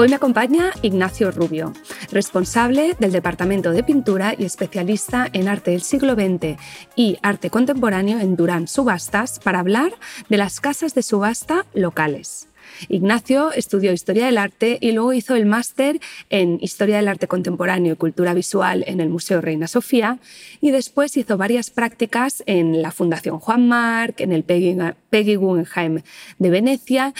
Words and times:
Hoy 0.00 0.08
me 0.08 0.14
acompaña 0.14 0.70
Ignacio 0.82 1.32
Rubio, 1.32 1.72
responsable 2.12 2.94
del 3.00 3.10
Departamento 3.10 3.72
de 3.72 3.82
Pintura 3.82 4.32
y 4.38 4.44
especialista 4.44 5.28
en 5.32 5.48
arte 5.48 5.72
del 5.72 5.82
siglo 5.82 6.14
XX 6.14 6.56
y 6.94 7.18
arte 7.20 7.50
contemporáneo 7.50 8.20
en 8.20 8.36
Durán 8.36 8.68
Subastas, 8.68 9.40
para 9.40 9.58
hablar 9.58 9.90
de 10.28 10.36
las 10.36 10.60
casas 10.60 10.94
de 10.94 11.02
subasta 11.02 11.66
locales. 11.74 12.46
Ignacio 12.88 13.50
estudió 13.50 13.92
Historia 13.92 14.26
del 14.26 14.38
Arte 14.38 14.78
y 14.80 14.92
luego 14.92 15.14
hizo 15.14 15.34
el 15.34 15.46
máster 15.46 15.98
en 16.30 16.58
Historia 16.60 16.98
del 16.98 17.08
Arte 17.08 17.26
Contemporáneo 17.26 17.94
y 17.94 17.96
Cultura 17.96 18.34
Visual 18.34 18.84
en 18.86 19.00
el 19.00 19.08
Museo 19.08 19.40
Reina 19.40 19.66
Sofía 19.66 20.20
y 20.60 20.70
después 20.70 21.16
hizo 21.16 21.36
varias 21.36 21.70
prácticas 21.70 22.44
en 22.46 22.82
la 22.82 22.92
Fundación 22.92 23.40
Juan 23.40 23.66
Marc, 23.66 24.20
en 24.20 24.30
el 24.30 24.44
Peggy 24.44 25.34
Guggenheim 25.34 26.02
de 26.38 26.50
Venecia 26.50 27.14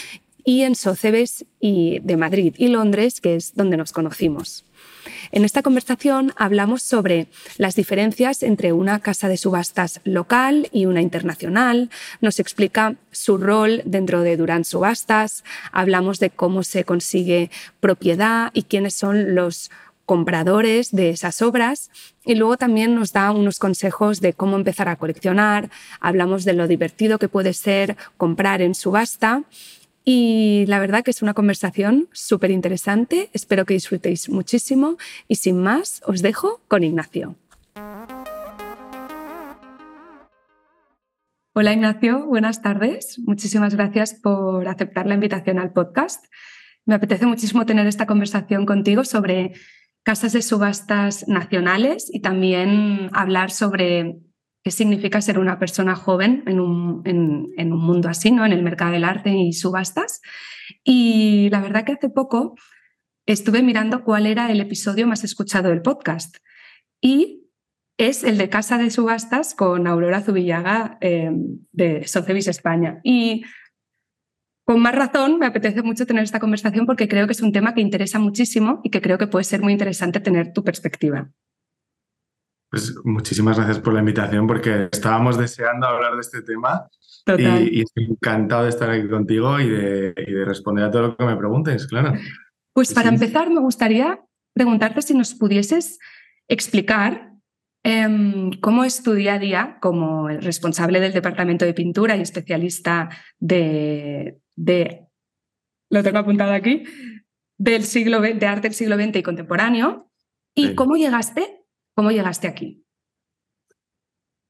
y 0.48 0.62
en 0.62 0.76
Socebes 0.76 1.44
y 1.60 2.00
de 2.00 2.16
Madrid 2.16 2.54
y 2.56 2.68
Londres, 2.68 3.20
que 3.20 3.36
es 3.36 3.54
donde 3.54 3.76
nos 3.76 3.92
conocimos. 3.92 4.64
En 5.30 5.44
esta 5.44 5.60
conversación 5.60 6.32
hablamos 6.38 6.82
sobre 6.82 7.26
las 7.58 7.76
diferencias 7.76 8.42
entre 8.42 8.72
una 8.72 8.98
casa 9.00 9.28
de 9.28 9.36
subastas 9.36 10.00
local 10.04 10.70
y 10.72 10.86
una 10.86 11.02
internacional, 11.02 11.90
nos 12.22 12.40
explica 12.40 12.96
su 13.12 13.36
rol 13.36 13.82
dentro 13.84 14.22
de 14.22 14.38
Durán 14.38 14.64
Subastas, 14.64 15.44
hablamos 15.70 16.18
de 16.18 16.30
cómo 16.30 16.62
se 16.62 16.84
consigue 16.84 17.50
propiedad 17.80 18.50
y 18.54 18.62
quiénes 18.62 18.94
son 18.94 19.34
los 19.34 19.70
compradores 20.06 20.92
de 20.92 21.10
esas 21.10 21.42
obras 21.42 21.90
y 22.24 22.36
luego 22.36 22.56
también 22.56 22.94
nos 22.94 23.12
da 23.12 23.32
unos 23.32 23.58
consejos 23.58 24.22
de 24.22 24.32
cómo 24.32 24.56
empezar 24.56 24.88
a 24.88 24.96
coleccionar, 24.96 25.68
hablamos 26.00 26.46
de 26.46 26.54
lo 26.54 26.66
divertido 26.66 27.18
que 27.18 27.28
puede 27.28 27.52
ser 27.52 27.98
comprar 28.16 28.62
en 28.62 28.74
subasta 28.74 29.42
y 30.10 30.64
la 30.68 30.78
verdad 30.78 31.04
que 31.04 31.10
es 31.10 31.20
una 31.20 31.34
conversación 31.34 32.08
súper 32.12 32.50
interesante. 32.50 33.28
Espero 33.34 33.66
que 33.66 33.74
disfrutéis 33.74 34.30
muchísimo. 34.30 34.96
Y 35.28 35.34
sin 35.34 35.62
más, 35.62 36.00
os 36.06 36.22
dejo 36.22 36.62
con 36.66 36.82
Ignacio. 36.82 37.36
Hola 41.52 41.74
Ignacio, 41.74 42.24
buenas 42.24 42.62
tardes. 42.62 43.18
Muchísimas 43.18 43.74
gracias 43.74 44.14
por 44.14 44.66
aceptar 44.66 45.06
la 45.06 45.12
invitación 45.12 45.58
al 45.58 45.74
podcast. 45.74 46.24
Me 46.86 46.94
apetece 46.94 47.26
muchísimo 47.26 47.66
tener 47.66 47.86
esta 47.86 48.06
conversación 48.06 48.64
contigo 48.64 49.04
sobre 49.04 49.52
casas 50.04 50.32
de 50.32 50.40
subastas 50.40 51.28
nacionales 51.28 52.08
y 52.10 52.22
también 52.22 53.10
hablar 53.12 53.50
sobre 53.50 54.22
qué 54.62 54.70
significa 54.70 55.20
ser 55.20 55.38
una 55.38 55.58
persona 55.58 55.94
joven 55.94 56.42
en 56.46 56.60
un, 56.60 57.02
en, 57.04 57.72
un, 57.72 57.80
mundo 57.80 58.08
así, 58.08 58.30
¿no? 58.30 58.44
en 58.44 58.52
el 58.52 58.62
mercado 58.62 58.92
del 58.92 59.04
arte 59.04 59.30
y 59.30 59.52
subastas. 59.52 60.20
Y 60.84 61.48
la 61.50 61.60
verdad 61.60 61.84
que 61.84 61.92
hace 61.92 62.10
poco 62.10 62.56
estuve 63.26 63.62
mirando 63.62 64.04
cuál 64.04 64.26
era 64.26 64.50
el 64.50 64.60
episodio 64.60 65.06
más 65.06 65.24
escuchado 65.24 65.68
del 65.68 65.82
podcast 65.82 66.36
y 67.00 67.44
es 67.98 68.22
el 68.24 68.38
de 68.38 68.48
Casa 68.48 68.78
de 68.78 68.90
Subastas 68.90 69.54
con 69.54 69.86
Aurora 69.86 70.22
Zubillaga 70.22 70.98
eh, 71.00 71.30
de 71.72 72.06
Socevis 72.06 72.46
España. 72.46 73.00
Y 73.02 73.42
con 74.64 74.80
más 74.80 74.94
razón 74.94 75.38
me 75.38 75.46
apetece 75.46 75.82
mucho 75.82 76.06
tener 76.06 76.22
esta 76.22 76.38
conversación 76.40 76.86
porque 76.86 77.08
creo 77.08 77.26
que 77.26 77.32
es 77.32 77.42
un 77.42 77.52
tema 77.52 77.74
que 77.74 77.80
interesa 77.80 78.18
muchísimo 78.18 78.80
y 78.84 78.90
que 78.90 79.00
creo 79.00 79.18
que 79.18 79.26
puede 79.26 79.44
ser 79.44 79.62
muy 79.62 79.72
interesante 79.72 80.20
tener 80.20 80.52
tu 80.52 80.62
perspectiva. 80.62 81.30
Pues 82.70 82.94
muchísimas 83.04 83.56
gracias 83.56 83.80
por 83.80 83.94
la 83.94 84.00
invitación 84.00 84.46
porque 84.46 84.88
estábamos 84.92 85.38
deseando 85.38 85.86
hablar 85.86 86.14
de 86.14 86.20
este 86.20 86.42
tema. 86.42 86.88
Y, 87.36 87.82
estoy 87.82 88.04
encantado 88.04 88.64
de 88.64 88.70
estar 88.70 88.90
aquí 88.90 89.08
contigo 89.08 89.58
y 89.60 89.68
de, 89.68 90.44
responder 90.46 90.84
a 90.84 90.90
todo 90.90 91.02
lo 91.02 91.16
que 91.16 91.24
me 91.24 91.36
preguntes, 91.36 91.86
claro. 91.86 92.14
Pues 92.72 92.92
para 92.92 93.08
empezar 93.08 93.50
me 93.50 93.60
gustaría 93.60 94.20
preguntarte 94.54 95.02
si 95.02 95.14
nos 95.14 95.34
pudieses 95.34 95.98
explicar 96.46 97.32
em, 97.84 98.50
cómo 98.60 98.84
es 98.84 99.02
tu 99.02 99.12
día 99.12 99.34
a 99.34 99.38
día 99.38 99.78
como 99.80 100.30
el 100.30 100.42
responsable 100.42 101.00
del 101.00 101.12
Departamento 101.12 101.64
de 101.64 101.74
Pintura 101.74 102.16
y 102.16 102.22
especialista 102.22 103.10
de, 103.38 104.38
de 104.56 105.06
lo 105.90 106.02
tengo 106.02 106.18
apuntado 106.18 106.52
aquí, 106.52 106.84
del 107.58 107.84
siglo, 107.84 108.20
de 108.20 108.46
arte 108.46 108.68
del 108.68 108.74
siglo 108.74 108.96
XX 108.96 109.16
y 109.16 109.22
contemporáneo, 109.22 110.10
y 110.54 110.74
cómo 110.74 110.96
llegaste 110.96 111.57
¿Cómo 111.98 112.12
llegaste 112.12 112.46
aquí? 112.46 112.86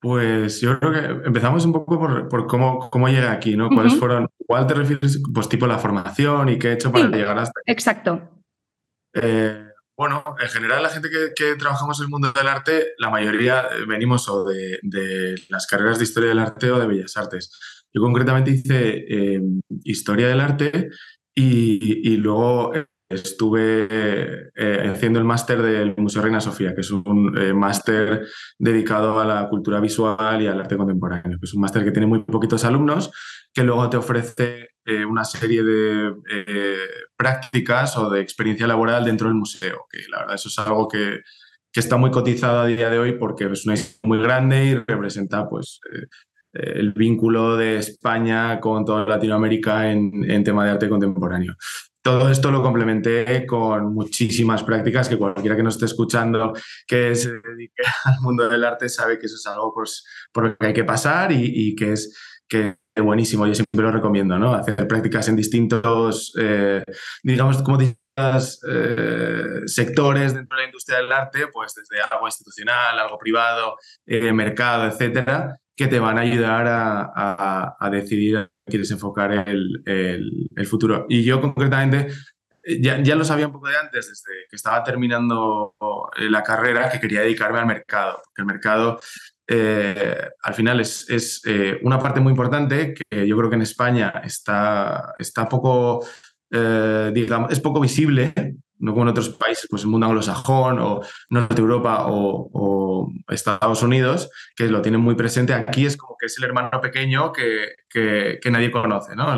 Pues 0.02 0.60
yo 0.60 0.78
creo 0.78 0.92
que 0.92 1.28
empezamos 1.28 1.64
un 1.64 1.72
poco 1.72 1.98
por, 2.28 2.46
cómo, 2.46 2.90
cómo 2.90 3.08
llegué 3.08 3.26
aquí, 3.26 3.56
¿no? 3.56 3.70
¿Cuáles 3.70 3.94
fueron? 3.94 4.28
¿Cuál 4.46 4.66
te 4.66 4.74
refieres? 4.74 5.18
Pues 5.32 5.48
tipo 5.48 5.66
la 5.66 5.78
formación 5.78 6.50
y 6.50 6.58
qué 6.58 6.68
he 6.68 6.72
hecho 6.74 6.92
para 6.92 7.08
llegar 7.08 7.38
hasta 7.38 7.58
aquí. 7.58 7.72
Exacto. 7.72 8.44
Eh, 9.14 9.64
bueno, 9.96 10.22
en 10.38 10.48
general 10.50 10.82
la 10.82 10.90
gente 10.90 11.08
que, 11.34 11.54
trabajamos 11.54 11.98
en 12.00 12.04
el 12.04 12.10
mundo 12.10 12.32
del 12.32 12.48
arte, 12.48 12.88
la 12.98 13.08
mayoría 13.08 13.62
eh, 13.62 13.86
venimos 13.86 14.28
o 14.28 14.44
de, 14.44 14.78
las 15.48 15.66
carreras 15.66 15.96
de 15.96 16.04
historia 16.04 16.28
del 16.28 16.40
arte 16.40 16.70
o 16.70 16.78
de 16.78 16.86
bellas 16.86 17.16
artes. 17.16 17.58
Yo 17.94 18.02
concretamente 18.02 18.50
hice 18.50 19.06
eh, 19.08 19.40
historia 19.84 20.28
del 20.28 20.40
arte 20.40 20.90
y, 21.34 22.12
y 22.12 22.18
luego 22.18 22.74
estuve 23.08 24.50
eh, 24.54 24.90
haciendo 24.92 25.18
el 25.18 25.24
máster 25.24 25.62
del 25.62 25.94
Museo 25.96 26.22
Reina 26.22 26.40
Sofía, 26.40 26.74
que 26.74 26.82
es 26.82 26.90
un 26.90 27.36
eh, 27.38 27.54
máster 27.54 28.26
dedicado 28.58 29.18
a 29.18 29.24
la 29.24 29.48
cultura 29.48 29.80
visual 29.80 30.42
y 30.42 30.46
al 30.46 30.60
arte 30.60 30.76
contemporáneo. 30.76 31.38
Es 31.42 31.54
un 31.54 31.62
máster 31.62 31.84
que 31.84 31.90
tiene 31.90 32.06
muy 32.06 32.22
poquitos 32.24 32.64
alumnos, 32.64 33.10
que 33.52 33.64
luego 33.64 33.88
te 33.88 33.96
ofrece 33.96 34.70
eh, 34.84 35.04
una 35.04 35.24
serie 35.24 35.62
de 35.62 36.12
prácticas 37.16 37.96
o 37.96 38.10
de 38.10 38.20
experiencia 38.20 38.66
laboral 38.66 39.04
dentro 39.04 39.28
del 39.28 39.36
museo, 39.36 39.86
que 39.90 40.00
la 40.10 40.20
verdad 40.20 40.34
eso 40.34 40.48
es 40.48 40.58
algo 40.58 40.86
que, 40.86 41.20
que 41.72 41.80
está 41.80 41.96
muy 41.96 42.10
cotizado 42.10 42.60
a 42.60 42.66
día 42.66 42.90
de 42.90 42.98
hoy 42.98 43.12
porque 43.12 43.46
es 43.46 43.64
una 43.64 43.74
historia 43.74 44.00
muy 44.04 44.18
grande 44.18 44.64
y 44.66 44.74
representa 44.74 45.48
pues, 45.48 45.80
el 46.52 46.92
vínculo 46.92 47.56
de 47.56 47.78
España 47.78 48.60
con 48.60 48.84
toda 48.84 49.06
Latinoamérica 49.06 49.90
en, 49.90 50.30
en 50.30 50.44
tema 50.44 50.64
de 50.64 50.72
arte 50.72 50.88
contemporáneo. 50.88 51.54
Todo 52.08 52.30
esto 52.30 52.50
lo 52.50 52.62
complementé 52.62 53.44
con 53.44 53.92
muchísimas 53.92 54.64
prácticas 54.64 55.10
que 55.10 55.18
cualquiera 55.18 55.54
que 55.54 55.62
nos 55.62 55.74
esté 55.74 55.84
escuchando 55.84 56.54
que 56.86 57.14
se 57.14 57.32
dedique 57.32 57.82
al 58.04 58.18
mundo 58.22 58.48
del 58.48 58.64
arte 58.64 58.88
sabe 58.88 59.18
que 59.18 59.26
eso 59.26 59.34
es 59.34 59.46
algo 59.46 59.74
pues, 59.74 60.06
por 60.32 60.44
lo 60.44 60.56
que 60.56 60.68
hay 60.68 60.72
que 60.72 60.84
pasar 60.84 61.30
y, 61.32 61.76
que 61.76 61.92
es 61.92 62.16
que 62.48 62.78
buenísimo. 62.96 63.46
Yo 63.46 63.54
siempre 63.54 63.82
lo 63.82 63.92
recomiendo, 63.92 64.38
¿no? 64.38 64.54
Hacer 64.54 64.88
prácticas 64.88 65.28
en 65.28 65.36
distintos, 65.36 66.32
eh, 66.40 66.82
digamos, 67.22 67.62
como 67.62 67.78
eh, 67.82 67.92
sectores 69.66 70.32
dentro 70.32 70.56
de 70.56 70.62
la 70.62 70.66
industria 70.66 70.96
del 70.96 71.12
arte, 71.12 71.48
pues 71.52 71.74
desde 71.74 72.00
algo 72.10 72.26
institucional, 72.26 72.98
algo 72.98 73.18
privado, 73.18 73.76
eh, 74.06 74.32
mercado, 74.32 74.86
etcétera, 74.86 75.58
que 75.76 75.88
te 75.88 76.00
van 76.00 76.16
a 76.16 76.22
ayudar 76.22 76.66
a, 76.68 77.76
a 77.78 77.90
decidir 77.90 78.50
quieres 78.68 78.90
enfocar 78.90 79.32
el, 79.48 79.82
el, 79.84 80.66
futuro. 80.66 81.06
Y 81.08 81.24
yo 81.24 81.40
concretamente 81.40 82.08
ya, 82.80 83.02
ya, 83.02 83.14
lo 83.14 83.24
sabía 83.24 83.46
un 83.46 83.52
poco 83.52 83.68
de 83.68 83.76
antes, 83.76 84.08
desde 84.08 84.46
que 84.48 84.56
estaba 84.56 84.84
terminando 84.84 85.74
eh, 86.16 86.28
la 86.30 86.42
carrera, 86.42 86.90
que 86.90 87.00
quería 87.00 87.22
dedicarme 87.22 87.58
al 87.58 87.66
mercado, 87.66 88.20
porque 88.24 88.42
el 88.42 88.46
mercado 88.46 89.00
eh, 89.46 90.28
al 90.42 90.54
final 90.54 90.80
es, 90.80 91.08
es 91.08 91.40
eh, 91.46 91.78
una 91.82 91.98
parte 91.98 92.20
muy 92.20 92.30
importante 92.30 92.94
que 92.94 93.26
yo 93.26 93.36
creo 93.36 93.48
que 93.48 93.56
en 93.56 93.62
España 93.62 94.22
está, 94.24 95.14
está 95.18 95.48
poco, 95.48 96.06
digamos, 96.50 97.52
es 97.52 97.60
poco 97.60 97.80
visible 97.80 98.34
no 98.78 98.92
como 98.92 99.04
en 99.04 99.08
otros 99.08 99.30
países, 99.30 99.66
pues 99.68 99.82
el 99.82 99.88
mundo 99.88 100.06
anglosajón 100.06 100.78
o 100.78 101.00
Norte 101.30 101.60
Europa 101.60 102.06
o, 102.08 103.10
Estados 103.28 103.82
Unidos, 103.82 104.30
que 104.56 104.68
lo 104.68 104.82
tienen 104.82 105.00
muy 105.00 105.14
presente. 105.14 105.52
Aquí 105.52 105.86
es 105.86 105.96
como 105.96 106.16
que 106.18 106.26
es 106.26 106.38
el 106.38 106.44
hermano 106.44 106.80
pequeño 106.80 107.32
que, 107.32 107.74
que, 107.88 108.50
nadie 108.50 108.70
conoce. 108.70 109.14
¿no? 109.14 109.36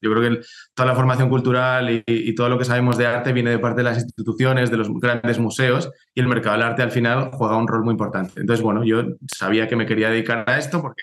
yo 0.00 0.12
creo 0.12 0.20
que 0.22 0.40
toda 0.74 0.88
la 0.88 0.94
formación 0.94 1.28
cultural 1.28 2.02
y, 2.06 2.34
todo 2.34 2.48
lo 2.48 2.58
que 2.58 2.64
sabemos 2.64 2.98
de 2.98 3.06
arte 3.06 3.32
viene 3.32 3.50
de 3.50 3.58
parte 3.58 3.78
de 3.78 3.84
las 3.84 3.98
instituciones, 3.98 4.70
de 4.70 4.76
los 4.76 4.88
grandes 5.00 5.38
museos 5.38 5.90
y 6.14 6.20
el 6.20 6.28
mercado 6.28 6.56
del 6.56 6.66
arte 6.66 6.82
al 6.82 6.90
final 6.90 7.30
juega 7.32 7.56
un 7.56 7.68
rol 7.68 7.84
muy 7.84 7.92
importante. 7.92 8.40
Entonces, 8.40 8.62
bueno, 8.62 8.84
yo 8.84 9.02
sabía 9.26 9.66
que 9.68 9.76
me 9.76 9.86
quería 9.86 10.10
dedicar 10.10 10.44
a 10.46 10.58
esto 10.58 10.82
porque 10.82 11.02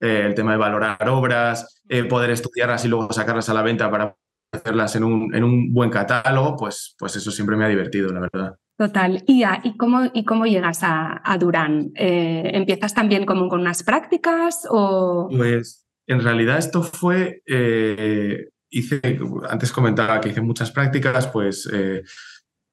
eh, 0.00 0.24
el 0.26 0.34
tema 0.34 0.52
de 0.52 0.58
valorar 0.58 1.08
obras, 1.08 1.80
eh, 1.88 2.04
poder 2.04 2.30
estudiarlas 2.30 2.84
y 2.84 2.88
luego 2.88 3.12
sacarlas 3.12 3.48
a 3.48 3.54
la 3.54 3.62
venta 3.62 3.90
para 3.90 4.16
hacerlas 4.52 4.94
en 4.96 5.04
un, 5.04 5.34
en 5.34 5.44
un 5.44 5.72
buen 5.72 5.90
catálogo, 5.90 6.56
pues, 6.56 6.94
pues 6.98 7.16
eso 7.16 7.30
siempre 7.30 7.56
me 7.56 7.64
ha 7.64 7.68
divertido, 7.68 8.12
la 8.12 8.20
verdad. 8.20 8.56
Total. 8.76 9.22
¿Y, 9.26 9.44
y, 9.62 9.76
cómo, 9.76 10.10
y 10.12 10.24
cómo 10.24 10.44
llegas 10.46 10.80
a, 10.82 11.36
Durán? 11.38 11.90
Eh, 11.94 12.50
¿Empiezas 12.54 12.94
también 12.94 13.24
como 13.24 13.48
con 13.48 13.60
unas 13.60 13.82
prácticas 13.82 14.66
o...? 14.68 15.28
Pues 15.34 15.86
en 16.06 16.20
realidad 16.20 16.58
esto 16.58 16.82
fue... 16.82 17.42
Eh, 17.46 18.48
hice, 18.70 19.00
antes 19.48 19.72
comentaba 19.72 20.20
que 20.20 20.30
hice 20.30 20.40
muchas 20.40 20.70
prácticas, 20.70 21.26
pues 21.28 21.68
eh, 21.72 22.02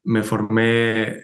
me 0.05 0.23
formé 0.23 1.23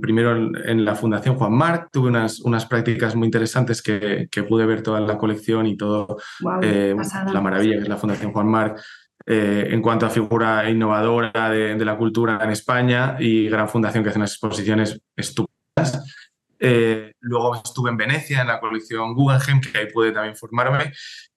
primero 0.00 0.36
en, 0.36 0.84
la 0.84 0.94
Fundación 0.96 1.36
Juan 1.36 1.52
Marc, 1.52 1.88
tuve 1.92 2.08
unas, 2.08 2.40
unas 2.40 2.66
prácticas 2.66 3.14
muy 3.14 3.26
interesantes 3.26 3.80
que, 3.80 4.28
que 4.30 4.42
pude 4.42 4.66
ver 4.66 4.82
toda 4.82 5.00
la 5.00 5.16
colección 5.16 5.66
y 5.66 5.76
todo 5.76 6.18
la 6.40 7.40
maravilla 7.40 7.76
que 7.76 7.82
es 7.82 7.88
la 7.88 7.96
Fundación 7.96 8.32
Juan 8.32 8.48
Marc. 8.48 8.80
Eh, 9.28 9.70
en 9.72 9.82
cuanto 9.82 10.06
a 10.06 10.10
figura 10.10 10.70
innovadora 10.70 11.50
de, 11.50 11.84
la 11.84 11.96
cultura 11.96 12.38
en 12.44 12.50
España 12.50 13.16
y 13.18 13.48
gran 13.48 13.68
fundación 13.68 14.04
que 14.04 14.10
hace 14.10 14.20
unas 14.20 14.30
exposiciones 14.30 15.00
estupendas. 15.16 16.04
Eh, 16.60 17.12
luego 17.18 17.56
estuve 17.56 17.90
en 17.90 17.96
Venecia, 17.96 18.42
en 18.42 18.46
la 18.46 18.60
colección 18.60 19.14
Guggenheim, 19.14 19.60
que 19.60 19.78
ahí 19.78 19.86
pude 19.92 20.12
también 20.12 20.36
formarme. 20.36 20.92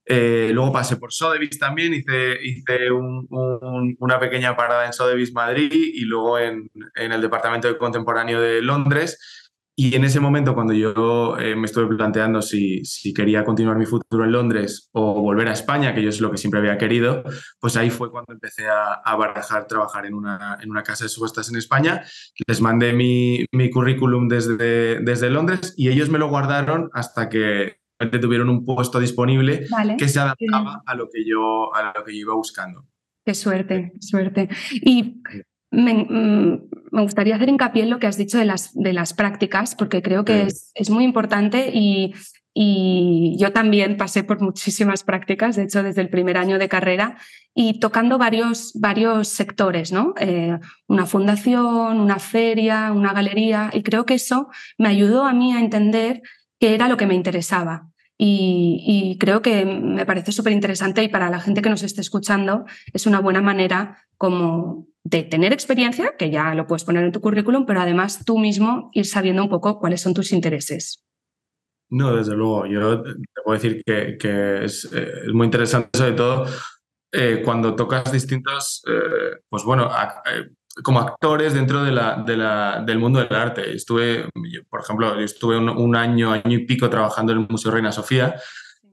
Eh, 0.06 0.52
luego 0.54 0.72
pasé 0.72 0.98
por 0.98 1.12
Sotheby's 1.12 1.58
también, 1.58 1.96
hice, 1.96 2.38
hice 2.44 2.92
una 2.92 4.20
pequeña 4.20 4.56
parada 4.56 4.86
en 4.86 4.94
Sotheby's 4.94 5.34
Madrid 5.34 5.72
y 5.72 6.02
luego 6.02 6.38
en, 6.38 6.70
en 6.94 7.12
el 7.12 7.22
Departamento 7.22 7.68
de 7.68 7.78
Contemporáneo 7.78 8.40
de 8.40 8.62
Londres 8.62 9.49
y 9.82 9.96
en 9.96 10.04
ese 10.04 10.20
momento, 10.20 10.54
cuando 10.54 10.74
yo 10.74 11.38
eh, 11.40 11.56
me 11.56 11.66
estuve 11.66 11.88
planteando 11.96 12.42
si, 12.42 12.84
si, 12.84 13.14
quería 13.14 13.46
continuar 13.46 13.78
mi 13.78 13.86
futuro 13.86 14.26
en 14.26 14.34
Londres 14.34 14.90
o 14.92 15.22
volver 15.22 15.48
a 15.48 15.54
España, 15.54 15.96
que 15.96 16.02
yo 16.02 16.10
es 16.10 16.20
lo 16.20 16.30
que 16.30 16.36
siempre 16.36 16.60
había 16.60 16.78
querido, 16.78 17.24
pues 17.62 17.78
ahí 17.78 17.90
fue 17.90 18.12
cuando 18.12 18.34
empecé 18.34 18.68
a, 18.68 18.96
a 18.96 19.16
barajar 19.16 19.68
trabajar 19.68 20.06
en 20.06 20.16
una, 20.16 20.58
en 20.62 20.70
una 20.70 20.84
casa 20.84 21.06
de 21.06 21.10
subastas 21.10 21.50
en 21.50 21.56
España. 21.56 22.04
Les 22.46 22.60
mandé 22.60 22.92
mi, 22.92 23.46
mi 23.54 23.70
currículum 23.70 24.28
desde, 24.28 25.00
desde 25.00 25.30
Londres 25.30 25.74
y 25.78 25.88
ellos 25.88 26.10
me 26.10 26.20
lo 26.20 26.28
guardaron 26.28 26.90
hasta 26.92 27.30
que 27.30 27.78
tuvieron 28.20 28.50
un 28.50 28.66
puesto 28.66 29.00
disponible 29.00 29.66
que 29.98 30.10
se 30.10 30.20
adaptaba 30.20 30.84
a 30.86 30.94
lo 30.94 31.10
que 31.10 31.24
yo 31.24 31.74
a 31.74 31.94
lo 31.98 32.04
que 32.04 32.12
yo 32.12 32.20
iba 32.20 32.34
buscando. 32.34 32.86
Qué 33.26 33.34
suerte, 33.34 33.94
suerte. 34.02 34.50
Y 34.74 35.22
Mm, 35.72 36.54
me, 36.92 37.02
gustaría 37.02 37.36
hacer 37.36 37.50
hincapié 37.50 37.84
en 37.84 37.90
lo 37.90 38.00
que 38.00 38.08
has 38.08 38.18
dicho 38.18 38.38
de 38.38 38.46
las, 38.46 38.74
de 38.74 38.94
las 38.94 39.14
prácticas, 39.14 39.76
porque 39.76 40.02
creo 40.02 40.26
que 40.26 40.44
es, 40.44 40.72
es, 40.74 40.90
muy 40.90 41.04
importante 41.04 41.70
y, 41.72 42.16
y, 42.54 43.36
yo 43.38 43.54
también 43.54 43.96
pasé 43.96 44.24
por 44.24 44.42
muchísimas 44.42 45.04
prácticas, 45.04 45.56
de 45.56 45.64
hecho 45.64 45.84
desde 45.84 46.02
el 46.02 46.10
primer 46.10 46.38
año 46.38 46.58
de 46.58 46.70
carrera, 46.70 47.18
y 47.54 47.80
tocando 47.80 48.18
varios, 48.18 48.72
varios 48.74 49.28
sectores, 49.28 49.92
¿no? 49.92 50.16
Eh, 50.20 50.58
una 50.88 51.06
fundación, 51.06 52.00
una 52.00 52.18
feria, 52.18 52.92
una 52.92 53.14
galería, 53.14 53.70
y 53.72 53.84
creo 53.84 54.06
que 54.06 54.16
eso 54.16 54.50
me 54.78 54.90
ayudó 54.90 55.26
a 55.26 55.34
mí 55.34 55.54
a 55.54 55.60
entender 55.60 56.22
qué 56.60 56.74
era 56.74 56.88
lo 56.88 56.98
que 56.98 57.06
me 57.06 57.16
interesaba. 57.16 57.90
Y, 58.22 59.16
creo 59.18 59.42
que 59.42 59.64
me 59.64 60.06
parece 60.06 60.34
súper 60.34 60.52
interesante 60.52 61.02
y 61.02 61.08
para 61.08 61.30
la 61.30 61.40
gente 61.40 61.62
que 61.62 61.70
nos 61.70 61.84
esté 61.84 62.02
escuchando 62.02 62.66
es 62.92 63.06
una 63.06 63.22
buena 63.22 63.42
manera 63.42 63.98
como 64.18 64.88
de 65.06 65.24
tener 65.24 65.54
experiencia, 65.54 66.18
que 66.18 66.30
ya 66.30 66.54
lo 66.54 66.68
puedes 66.68 66.84
poner 66.84 67.06
en 67.06 67.14
tu 67.14 67.22
currículum, 67.22 67.66
pero 67.66 67.80
además 67.80 68.26
tú 68.26 68.38
mismo 68.38 68.92
ir 68.94 69.06
sabiendo 69.06 69.42
un 69.42 69.50
poco 69.50 69.80
cuáles 69.80 70.02
son 70.02 70.14
tus 70.14 70.34
intereses. 70.34 71.06
No, 71.90 72.14
desde 72.14 72.36
luego. 72.36 72.66
Yo 72.66 73.02
te 73.02 73.14
puedo 73.44 73.58
decir 73.58 73.84
que, 73.86 74.18
eh, 74.22 74.66
es, 74.66 74.90
muy 75.34 75.46
interesante, 75.46 75.98
sobre 75.98 76.12
todo 76.12 76.46
eh, 77.14 77.42
cuando 77.44 77.74
tocas 77.74 78.12
distintos, 78.12 78.84
eh, 78.86 79.40
pues 79.48 79.64
bueno, 79.64 79.90
como 80.84 81.00
actores 81.00 81.54
dentro 81.54 81.84
de 81.84 81.92
la, 81.92 82.24
de 82.26 82.38
la, 82.38 82.84
del 82.86 83.00
mundo 83.00 83.20
del 83.20 83.36
arte. 83.36 83.76
Estuve, 83.76 84.30
por 84.70 84.82
ejemplo, 84.82 85.16
yo 85.16 85.22
estuve 85.22 85.58
un, 85.58 85.70
un, 85.70 85.96
año, 85.96 86.32
año 86.32 86.58
y 86.58 86.66
pico 86.66 86.90
trabajando 86.90 87.32
en 87.32 87.40
el 87.40 87.48
Museo 87.50 87.72
Reina 87.72 87.92
Sofía 87.92 88.36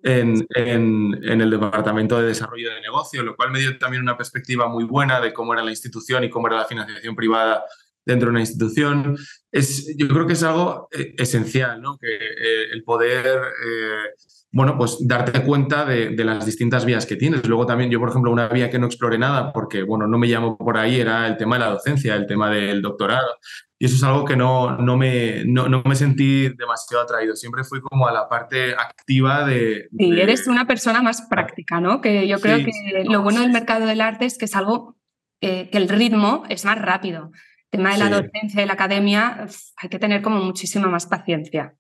en, 0.06 0.47
en, 0.55 1.41
el 1.41 1.50
Departamento 1.50 2.21
de 2.21 2.29
Desarrollo 2.29 2.73
de 2.73 2.81
Negocio, 2.81 3.23
lo 3.23 3.35
cual 3.35 3.50
me 3.50 3.59
dio 3.59 3.77
también 3.77 4.03
una 4.03 4.17
perspectiva 4.17 4.69
muy 4.69 4.85
buena 4.85 5.21
de 5.21 5.33
cómo 5.33 5.53
era 5.53 5.65
la 5.65 5.71
institución 5.71 6.23
y 6.23 6.31
cómo 6.31 6.47
era 6.47 6.59
la 6.59 6.65
financiación 6.65 7.17
privada 7.17 7.65
dentro 8.05 8.27
de 8.27 8.31
una 8.31 8.41
institución. 8.41 9.17
Es, 9.50 9.97
yo 9.97 10.06
creo 10.09 10.27
que 10.27 10.35
es 10.35 10.43
algo 10.44 10.88
eh, 10.93 11.15
esencial, 11.19 11.83
¿no? 11.83 11.99
que 11.99 12.15
eh, 12.15 12.71
el 12.73 12.85
poder 12.85 13.27
eh, 13.27 14.11
bueno, 14.53 14.79
pues 14.79 14.99
darte 15.01 15.43
cuenta 15.43 15.85
de, 15.85 16.11
de, 16.11 16.25
las 16.25 16.47
distintas 16.47 16.85
vías 16.85 17.05
que 17.05 17.17
tienes. 17.17 17.47
Luego 17.47 17.67
también 17.67 17.91
yo, 17.91 17.99
por 17.99 18.09
ejemplo, 18.09 18.31
una 18.31 18.49
vía 18.49 18.71
que 18.71 18.79
no 18.79 18.87
exploré 18.87 19.19
nada 19.19 19.53
porque, 19.53 19.83
bueno, 19.83 20.07
no 20.07 20.19
me 20.19 20.29
llamo 20.29 20.57
por 20.57 20.79
ahí, 20.79 21.01
era 21.01 21.27
el 21.27 21.37
tema 21.37 21.57
de 21.57 21.61
la 21.61 21.71
docencia, 21.71 22.15
el 22.15 22.27
tema 22.27 22.51
del 22.51 22.81
doctorado. 22.81 23.37
Y 23.79 23.85
eso 23.85 23.97
es 23.97 24.03
algo 24.03 24.25
que 24.25 24.37
no, 24.37 24.79
no, 24.79 24.97
me, 24.97 25.45
no, 25.45 25.69
no, 25.69 25.83
me 25.85 25.95
sentí 25.95 26.49
demasiado 26.49 27.03
atraído. 27.05 27.37
Siempre 27.37 27.63
fui 27.65 27.81
como 27.83 28.09
a 28.09 28.13
la 28.13 28.29
parte 28.29 28.73
activa 28.73 29.47
de... 29.47 29.89
Sí, 29.99 30.19
eres 30.19 30.47
una 30.47 30.67
persona 30.67 31.03
más 31.03 31.23
práctica, 31.29 31.79
¿no? 31.79 32.01
Que 32.01 32.27
yo 32.27 32.41
creo 32.41 32.59
que 32.59 33.05
lo 33.05 33.23
bueno 33.23 33.43
del 33.43 33.53
mercado 33.53 33.85
del 33.85 34.01
arte 34.01 34.25
es 34.25 34.39
que 34.39 34.47
es 34.47 34.57
algo 34.57 34.97
eh, 35.43 35.69
que 35.69 35.77
el 35.77 35.91
ritmo 35.91 36.45
es 36.49 36.65
más 36.65 36.81
rápido. 36.81 37.31
El 37.71 37.81
tema 37.81 37.93
de 37.93 37.99
la 37.99 38.09
docencia 38.09 38.63
y 38.63 38.67
la 38.67 38.73
academia, 38.73 39.47
hay 39.77 39.89
que 39.91 39.99
tener 39.99 40.23
como 40.23 40.43
muchísima 40.43 40.89
más 40.89 41.07
paciencia. 41.07 41.75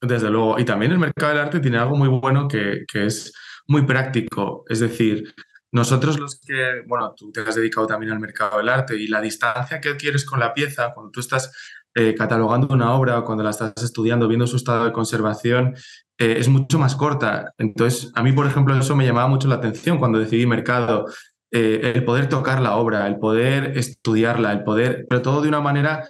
Desde 0.00 0.30
luego. 0.30 0.58
Y 0.58 0.64
también 0.64 0.92
el 0.92 0.98
mercado 0.98 1.32
del 1.32 1.42
arte 1.42 1.60
tiene 1.60 1.78
algo 1.78 1.96
muy 1.96 2.08
bueno 2.08 2.46
que, 2.46 2.84
que 2.90 3.06
es 3.06 3.32
muy 3.66 3.82
práctico. 3.82 4.64
Es 4.68 4.80
decir, 4.80 5.34
nosotros 5.70 6.18
los 6.18 6.40
que, 6.40 6.82
bueno, 6.86 7.14
tú 7.16 7.30
te 7.30 7.40
has 7.40 7.54
dedicado 7.54 7.86
también 7.86 8.12
al 8.12 8.20
mercado 8.20 8.58
del 8.58 8.68
arte 8.68 8.96
y 8.96 9.06
la 9.08 9.20
distancia 9.20 9.80
que 9.80 9.90
adquieres 9.90 10.24
con 10.24 10.40
la 10.40 10.54
pieza, 10.54 10.92
cuando 10.94 11.10
tú 11.10 11.20
estás 11.20 11.52
eh, 11.94 12.14
catalogando 12.14 12.72
una 12.72 12.94
obra 12.94 13.18
o 13.18 13.24
cuando 13.24 13.44
la 13.44 13.50
estás 13.50 13.72
estudiando, 13.82 14.28
viendo 14.28 14.46
su 14.46 14.56
estado 14.56 14.84
de 14.84 14.92
conservación, 14.92 15.74
eh, 16.16 16.36
es 16.38 16.48
mucho 16.48 16.78
más 16.78 16.96
corta. 16.96 17.52
Entonces, 17.58 18.10
a 18.14 18.22
mí, 18.22 18.32
por 18.32 18.46
ejemplo, 18.46 18.74
eso 18.76 18.96
me 18.96 19.04
llamaba 19.04 19.28
mucho 19.28 19.48
la 19.48 19.56
atención 19.56 19.98
cuando 19.98 20.18
decidí 20.18 20.46
mercado. 20.46 21.06
Eh, 21.50 21.92
el 21.94 22.04
poder 22.04 22.28
tocar 22.28 22.60
la 22.60 22.76
obra, 22.76 23.06
el 23.06 23.18
poder 23.18 23.76
estudiarla, 23.76 24.52
el 24.52 24.64
poder, 24.64 25.06
pero 25.08 25.22
todo 25.22 25.42
de 25.42 25.48
una 25.48 25.60
manera 25.60 26.08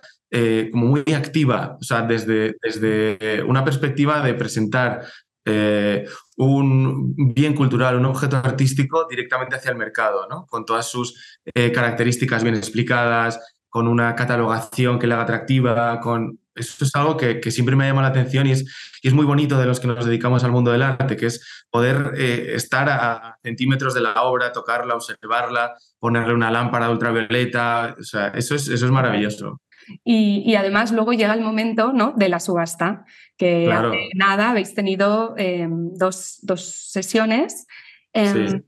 como 0.70 0.86
muy 0.86 1.04
activa, 1.14 1.76
o 1.80 1.84
sea, 1.84 2.02
desde, 2.02 2.56
desde 2.62 3.42
una 3.42 3.64
perspectiva 3.64 4.20
de 4.22 4.34
presentar 4.34 5.02
eh, 5.50 6.06
un 6.37 7.14
bien 7.16 7.54
cultural, 7.54 7.97
un 7.97 8.04
objeto 8.04 8.37
artístico 8.37 9.06
directamente 9.08 9.56
hacia 9.56 9.70
el 9.70 9.78
mercado, 9.78 10.28
¿no? 10.28 10.47
con 10.47 10.66
todas 10.66 10.88
sus 10.90 11.40
eh, 11.54 11.73
características 11.73 12.42
bien 12.42 12.54
explicadas, 12.54 13.40
con 13.70 13.88
una 13.88 14.14
catalogación 14.14 14.99
que 14.99 15.06
le 15.06 15.14
haga 15.14 15.23
atractiva, 15.23 16.00
con... 16.00 16.38
Eso 16.54 16.85
es 16.85 16.94
algo 16.97 17.16
que, 17.16 17.40
siempre 17.50 17.76
me 17.76 17.87
llama 17.87 18.02
la 18.02 18.08
atención 18.08 18.47
y 18.47 18.52
es, 18.52 18.64
y 19.00 19.08
es, 19.08 19.14
muy 19.14 19.25
bonito 19.25 19.58
de 19.58 19.66
los 19.66 19.78
que 19.80 19.87
nos 19.87 20.04
dedicamos 20.04 20.42
al 20.44 20.50
mundo 20.50 20.73
del 20.73 20.82
arte, 20.82 21.16
que 21.16 21.26
es 21.26 21.64
poder 21.70 22.14
eh, 22.16 22.54
estar 22.54 22.88
a, 22.88 23.38
centímetros 23.42 23.94
de 23.94 24.00
la 24.00 24.23
obra, 24.23 24.52
tocarla, 24.52 24.97
observarla, 24.97 25.76
ponerle 26.00 26.35
una 26.35 26.50
lámpara 26.50 26.90
ultravioleta, 26.90 27.97
o 27.99 28.02
sea, 28.02 28.28
eso 28.28 28.56
es, 28.56 28.68
eso 28.68 28.87
es 28.87 28.92
maravilloso. 28.92 29.61
Y, 30.04 30.54
además 30.54 30.92
luego 30.92 31.12
llega 31.12 31.35
el 31.35 31.40
momento 31.40 31.92
¿no? 31.92 32.12
de 32.16 32.28
la 32.28 32.40
subasta, 32.40 33.04
que 33.37 33.73
hace 33.73 34.11
nada 34.14 34.50
habéis 34.50 34.75
tenido 34.75 35.35
em, 35.37 35.92
dos, 35.95 36.38
dos, 36.42 36.90
sesiones. 36.90 37.66
Em, 38.12 38.62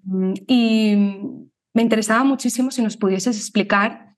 y 0.46 0.96
me 1.74 1.82
interesaba 1.82 2.24
muchísimo 2.24 2.70
si 2.70 2.82
nos 2.82 2.96
pudieses 2.96 3.36
explicar 3.36 4.16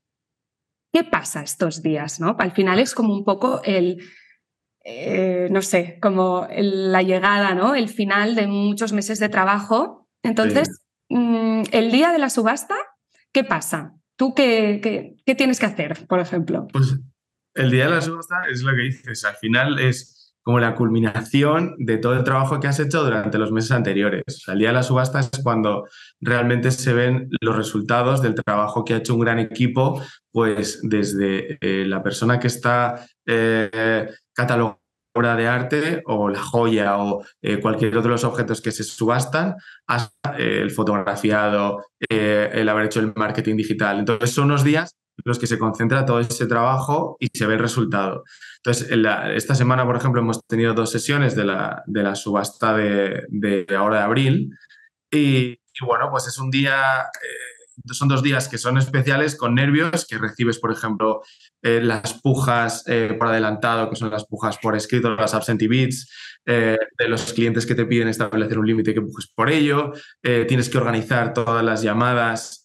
qué 0.93 1.05
pasa 1.05 1.43
estos 1.43 1.83
días. 1.83 2.21
¿no? 2.21 2.37
Al 2.39 2.53
final 2.53 2.79
es 2.79 2.95
como 2.95 3.15
un 3.15 3.25
poco 3.25 3.63
el, 3.65 4.03
eh, 4.85 5.49
no 5.51 5.63
sé, 5.63 5.99
como 6.01 6.47
la 6.51 7.03
llegada, 7.03 7.55
¿no? 7.55 7.75
el 7.75 7.89
final 7.89 8.35
de 8.35 8.47
muchos 8.47 8.93
meses 8.93 9.19
de 9.19 9.29
trabajo. 9.29 10.09
Entonces, 10.23 10.83
mm, 11.09 11.63
el 11.73 11.91
día 11.91 12.13
de 12.13 12.19
la 12.19 12.31
subasta, 12.31 12.77
¿qué 13.33 13.45
pasa? 13.45 13.95
¿Tú 14.17 14.35
qué, 14.35 15.17
qué, 15.25 15.35
tienes 15.35 15.59
que 15.59 15.67
hacer, 15.67 16.07
por 16.07 16.21
ejemplo? 16.21 16.69
Pues 16.73 16.99
el 17.55 17.71
día 17.71 17.85
de 17.87 17.91
la 17.91 18.01
subasta 18.01 18.47
es 18.51 18.63
lo 18.63 18.73
que 18.73 18.83
dices, 18.83 19.25
al 19.25 19.37
final 19.37 19.79
es 19.79 20.35
como 20.43 20.59
la 20.59 20.75
culminación 20.75 21.77
de 21.79 21.99
todo 21.99 22.15
el 22.15 22.25
trabajo 22.25 22.59
que 22.59 22.67
has 22.67 22.81
hecho 22.81 23.05
durante 23.05 23.39
los 23.39 23.53
meses 23.53 23.71
anteriores. 23.71 24.25
el 24.49 24.59
día 24.59 24.69
de 24.69 24.75
la 24.75 24.83
subasta 24.83 25.21
es 25.21 25.31
cuando 25.43 25.87
realmente 26.21 26.71
se 26.73 26.93
ven 26.93 27.29
los 27.41 27.57
resultados 27.57 28.23
del 28.23 28.35
trabajo 28.35 28.85
que 28.85 28.95
ha 28.95 28.97
hecho 28.99 29.15
un 29.15 29.21
gran 29.21 29.39
equipo, 29.39 30.03
pues 30.33 30.81
desde 30.83 31.59
eh, 31.61 31.85
la 31.87 32.03
persona 32.03 32.41
que 32.41 32.49
está 32.49 33.07
eh, 33.25 34.11
catalogando 34.33 34.82
obra 35.15 35.37
de 35.37 35.47
arte 35.47 36.03
o 36.07 36.29
la 36.29 36.43
joya 36.43 36.99
o 36.99 37.25
eh, 37.43 37.61
cualquier 37.61 37.97
otro 37.97 38.09
de 38.09 38.15
los 38.15 38.25
objetos 38.25 38.61
que 38.61 38.73
se 38.73 38.85
subastan 38.85 39.57
hasta 39.87 40.39
eh, 40.39 40.61
el 40.63 40.71
fotografiado, 40.71 41.85
eh, 42.09 42.51
el 42.53 42.69
haber 42.69 42.87
hecho 42.87 43.01
el 43.01 43.13
marketing 43.15 43.57
digital. 43.57 43.99
Entonces 43.99 44.33
son 44.33 44.47
unos 44.47 44.65
días 44.65 44.97
en 45.19 45.23
los 45.27 45.39
que 45.39 45.47
se 45.47 45.59
concentra 45.59 46.07
todo 46.07 46.21
ese 46.21 46.47
trabajo 46.47 47.17
y 47.21 47.29
se 47.33 47.47
ve 47.47 47.55
el 47.55 47.61
resultado. 47.61 48.25
Entonces, 48.65 48.89
esta 49.35 49.55
semana, 49.55 49.85
por 49.85 49.97
ejemplo, 49.97 50.21
hemos 50.21 50.41
tenido 50.47 50.73
dos 50.73 50.91
sesiones 50.91 51.35
de 51.35 51.45
la, 51.45 52.15
subasta 52.15 52.75
de, 52.77 53.25
de, 53.29 53.67
ahora 53.77 53.99
de 53.99 54.03
abril 54.03 54.59
y, 55.11 55.59
bueno, 55.85 56.09
pues 56.11 56.29
es 56.29 56.39
un 56.39 56.51
día 56.51 57.05
son 57.91 58.09
dos 58.09 58.23
días 58.23 58.49
que 58.49 58.59
son 58.59 58.79
especiales 58.79 59.37
con 59.37 59.55
nervios, 59.55 60.07
que 60.07 60.19
recibes, 60.19 60.59
por 60.59 60.73
ejemplo, 60.73 61.23
eh, 61.63 61.81
las 61.83 62.21
pujas 62.21 62.85
eh, 62.87 63.15
por 63.19 63.29
adelantado, 63.29 63.91
que 63.91 63.97
son 63.97 64.11
las 64.11 64.27
pujas 64.27 64.59
por 64.59 64.77
escrito, 64.77 65.15
las 65.15 65.35
absentee 65.35 65.69
beats, 65.69 66.11
de 66.45 67.07
los 67.07 67.33
clientes 67.35 67.65
que 67.65 67.77
te 67.77 67.87
piden 67.87 68.09
establecer 68.09 68.59
un 68.59 68.67
límite 68.67 68.93
que 68.93 69.01
pujes 69.01 69.29
por 69.33 69.49
ello. 69.49 69.93
tienes 70.21 70.69
que 70.69 70.77
organizar 70.77 71.33
todas 71.33 71.65
las 71.65 71.83
llamadas 71.83 72.65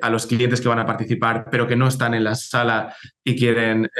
a 0.00 0.10
los 0.10 0.28
clientes 0.28 0.60
que 0.60 0.68
van 0.68 0.78
a 0.78 0.86
participar, 0.86 1.48
pero 1.50 1.66
que 1.66 1.74
no 1.74 1.88
están 1.88 2.14
en 2.14 2.22
la 2.22 2.36
sala 2.36 2.94
y 3.24 3.36
quieren 3.36 3.90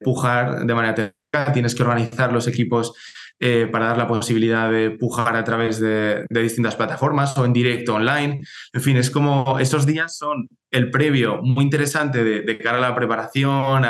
pujar 0.00 0.66
de 0.66 0.74
manera 0.74 0.94
técnica. 0.94 1.52
Tienes 1.54 1.74
que 1.74 1.82
organizar 1.82 2.30
los 2.30 2.46
equipos 2.46 2.92
eh, 3.40 3.68
para 3.70 3.86
dar 3.86 3.98
la 3.98 4.08
posibilidad 4.08 4.70
de 4.70 4.90
pujar 4.90 5.36
a 5.36 5.44
través 5.44 5.80
de, 5.80 6.26
distintas 6.30 6.76
plataformas 6.76 7.36
o 7.38 7.44
en 7.44 7.52
directo 7.52 7.94
online. 7.94 8.40
En 8.72 8.80
fin, 8.80 8.96
es 8.96 9.10
como 9.10 9.58
esos 9.58 9.86
días 9.86 10.16
son 10.16 10.48
el 10.70 10.90
previo 10.90 11.40
muy 11.42 11.64
interesante 11.64 12.24
de 12.24 12.58
cara 12.58 12.78
a 12.78 12.80
la 12.80 12.94
preparación, 12.94 13.84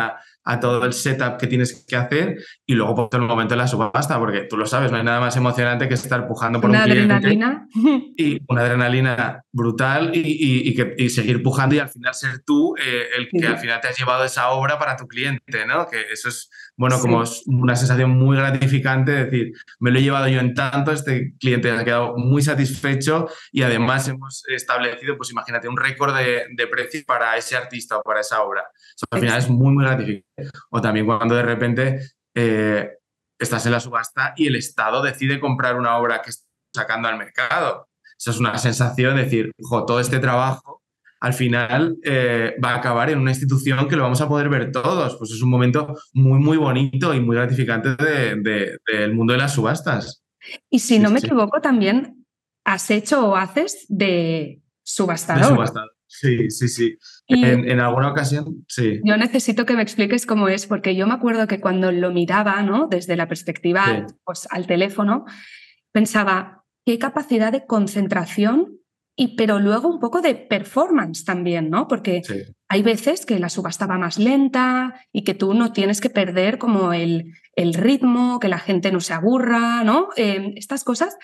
a 0.48 0.58
todo 0.58 0.82
el 0.86 0.94
setup 0.94 1.36
que 1.36 1.46
tienes 1.46 1.84
que 1.86 1.94
hacer 1.94 2.38
y 2.64 2.72
luego 2.72 2.94
por 3.10 3.20
el 3.20 3.26
momento 3.26 3.52
de 3.52 3.58
la 3.58 3.68
subasta, 3.68 4.18
porque 4.18 4.46
tú 4.48 4.56
lo 4.56 4.64
sabes, 4.64 4.90
no 4.90 4.96
hay 4.96 5.04
nada 5.04 5.20
más 5.20 5.36
emocionante 5.36 5.86
que 5.88 5.94
estar 5.94 6.26
pujando 6.26 6.58
por 6.58 6.70
una 6.70 6.86
un 6.86 6.90
adrenalina. 6.90 7.68
y 8.16 8.40
una 8.48 8.62
adrenalina 8.62 9.44
brutal 9.52 10.10
y, 10.14 10.74
que, 10.74 11.10
seguir 11.10 11.42
pujando 11.42 11.74
y 11.74 11.80
al 11.80 11.90
final 11.90 12.14
ser 12.14 12.42
tú 12.46 12.74
eh, 12.78 13.08
el 13.18 13.28
que 13.28 13.46
al 13.46 13.58
final 13.58 13.78
te 13.82 13.88
has 13.88 13.98
llevado 13.98 14.24
esa 14.24 14.48
obra 14.48 14.78
para 14.78 14.96
tu 14.96 15.06
cliente, 15.06 15.66
¿no? 15.66 15.86
Que 15.86 16.00
eso 16.10 16.30
es, 16.30 16.48
bueno, 16.78 16.98
como 16.98 17.22
una 17.46 17.76
sensación 17.76 18.10
muy 18.10 18.38
gratificante, 18.38 19.12
decir, 19.12 19.52
me 19.80 19.90
lo 19.90 19.98
he 19.98 20.02
llevado 20.02 20.28
yo 20.28 20.40
en 20.40 20.54
tanto, 20.54 20.92
este 20.92 21.34
cliente 21.38 21.70
ha 21.70 21.84
quedado 21.84 22.16
muy 22.16 22.40
satisfecho 22.40 23.28
y 23.52 23.64
además 23.64 24.08
hemos 24.08 24.44
establecido, 24.48 25.18
pues 25.18 25.30
imagínate, 25.30 25.68
un 25.68 25.76
récord 25.76 26.16
de, 26.16 26.46
de 26.56 26.66
precio 26.68 27.02
para 27.06 27.36
ese 27.36 27.54
artista 27.54 27.98
o 27.98 28.02
para 28.02 28.20
esa 28.20 28.42
obra. 28.42 28.64
al 29.10 29.20
final 29.20 29.38
es 29.38 29.50
muy, 29.50 29.74
muy 29.74 29.84
gratificante. 29.84 30.28
O 30.70 30.80
también 30.80 31.06
cuando 31.06 31.34
de 31.34 31.42
repente 31.42 32.00
eh, 32.34 32.90
estás 33.38 33.66
en 33.66 33.72
la 33.72 33.80
subasta 33.80 34.34
y 34.36 34.46
el 34.46 34.56
Estado 34.56 35.02
decide 35.02 35.40
comprar 35.40 35.76
una 35.76 35.96
obra 35.96 36.22
que 36.22 36.30
está 36.30 36.46
sacando 36.74 37.08
al 37.08 37.18
mercado. 37.18 37.88
Esa 38.18 38.30
es 38.32 38.38
una 38.38 38.58
sensación 38.58 39.16
de 39.16 39.24
decir, 39.24 39.52
todo 39.86 40.00
este 40.00 40.18
trabajo 40.18 40.82
al 41.20 41.34
final 41.34 41.96
eh, 42.04 42.54
va 42.62 42.70
a 42.70 42.76
acabar 42.76 43.10
en 43.10 43.18
una 43.18 43.32
institución 43.32 43.88
que 43.88 43.96
lo 43.96 44.04
vamos 44.04 44.20
a 44.20 44.28
poder 44.28 44.48
ver 44.48 44.70
todos. 44.70 45.16
Pues 45.16 45.30
es 45.32 45.42
un 45.42 45.50
momento 45.50 45.96
muy, 46.12 46.38
muy 46.38 46.56
bonito 46.56 47.14
y 47.14 47.20
muy 47.20 47.36
gratificante 47.36 47.96
del 47.96 49.14
mundo 49.14 49.32
de 49.32 49.38
las 49.38 49.54
subastas. 49.54 50.22
Y 50.70 50.78
si 50.78 50.98
no 50.98 51.10
me 51.10 51.18
equivoco, 51.18 51.60
también 51.60 52.24
has 52.64 52.90
hecho 52.90 53.28
o 53.28 53.36
haces 53.36 53.86
de 53.88 54.62
subastador. 54.82 55.42
De 55.42 55.48
subastador. 55.48 55.97
Sí, 56.08 56.50
sí, 56.50 56.68
sí. 56.68 56.98
En, 57.28 57.78
alguna 57.80 58.10
ocasión, 58.10 58.64
sí. 58.66 59.00
Yo 59.04 59.16
necesito 59.18 59.66
que 59.66 59.76
me 59.76 59.82
expliques 59.82 60.24
cómo 60.24 60.48
es, 60.48 60.66
porque 60.66 60.96
yo 60.96 61.06
me 61.06 61.14
acuerdo 61.14 61.46
que 61.46 61.60
cuando 61.60 61.92
lo 61.92 62.10
miraba, 62.10 62.62
¿no? 62.62 62.88
Desde 62.88 63.14
la 63.14 63.28
perspectiva 63.28 64.06
pues, 64.24 64.48
al 64.50 64.66
teléfono, 64.66 65.26
pensaba, 65.92 66.64
qué 66.86 66.98
capacidad 66.98 67.52
de 67.52 67.66
concentración, 67.66 68.78
y, 69.14 69.36
pero 69.36 69.58
luego 69.58 69.88
un 69.88 70.00
poco 70.00 70.22
de 70.22 70.34
performance 70.34 71.24
también, 71.24 71.70
¿no? 71.70 71.88
Porque 71.88 72.22
hay 72.68 72.82
veces 72.82 73.26
que 73.26 73.38
la 73.38 73.48
subasta 73.48 73.86
va 73.86 73.98
más 73.98 74.18
lenta 74.18 74.94
y 75.12 75.24
que 75.24 75.34
tú 75.34 75.54
no 75.54 75.72
tienes 75.72 76.00
que 76.00 76.08
perder 76.08 76.56
como 76.56 76.92
el, 76.92 77.34
el 77.54 77.74
ritmo, 77.74 78.38
que 78.38 78.48
la 78.48 78.60
gente 78.60 78.92
no 78.92 79.00
se 79.00 79.12
aburra, 79.12 79.82
¿no? 79.84 80.08
Eh, 80.16 80.54
estas 80.56 80.84
cosas 80.84 81.18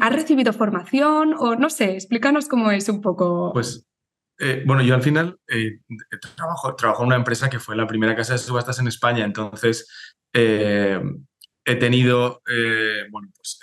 ¿Has 0.00 0.12
recibido 0.12 0.52
formación 0.52 1.34
o 1.38 1.56
no 1.56 1.70
sé? 1.70 1.94
Explícanos 1.94 2.48
cómo 2.48 2.70
es 2.70 2.88
un 2.88 3.00
poco. 3.00 3.52
Pues 3.52 3.86
eh, 4.38 4.62
bueno, 4.64 4.82
yo 4.82 4.94
al 4.94 5.02
final 5.02 5.36
eh, 5.48 5.80
trabajo, 6.76 7.02
en 7.02 7.06
una 7.06 7.16
empresa 7.16 7.50
que 7.50 7.58
fue 7.58 7.76
la 7.76 7.86
primera 7.86 8.14
casa 8.14 8.34
de 8.34 8.38
subastas 8.38 8.78
en 8.78 8.86
España, 8.86 9.24
entonces 9.24 9.88
eh, 10.32 11.00
he 11.64 11.74
tenido, 11.76 12.40
bueno, 13.10 13.28
pues 13.36 13.60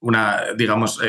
una, 0.00 0.52
digamos, 0.56 1.00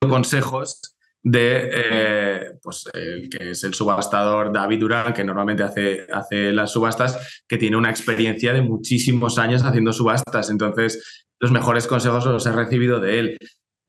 consejos 0.00 0.96
de 1.22 2.58
pues, 2.62 2.88
el 2.92 3.28
que 3.28 3.50
es 3.50 3.64
el 3.64 3.74
subastador 3.74 4.52
David 4.52 4.80
Durán, 4.80 5.12
que 5.14 5.24
normalmente 5.24 5.64
hace, 5.64 6.06
hace 6.12 6.52
las 6.52 6.70
subastas, 6.70 7.42
que 7.48 7.58
tiene 7.58 7.76
una 7.76 7.90
experiencia 7.90 8.52
de 8.52 8.62
muchísimos 8.62 9.38
años 9.38 9.64
haciendo 9.64 9.92
subastas. 9.92 10.50
Entonces, 10.50 11.25
los 11.40 11.50
mejores 11.50 11.86
consejos 11.86 12.24
los 12.26 12.46
he 12.46 12.52
recibido 12.52 13.00
de 13.00 13.18
él. 13.18 13.38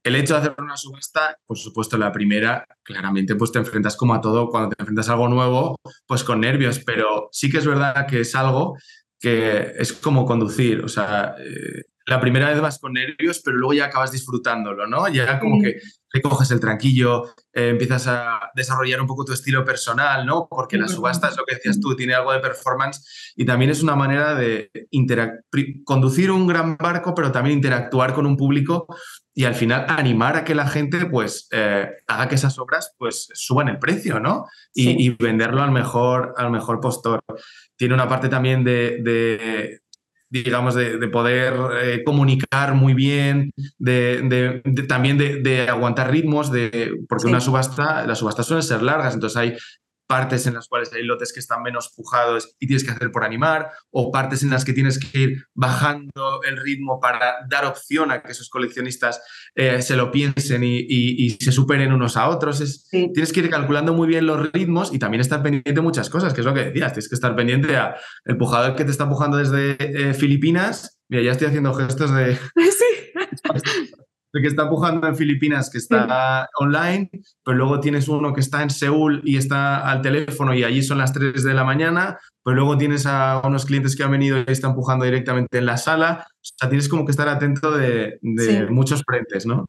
El 0.04 0.16
hecho 0.16 0.36
de 0.36 0.40
hacer 0.40 0.56
una 0.58 0.78
subasta, 0.78 1.38
por 1.46 1.58
supuesto, 1.58 1.98
la 1.98 2.12
primera, 2.12 2.66
claramente, 2.84 3.36
pues 3.36 3.52
te 3.52 3.60
enfrentas 3.60 3.98
como 3.98 4.14
a 4.14 4.22
todo, 4.22 4.50
cuando 4.50 4.70
te 4.70 4.82
enfrentas 4.82 5.10
a 5.10 5.14
algo 5.14 5.28
nuevo, 5.28 5.80
pues 6.06 6.24
con 6.24 6.40
nervios, 6.40 6.80
pero 6.80 7.30
sí 7.32 7.50
que 7.50 7.58
es 7.58 7.66
verdad 7.66 8.08
que 8.08 8.22
es 8.22 8.34
algo 8.36 8.78
que 9.20 9.74
es 9.78 9.94
como 9.94 10.26
conducir, 10.26 10.82
o 10.84 10.88
sea, 10.88 11.36
eh, 11.40 11.84
la 12.08 12.22
primera 12.22 12.50
vez 12.50 12.62
vas 12.62 12.80
con 12.80 12.94
nervios, 12.94 13.42
pero 13.44 13.58
luego 13.58 13.74
ya 13.74 13.86
acabas 13.86 14.14
disfrutándolo, 14.14 14.88
¿no? 14.88 15.10
Ya 15.10 15.40
como 15.40 15.62
que 15.62 15.82
recoges 16.10 16.50
el 16.52 16.60
tranquillo, 16.62 17.26
eh, 17.52 17.70
empiezas 17.70 18.08
a 18.08 18.50
desarrollar 18.56 19.02
un 19.02 19.08
poco 19.08 19.26
tu 19.26 19.34
estilo 19.34 19.66
personal, 19.66 20.26
¿no? 20.26 20.48
Porque 20.50 20.78
la 20.78 20.88
subasta 20.88 21.28
es 21.28 21.36
lo 21.36 21.44
que 21.44 21.56
decías 21.56 21.82
tú, 21.82 21.98
tiene 21.98 22.14
algo 22.14 22.32
de 22.32 22.40
performance 22.40 23.34
y 23.36 23.46
también 23.46 23.72
es 23.72 23.84
una 23.84 23.98
manera 23.98 24.36
de 24.36 24.72
conducir 25.84 26.32
un 26.32 26.48
gran 26.48 26.78
barco, 26.78 27.14
pero 27.14 27.30
también 27.34 27.58
interactuar 27.58 28.14
con 28.14 28.26
un 28.26 28.38
público 28.38 28.88
y 29.34 29.44
al 29.44 29.54
final 29.54 29.86
animar 29.90 30.38
a 30.38 30.46
que 30.46 30.56
la 30.56 30.68
gente 30.68 31.06
pues 31.08 31.50
eh, 31.52 31.90
haga 32.08 32.30
que 32.30 32.36
esas 32.36 32.58
obras 32.58 32.94
pues 32.98 33.28
suban 33.34 33.68
el 33.68 33.80
precio, 33.80 34.22
¿no? 34.22 34.46
Y, 34.74 35.10
venderlo 35.10 35.62
al 35.62 35.72
mejor, 35.72 36.34
al 36.38 36.52
mejor 36.52 36.80
postor. 36.80 37.20
Tiene 37.76 37.94
una 37.94 38.08
parte 38.08 38.30
también 38.30 38.64
de 38.64 39.82
digamos, 40.30 40.76
de, 40.76 41.08
poder 41.08 41.54
eh, 41.82 42.04
comunicar 42.04 42.74
muy 42.76 42.94
bien, 42.94 43.52
de, 43.78 44.62
también 44.88 45.18
de, 45.18 45.68
aguantar 45.70 46.12
ritmos, 46.12 46.52
de, 46.52 46.94
porque 47.08 47.28
una 47.28 47.40
subasta, 47.40 48.06
las 48.06 48.20
subastas 48.20 48.46
suelen 48.46 48.64
ser 48.64 48.82
largas, 48.82 49.14
entonces 49.14 49.38
hay 49.38 49.58
partes 50.08 50.48
en 50.48 50.54
las 50.54 50.68
cuales 50.68 50.92
hay 50.94 51.04
lotes 51.04 51.34
que 51.34 51.40
están 51.40 51.62
menos 51.62 51.94
pujados 51.96 52.56
y 52.60 52.68
tienes 52.68 52.84
que 52.84 52.92
hacer 52.92 53.12
por 53.12 53.24
animar, 53.24 53.72
o 53.92 54.12
partes 54.12 54.42
en 54.44 54.50
las 54.50 54.66
que 54.66 54.74
tienes 54.74 54.98
que 54.98 55.20
ir 55.20 55.46
bajando 55.54 56.42
el 56.48 56.58
ritmo 56.58 57.00
para 57.00 57.46
dar 57.50 57.66
opción 57.66 58.12
a 58.12 58.24
que 58.24 58.32
esos 58.32 58.50
coleccionistas 58.50 59.22
eh, 59.54 59.82
se 59.82 59.96
lo 59.96 60.10
piensen 60.12 60.64
y, 60.64 61.38
se 61.40 61.52
superen 61.52 61.92
unos 61.92 62.18
a 62.18 62.30
otros. 62.30 62.88
Tienes 62.90 63.32
que 63.32 63.42
ir 63.42 63.50
calculando 63.50 63.94
muy 63.94 64.08
bien 64.08 64.26
los 64.26 64.52
ritmos 64.52 64.94
y 64.94 65.00
también 65.00 65.22
estar 65.22 65.44
pendiente 65.44 65.74
de 65.74 65.82
muchas 65.82 66.10
cosas, 66.10 66.34
que 66.34 66.42
es 66.42 66.46
lo 66.46 66.54
que 66.54 66.66
decías, 66.66 66.94
tienes 66.94 67.10
que 67.10 67.16
estar 67.16 67.36
pendiente 67.36 67.76
a 67.76 67.96
el 68.26 68.38
pujador 68.38 68.76
que 68.76 68.86
te 68.86 68.92
está 68.92 69.08
pujando 69.10 69.38
desde 69.38 69.78
eh, 69.80 70.14
Filipinas. 70.14 71.00
Mira, 71.10 71.24
ya 71.24 71.32
estoy 71.32 71.48
haciendo 71.48 71.74
gestos 71.74 72.14
de... 72.14 72.38
Sí. 72.56 73.94
que 74.34 74.48
está 74.48 74.64
empujando 74.64 75.08
en 75.08 75.16
Filipinas, 75.16 75.70
que 75.70 75.78
está 75.78 76.50
online, 76.60 77.10
pero 77.44 77.58
luego 77.58 77.80
tienes 77.80 78.08
uno 78.08 78.34
que 78.34 78.42
está 78.42 78.62
en 78.62 78.70
Seúl 78.70 79.22
y 79.24 79.38
está 79.38 79.90
al 79.90 80.02
teléfono 80.02 80.54
y 80.54 80.64
allí 80.64 80.84
son 80.84 80.98
las 80.98 81.14
3 81.14 81.44
de 81.44 81.54
la 81.54 81.64
mañana, 81.64 82.20
pero 82.44 82.56
luego 82.56 82.78
tienes 82.78 83.06
a 83.06 83.42
unos 83.44 83.66
clientes 83.66 83.96
que 83.96 84.04
han 84.04 84.12
venido 84.12 84.38
y 84.38 84.46
están 84.48 84.72
empujando 84.72 85.06
directamente 85.06 85.58
en 85.58 85.66
la 85.66 85.78
sala. 85.78 86.28
O 86.30 86.40
sea, 86.42 86.70
tienes 86.70 86.90
como 86.90 87.06
que 87.06 87.12
estar 87.12 87.28
atento 87.30 87.72
de, 87.72 88.20
muchos 88.70 89.04
frentes, 89.06 89.46
¿no? 89.46 89.66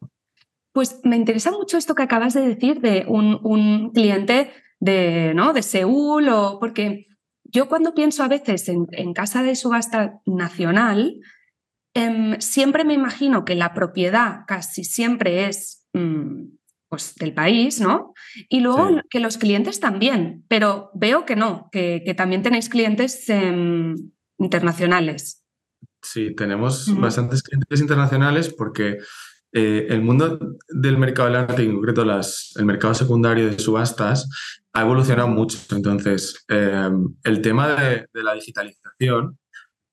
Pues 0.73 1.01
me 1.03 1.17
interesa 1.17 1.51
mucho 1.51 1.77
esto 1.77 1.95
que 1.95 2.03
acabas 2.03 2.35
de 2.35 2.47
decir 2.47 2.81
de 2.81 3.05
un, 3.09 3.91
cliente 3.93 4.53
de, 4.81 5.33
¿no? 5.35 5.53
de 5.53 5.63
Seúl, 5.63 6.29
o 6.29 6.59
porque 6.61 7.07
yo 7.45 7.69
cuando 7.69 7.95
pienso 7.95 8.23
a 8.23 8.29
veces 8.29 8.69
en, 8.69 8.87
en 8.93 9.13
casa 9.13 9.43
de 9.43 9.57
subasta 9.57 10.21
nacional, 10.27 11.17
Em, 11.95 12.39
siempre 12.41 12.85
me 12.85 12.95
imagino 12.95 13.45
que 13.45 13.55
la 13.55 13.75
propiedad 13.75 14.45
casi 14.47 14.85
siempre 14.85 15.47
es 15.47 15.87
mm, 15.93 16.45
pues, 16.89 17.15
del 17.17 17.35
país, 17.35 17.81
¿no? 17.81 18.15
Y 18.49 18.61
luego 18.61 19.01
que 19.11 19.21
los 19.21 19.39
clientes 19.39 19.81
también, 19.81 20.45
pero 20.49 20.91
veo 20.95 21.25
que 21.25 21.37
no, 21.37 21.69
que, 21.73 22.15
también 22.17 22.43
tenéis 22.43 22.69
clientes 22.69 23.29
em, 23.29 23.95
internacionales. 24.39 25.45
Sí, 26.03 26.35
tenemos 26.35 26.95
bastantes 26.99 27.43
clientes 27.43 27.81
internacionales 27.81 28.55
porque 28.57 28.99
eh, 29.53 29.87
el 29.89 30.03
mundo 30.03 30.57
del 30.69 30.99
mercado 30.99 31.29
del 31.29 31.37
arte, 31.37 31.63
en 31.63 31.75
concreto 31.75 32.05
las, 32.05 32.53
el 32.57 32.67
mercado 32.67 32.95
secundario 32.95 33.51
de 33.51 33.59
subastas, 33.59 34.29
ha 34.73 34.83
evolucionado 34.83 35.29
mucho. 35.29 35.59
Entonces, 35.75 36.45
em, 36.49 37.15
el 37.25 37.41
tema 37.41 37.69
de, 37.69 38.07
la 38.13 38.35
digitalización 38.35 39.39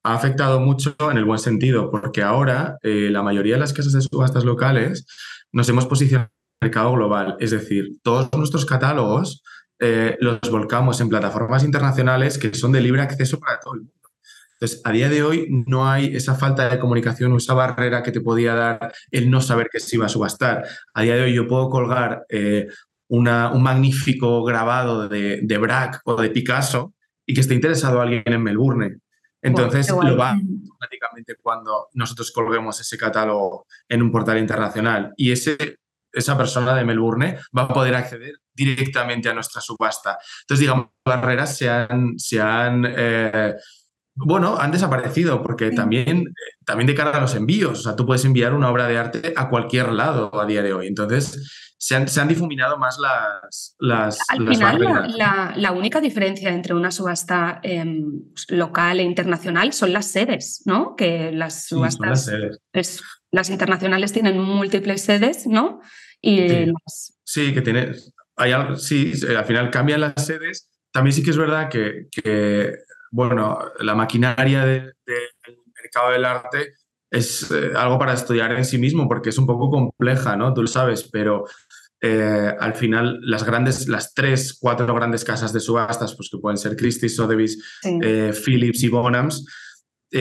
ha 0.05 0.13
afectado 0.13 0.59
mucho 0.59 0.95
en 1.12 1.17
el 1.17 1.25
buen 1.25 1.39
sentido, 1.39 1.89
porque 1.89 2.21
ahora 2.21 2.77
eh, 2.83 3.09
la 3.12 3.24
mayoría 3.24 3.55
de 3.55 3.59
las 3.59 3.74
casas 3.74 3.93
de 3.93 4.01
subastas 4.01 4.45
locales 4.45 5.07
nos 5.51 5.67
hemos 5.67 5.88
posicionado 5.88 6.29
en 6.29 6.67
el 6.67 6.67
mercado 6.67 6.91
global, 6.93 7.38
es 7.39 7.50
decir, 7.50 7.97
todos 8.03 8.29
nuestros 8.38 8.67
catálogos 8.67 9.41
eh, 9.79 10.15
los 10.21 10.39
volcamos 10.51 11.01
en 11.01 11.09
plataformas 11.09 11.63
internacionales 11.63 12.38
que 12.38 12.53
son 12.53 12.71
de 12.71 12.81
libre 12.81 13.01
acceso 13.01 13.39
para 13.39 13.59
todo 13.59 13.74
el 13.74 13.79
mundo. 13.81 13.93
Entonces, 14.53 14.79
a 14.85 14.91
día 14.91 15.09
de 15.09 15.24
hoy 15.24 15.47
no 15.67 15.89
hay 15.89 16.15
esa 16.15 16.35
falta 16.35 16.69
de 16.69 16.79
comunicación 16.79 17.33
o 17.33 17.38
esa 17.38 17.55
barrera 17.55 18.03
que 18.03 18.12
te 18.12 18.21
podía 18.21 18.53
dar 18.53 18.93
el 19.09 19.31
no 19.31 19.41
saber 19.41 19.69
que 19.71 19.79
se 19.79 19.95
iba 19.95 20.05
a 20.05 20.09
subastar. 20.09 20.65
A 20.93 21.01
día 21.01 21.15
de 21.15 21.24
hoy 21.24 21.33
yo 21.33 21.47
puedo 21.47 21.67
colgar 21.69 22.25
eh, 22.29 22.67
un 23.07 23.24
magnífico 23.24 24.43
grabado 24.43 25.09
de, 25.09 25.39
de 25.41 25.57
Braque 25.57 25.97
o 26.05 26.21
de 26.21 26.29
Picasso 26.29 26.93
y 27.25 27.33
que 27.33 27.41
esté 27.41 27.55
interesado 27.55 28.01
alguien 28.01 28.24
en 28.25 28.43
Melbourne. 28.43 29.00
Entonces 29.46 29.90
lo 29.90 30.18
va 30.18 30.32
automáticamente 30.32 31.36
cuando 31.42 31.90
nosotros 31.94 32.32
colguemos 32.32 32.80
ese 32.80 32.98
catálogo 32.98 33.68
en 33.88 34.02
un 34.02 34.12
portal 34.12 34.40
internacional 34.40 35.14
y 35.16 35.32
ese, 35.32 35.78
esa 36.12 36.36
persona 36.36 36.74
de 36.74 36.84
Melbourne 36.84 37.38
va 37.56 37.64
a 37.64 37.68
poder 37.68 37.94
acceder 37.94 38.40
directamente 38.54 39.30
a 39.30 39.34
nuestra 39.34 39.62
subasta. 39.62 40.18
Entonces, 40.42 40.62
digamos, 40.62 40.88
las 41.06 41.22
barreras 41.22 41.58
se 41.58 41.70
han, 41.70 42.18
se 42.18 42.42
han 42.42 42.86
eh, 42.88 43.54
bueno, 44.15 44.57
han 44.57 44.72
desaparecido 44.72 45.43
porque 45.43 45.72
también, 45.72 46.34
también 46.65 46.88
de 46.88 46.95
cara 46.95 47.12
a 47.12 47.19
los 47.19 47.36
envíos, 47.36 47.79
o 47.79 47.84
sea, 47.84 47.95
tú 47.95 48.05
puedes 48.05 48.24
enviar 48.24 48.53
una 48.53 48.69
obra 48.69 48.88
de 48.88 48.98
arte 48.98 49.34
a 49.36 49.50
cualquier 49.50 49.91
lado 49.91 50.39
a 50.39 50.45
día 50.45 50.63
de 50.63 50.74
hoy. 50.74 50.88
Entonces, 50.88 51.74
se 51.77 51.95
han, 51.95 52.07
se 52.07 52.22
han 52.22 52.29
difuminado 52.29 52.77
más 52.77 52.98
las... 52.98 53.75
las 53.79 54.17
Al 54.29 54.48
final, 54.48 55.13
la, 55.57 55.72
única 55.74 56.00
diferencia 56.00 56.50
entre 56.50 56.74
una 56.74 56.91
subasta 56.91 57.60
em, 57.62 58.24
local 58.48 59.01
e 59.01 59.03
internacional 59.03 59.74
son 59.74 59.91
las 59.91 60.07
sedes, 60.07 60.63
¿no? 60.65 60.95
Que 60.95 61.31
las 61.31 61.67
subastas... 61.67 62.31
las, 62.74 63.03
las 63.31 63.50
internacionales 63.50 64.13
tienen 64.13 64.39
múltiples 64.39 65.01
sedes, 65.01 65.45
¿no? 65.45 65.81
Y 66.22 66.72
sí, 67.24 67.53
que 67.53 67.62
tiene... 67.62 67.91
Hay, 68.38 68.53
sí, 68.77 69.13
al 69.38 69.45
final 69.45 69.69
cambian 69.69 70.01
las 70.01 70.25
sedes. 70.25 70.69
También 70.91 71.13
sí 71.13 71.24
que 71.24 71.31
es 71.31 71.38
verdad 71.38 71.69
que, 71.69 72.07
que 72.12 72.74
bueno, 73.15 73.72
la 73.79 73.95
maquinaria 73.95 74.65
del 74.65 74.93
mercado 75.81 76.12
del 76.12 76.25
arte 76.25 76.74
es 77.10 77.50
eh, 77.50 77.72
algo 77.74 77.98
para 77.98 78.12
estudiar 78.12 78.51
en 78.51 78.65
sí 78.65 78.77
mismo 78.77 79.07
porque 79.07 79.29
es 79.29 79.38
un 79.38 79.48
poco 79.48 79.69
compleja, 79.69 80.36
¿no? 80.36 80.53
Tú 80.53 80.63
lo 80.63 80.67
sabes, 80.67 81.03
pero 81.03 81.45
eh, 82.01 82.53
al 82.60 82.74
final 82.74 83.19
las 83.22 83.45
grandes, 83.45 83.88
las 83.88 84.13
tres, 84.13 84.57
cuatro 84.60 84.93
grandes 84.93 85.24
casas 85.24 85.53
de 85.53 85.62
subastas, 85.62 86.13
pues 86.13 86.29
que 86.29 86.39
pueden 86.39 86.57
ser 86.57 86.75
Christie's, 86.75 87.15
Sotheby's, 87.15 87.79
eh, 87.84 88.34
Philips 88.34 88.84
y 88.84 88.89
Bonhams, 88.89 89.45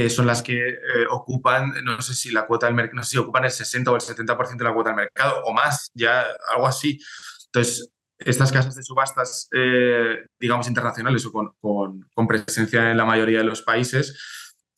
son 0.08 0.26
las 0.26 0.42
que 0.42 0.76
ocupan, 1.10 1.72
no 1.84 2.00
sé 2.02 2.14
si 2.14 2.32
la 2.32 2.46
cuota 2.46 2.66
del 2.66 2.74
mercado, 2.74 2.96
no 2.96 3.02
sé 3.04 3.10
si 3.10 3.18
ocupan 3.18 3.44
el 3.44 3.50
60 3.52 3.92
o 3.92 3.94
el 3.94 4.00
70% 4.00 4.56
de 4.56 4.64
la 4.64 4.74
cuota 4.74 4.90
del 4.90 4.96
mercado 4.96 5.42
o 5.44 5.52
más, 5.52 5.90
ya 5.94 6.24
algo 6.52 6.66
así. 6.66 7.00
Entonces, 7.46 7.93
estas 8.24 8.52
casas 8.52 8.74
de 8.74 8.82
subastas, 8.82 9.48
eh, 9.52 10.26
digamos, 10.38 10.68
internacionales 10.68 11.26
o 11.26 11.32
con, 11.32 12.26
presencia 12.26 12.90
en 12.90 12.96
la 12.96 13.04
mayoría 13.04 13.38
de 13.38 13.44
los 13.44 13.62
países, 13.62 14.18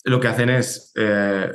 lo 0.04 0.20
que 0.20 0.28
hacen 0.28 0.50
es 0.50 0.92
eh, 0.96 1.50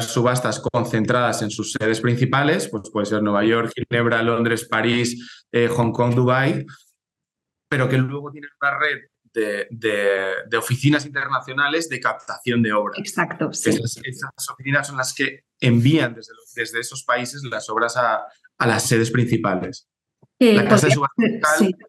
subastas 0.00 0.60
concentradas 0.60 1.42
en 1.42 1.50
sus 1.50 1.72
sedes 1.72 2.00
principales, 2.00 2.68
pues 2.68 2.90
puede 2.90 3.06
ser 3.06 3.22
Nueva 3.22 3.44
York, 3.44 3.72
Ginebra, 3.74 4.22
Londres, 4.22 4.66
París, 4.66 5.46
eh, 5.52 5.68
Hong 5.68 5.92
Kong, 5.92 6.14
Dubai, 6.14 6.66
pero 7.68 7.88
que 7.88 7.98
luego 7.98 8.30
tienen 8.30 8.50
una 8.60 8.78
red 8.78 8.98
de, 9.30 10.56
oficinas 10.56 11.06
internacionales 11.06 11.88
de 11.88 12.00
captación 12.00 12.62
de 12.62 12.72
obras. 12.72 12.98
Exacto. 12.98 13.52
Sí. 13.52 13.70
Esas, 13.70 14.50
oficinas 14.50 14.86
son 14.86 14.96
las 14.96 15.14
que 15.14 15.44
envían 15.60 16.14
desde, 16.14 16.32
desde 16.54 16.80
esos 16.80 17.04
países 17.04 17.42
las 17.44 17.68
obras 17.68 17.96
a, 17.96 18.24
a 18.58 18.66
las 18.66 18.88
sedes 18.88 19.10
principales 19.10 19.88
la 20.38 20.68
casa 20.68 20.86
de 20.86 20.94
subasta 20.94 21.22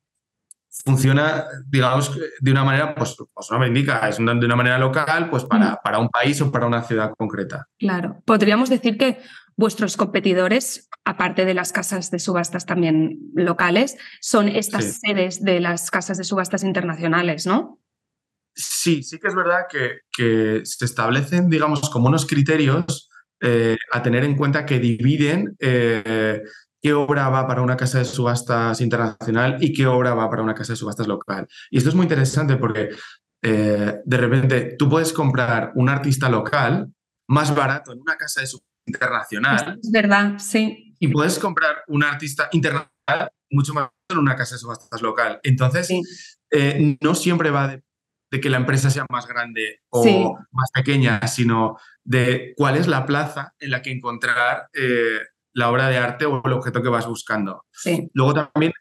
funciona, 0.86 1.46
digamos, 1.68 2.18
de 2.40 2.52
una 2.52 2.64
manera, 2.64 2.96
pues, 2.96 3.16
pues 3.34 3.48
no 3.52 3.60
me 3.60 3.68
indica, 3.68 4.08
es 4.08 4.18
de 4.18 4.24
una 4.24 4.56
manera 4.56 4.78
local, 4.78 5.30
pues 5.30 5.44
para, 5.44 5.76
para 5.82 6.00
un 6.00 6.10
país 6.10 6.40
o 6.42 6.52
para 6.52 6.68
una 6.68 6.84
ciudad 6.84 7.14
concreta. 7.18 7.68
Claro. 7.78 8.22
Podríamos 8.26 8.70
decir 8.70 8.98
que 8.98 9.20
vuestros 9.56 9.98
competidores, 9.98 10.90
aparte 11.04 11.46
de 11.46 11.54
las 11.54 11.74
casas 11.74 12.12
de 12.12 12.20
subastas 12.20 12.66
también 12.66 13.20
locales, 13.34 13.98
son 14.22 14.48
estas 14.48 15.00
sedes 15.02 15.44
de 15.44 15.60
las 15.60 15.92
casas 15.92 16.18
de 16.18 16.24
subastas 16.24 16.64
internacionales, 16.64 17.46
¿no? 17.46 17.80
Sí, 18.56 19.04
sí 19.04 19.20
que 19.20 19.28
es 19.28 19.36
verdad 19.36 19.68
que, 19.70 20.00
que 20.12 20.62
se 20.66 20.86
establecen, 20.86 21.50
digamos, 21.50 21.90
como 21.90 22.08
unos 22.08 22.26
criterios 22.26 23.10
eh, 23.42 23.78
a 23.92 24.02
tener 24.02 24.24
en 24.24 24.36
cuenta 24.36 24.66
que 24.66 24.80
dividen 24.80 25.56
eh, 25.60 26.42
qué 26.82 26.94
obra 26.94 27.30
va 27.30 27.48
para 27.48 27.62
una 27.62 27.78
casa 27.78 28.00
de 28.00 28.06
subastas 28.06 28.82
internacional 28.82 29.58
y 29.60 29.74
qué 29.74 29.86
obra 29.88 30.14
va 30.14 30.30
para 30.30 30.42
una 30.42 30.54
casa 30.54 30.74
de 30.74 30.78
subastas 30.78 31.08
local. 31.08 31.48
Y 31.70 31.78
esto 31.78 31.90
es 31.90 31.96
muy 31.96 32.04
interesante 32.04 32.56
porque 32.56 32.90
eh, 33.42 33.96
de 34.04 34.18
repente 34.18 34.76
tú 34.78 34.90
puedes 34.90 35.14
comprar 35.14 35.72
un 35.76 35.90
artista 35.90 36.30
local 36.30 36.92
más 37.28 37.54
barato 37.56 37.92
en 37.92 38.02
una 38.02 38.16
casa 38.16 38.42
de 38.42 38.48
subastas 38.48 38.70
internacional. 38.86 39.80
Es 39.82 39.92
verdad, 39.92 40.40
sí. 40.40 40.96
Y 41.00 41.08
puedes 41.10 41.40
comprar 41.40 41.84
un 41.88 42.04
artista 42.04 42.50
internacional 42.52 43.32
mucho 43.52 43.74
más 43.74 43.84
barato 43.84 43.96
en 44.10 44.18
una 44.20 44.36
casa 44.36 44.56
de 44.56 44.60
subastas 44.60 45.02
local. 45.02 45.40
Entonces, 45.44 45.90
eh, 46.52 46.98
no 47.02 47.16
siempre 47.16 47.52
va 47.52 47.68
de, 47.68 47.82
que 48.42 48.50
la 48.50 48.58
empresa 48.58 48.90
sea 48.90 49.06
más 49.10 49.28
grande 49.28 49.82
o 49.90 50.38
más 50.52 50.70
pequeña, 50.72 51.26
sino 51.28 51.78
de 52.04 52.54
cuál 52.56 52.78
es 52.78 52.88
la 52.88 53.06
plaza 53.06 53.54
en 53.60 53.72
la 53.72 53.82
que 53.82 53.92
encontrar 53.92 54.70
eh, 54.74 55.20
la 55.54 55.70
obra 55.70 55.88
de 55.90 55.98
arte 55.98 56.26
o 56.26 56.42
el 56.44 56.54
objeto 56.54 56.82
que 56.82 56.90
vas 56.90 57.08
buscando. 57.08 57.66
Luego 58.14 58.34
también, 58.34 58.74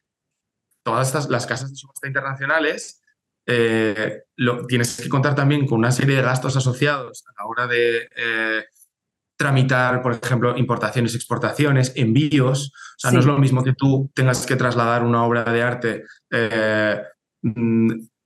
todas 0.83 1.09
estas, 1.09 1.28
las 1.28 1.46
casas 1.46 1.70
de 1.70 1.76
subasta 1.76 2.07
internacionales, 2.07 3.02
eh, 3.46 4.24
lo, 4.37 4.66
tienes 4.66 5.00
que 5.00 5.09
contar 5.09 5.35
también 5.35 5.66
con 5.66 5.78
una 5.78 5.90
serie 5.90 6.16
de 6.16 6.22
gastos 6.22 6.57
asociados 6.57 7.24
a 7.26 7.42
la 7.42 7.48
hora 7.48 7.66
de 7.66 8.09
eh, 8.14 8.64
tramitar, 9.38 10.02
por 10.02 10.12
ejemplo, 10.12 10.57
importaciones, 10.57 11.14
exportaciones, 11.14 11.92
envíos. 11.96 12.72
O 12.96 12.98
sea, 12.98 13.11
no 13.11 13.20
es 13.20 13.26
lo 13.26 13.38
mismo 13.38 13.64
que 13.64 13.72
tú 13.72 14.11
tengas 14.14 14.44
que 14.44 14.57
trasladar 14.57 15.02
una 15.02 15.24
obra 15.24 15.44
de 15.44 15.62
arte 15.62 16.04
eh, 16.31 17.02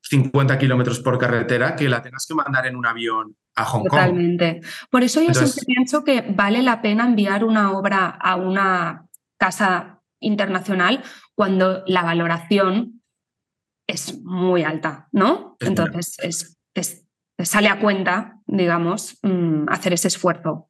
50 0.03 0.59
kilómetros 0.59 1.01
por 1.01 1.19
carretera 1.19 1.77
que 1.77 1.89
la 1.89 2.03
tengas 2.03 2.27
que 2.27 2.35
mandar 2.35 2.67
en 2.67 2.77
un 2.77 2.87
avión 2.87 3.37
a 3.55 3.65
Hong 3.65 3.81
Kong. 3.81 3.91
Totalmente. 3.91 4.61
Por 4.91 5.03
eso 5.03 5.23
yo 5.23 5.35
siempre 5.35 5.63
pienso 5.67 6.05
que 6.05 6.23
vale 6.23 6.63
la 6.63 6.83
pena 6.83 7.05
enviar 7.05 7.45
una 7.45 7.73
obra 7.73 8.09
a 8.09 8.37
una 8.37 9.07
casa 9.39 10.01
internacional 10.21 11.03
cuando 11.35 11.83
la 11.87 12.03
valoración 12.03 13.03
es 13.87 14.23
muy 14.23 14.63
alta, 14.63 15.09
¿no? 15.13 15.57
Entonces 15.61 16.17
es, 16.75 17.07
sale 17.39 17.69
a 17.69 17.81
cuenta, 17.81 18.41
digamos, 18.47 19.19
mm, 19.23 19.69
hacer 19.69 19.93
ese 19.93 20.09
esfuerzo. 20.09 20.69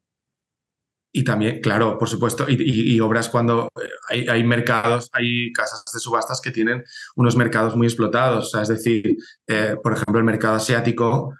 Y 1.15 1.23
también, 1.23 1.61
claro, 1.61 1.99
por 1.99 2.09
supuesto, 2.09 2.47
y, 2.49 2.99
obras 2.99 3.29
cuando 3.29 3.69
eh, 4.11 4.25
hay, 4.27 4.43
mercados, 4.43 5.09
hay 5.13 5.53
casas 5.53 5.85
de 5.93 5.99
subastas 5.99 6.41
que 6.41 6.49
tienen 6.49 6.83
unos 7.15 7.35
mercados 7.35 7.75
muy 7.75 7.85
explotados. 7.85 8.47
O 8.47 8.49
sea, 8.49 8.63
es 8.63 8.69
decir, 8.69 9.17
eh, 9.45 9.75
por 9.83 9.93
ejemplo, 9.93 10.17
el 10.17 10.23
mercado 10.23 10.55
asiático, 10.55 11.35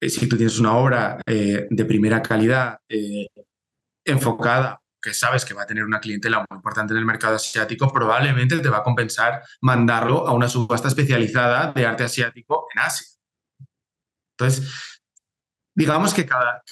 si 0.00 0.28
tú 0.28 0.36
tienes 0.36 0.58
una 0.58 0.76
obra 0.76 1.20
de 1.26 1.84
primera 1.84 2.22
calidad 2.22 2.78
enfocada, 4.04 4.80
que 5.00 5.14
sabes 5.14 5.44
que 5.44 5.54
va 5.54 5.62
a 5.62 5.66
tener 5.66 5.84
una 5.84 6.00
clientela 6.00 6.38
muy 6.38 6.56
importante 6.56 6.92
en 6.92 6.98
el 6.98 7.04
mercado 7.04 7.36
asiático, 7.36 7.92
probablemente 7.92 8.58
te 8.58 8.68
va 8.68 8.78
a 8.78 8.82
compensar 8.82 9.42
mandarlo 9.60 10.26
a 10.26 10.32
una 10.32 10.48
subasta 10.48 10.88
especializada 10.88 11.72
de 11.72 11.86
arte 11.86 12.04
asiático 12.04 12.66
en 12.74 12.80
Asia. 12.80 13.06
Entonces, 14.36 15.00
digamos 15.74 16.14
que 16.14 16.26
cada, 16.26 16.62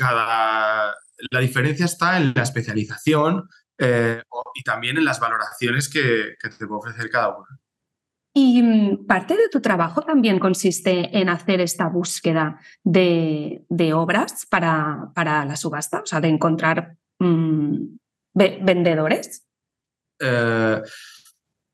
la 1.31 1.41
diferencia 1.41 1.87
está 1.87 2.19
en 2.19 2.33
la 2.35 2.43
especialización 2.43 3.49
eh, 3.79 4.23
y 4.55 4.63
también 4.63 4.99
en 4.99 5.05
las 5.05 5.21
valoraciones 5.21 5.89
que, 5.89 6.37
te 6.41 6.67
puede 6.67 6.79
ofrecer 6.79 7.11
cada 7.11 7.37
uno. 7.37 7.47
Y 8.39 8.61
mm, 8.61 9.07
parte 9.07 9.35
de 9.35 9.49
tu 9.49 9.63
trabajo 9.63 10.03
también 10.03 10.39
consiste 10.39 11.19
en 11.19 11.31
hacer 11.31 11.63
esta 11.63 11.89
búsqueda 11.89 12.61
de, 12.85 13.65
obras 13.95 14.45
para, 14.45 15.11
para, 15.15 15.47
la 15.47 15.57
subasta, 15.57 16.01
o 16.01 16.07
sea, 16.07 16.21
de 16.21 16.29
encontrar 16.29 16.97
mm, 17.19 17.97
vendedores. 18.35 19.47
Eh, 20.21 20.83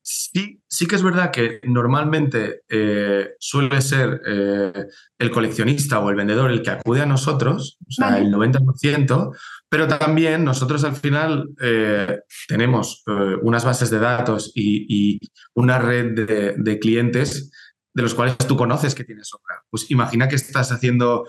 Sí, 0.05 0.61
sí 0.67 0.89
que 0.89 0.97
es 0.97 1.03
verdad 1.03 1.31
que 1.31 1.61
normalmente 1.63 2.63
eh, 2.69 3.35
suele 3.39 3.81
ser 3.81 4.21
eh, 4.27 4.87
el 5.17 5.31
coleccionista 5.31 6.01
o 6.01 6.11
el 6.11 6.17
vendedor 6.17 6.51
el 6.51 6.61
que 6.61 6.71
acude 6.71 7.03
a 7.03 7.07
nosotros, 7.07 7.79
o 7.87 7.93
sea, 7.93 8.19
el 8.19 8.33
90%, 8.33 9.37
pero 9.69 9.87
también 9.87 10.45
nosotros 10.45 10.83
al 10.83 10.97
final 10.97 11.51
eh, 11.61 12.19
tenemos 12.49 13.05
unas 13.43 13.65
bases 13.65 13.91
de 13.91 14.01
datos 14.01 14.51
y, 14.57 15.21
una 15.55 15.79
red 15.79 16.27
de, 16.27 16.55
de, 16.57 16.79
clientes 16.81 17.53
de 17.95 18.03
los 18.03 18.15
cuales 18.15 18.37
tú 18.39 18.57
conoces 18.57 18.97
que 18.97 19.05
tienes 19.05 19.33
obra. 19.33 19.63
Pues 19.71 19.89
imagina 19.91 20.27
que 20.27 20.37
estás 20.37 20.73
haciendo 20.73 21.27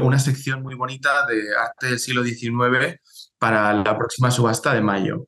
una 0.00 0.18
sección 0.18 0.62
muy 0.62 0.74
bonita 0.74 1.26
de 1.26 1.54
arte 1.54 1.88
del 1.88 1.98
siglo 1.98 2.24
XIX 2.24 2.98
para 3.38 3.74
la 3.74 3.98
próxima 3.98 4.30
subasta 4.30 4.72
de 4.72 4.80
mayo 4.80 5.26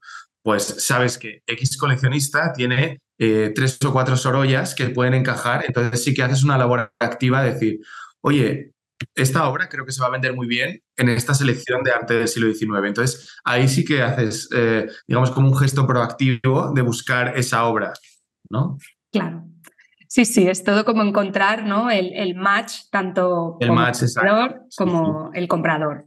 pues 0.48 0.76
sabes 0.78 1.18
que 1.18 1.42
X 1.46 1.76
coleccionista 1.76 2.54
tiene 2.54 3.02
eh, 3.18 3.52
tres 3.54 3.78
o 3.84 3.92
cuatro 3.92 4.16
sorollas 4.16 4.74
que 4.74 4.88
pueden 4.88 5.12
encajar, 5.12 5.62
entonces 5.66 6.02
sí 6.02 6.14
que 6.14 6.22
haces 6.22 6.42
una 6.42 6.56
labor 6.56 6.90
activa 6.98 7.42
de 7.42 7.52
decir, 7.52 7.80
oye, 8.22 8.72
esta 9.14 9.46
obra 9.46 9.68
creo 9.68 9.84
que 9.84 9.92
se 9.92 10.00
va 10.00 10.06
a 10.06 10.12
vender 10.12 10.34
muy 10.34 10.46
bien 10.46 10.82
en 10.96 11.10
esta 11.10 11.34
selección 11.34 11.82
de 11.82 11.92
arte 11.92 12.14
del 12.14 12.28
siglo 12.28 12.50
XIX. 12.50 12.86
Entonces 12.86 13.36
ahí 13.44 13.68
sí 13.68 13.84
que 13.84 14.00
haces, 14.00 14.48
eh, 14.54 14.86
digamos, 15.06 15.32
como 15.32 15.48
un 15.48 15.56
gesto 15.58 15.86
proactivo 15.86 16.72
de 16.74 16.80
buscar 16.80 17.36
esa 17.36 17.66
obra. 17.66 17.92
¿no? 18.48 18.78
Claro. 19.12 19.44
Sí, 20.06 20.24
sí, 20.24 20.48
es 20.48 20.64
todo 20.64 20.86
como 20.86 21.02
encontrar 21.02 21.66
¿no? 21.66 21.90
el, 21.90 22.34
match, 22.36 22.84
tanto 22.90 23.58
el 23.60 23.70
match, 23.70 23.98
como 24.78 25.30
el 25.34 25.46
comprador. 25.46 26.06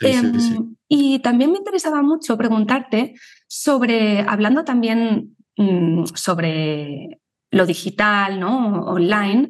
Em, 0.00 0.76
y 0.86 1.18
también 1.18 1.50
me 1.50 1.58
interesaba 1.58 2.02
mucho 2.02 2.38
preguntarte 2.38 3.14
sobre, 3.50 4.20
hablando 4.20 4.64
también 4.64 5.36
mm, 5.56 6.04
sobre 6.14 7.20
lo 7.50 7.66
digital, 7.66 8.38
¿no? 8.38 8.84
online, 8.84 9.48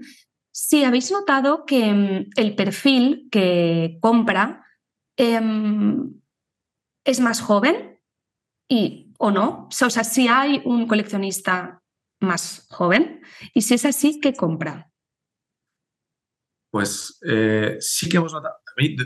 si 0.50 0.84
habéis 0.84 1.12
notado 1.12 1.66
que 1.66 1.92
mm, 1.92 2.30
el 2.36 2.56
perfil 2.56 3.28
que 3.30 3.98
compra 4.00 4.64
em, 5.18 6.14
es 7.04 7.20
más 7.20 7.42
joven 7.42 8.00
y, 8.68 9.12
o 9.18 9.30
no. 9.30 9.68
O 9.68 9.90
sea, 9.90 10.04
si 10.04 10.28
hay 10.28 10.62
un 10.64 10.86
coleccionista 10.86 11.82
más 12.20 12.66
joven 12.70 13.20
y 13.52 13.60
si 13.60 13.74
es 13.74 13.84
así, 13.84 14.18
¿qué 14.18 14.32
compra? 14.32 14.90
Pues 16.70 17.18
eh, 17.28 17.76
sí 17.80 18.08
que 18.08 18.16
hemos 18.16 18.32
notado. 18.32 18.56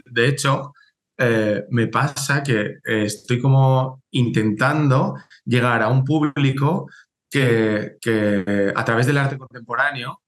de, 0.05 0.29
hecho, 0.29 0.73
eh, 1.19 1.65
me 1.71 1.87
pasa 1.87 2.43
que 2.43 2.79
eh, 2.85 3.05
estoy 3.05 3.41
como 3.41 4.03
intentando 4.11 5.17
llegar 5.45 5.83
a 5.83 5.89
un 5.89 6.05
público 6.05 6.89
que, 7.31 7.97
a 8.75 8.85
través 8.85 9.07
del 9.07 9.19
arte 9.19 9.39
contemporáneo 9.39 10.21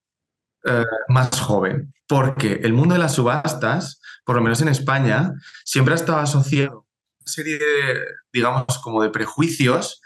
más 1.09 1.41
joven, 1.41 1.95
porque 2.09 2.55
el 2.65 2.73
mundo 2.73 2.95
de 2.95 2.99
las 2.99 3.15
subastas, 3.15 4.01
por 4.25 4.35
lo 4.35 4.43
menos 4.43 4.61
en 4.61 4.69
España, 4.69 5.33
siempre 5.65 5.93
ha 5.93 5.95
estado 5.95 6.19
asociado 6.19 6.87
serie 7.27 7.59
de, 7.59 8.05
digamos, 8.33 8.65
como 8.83 9.03
de 9.03 9.11
prejuicios 9.11 10.01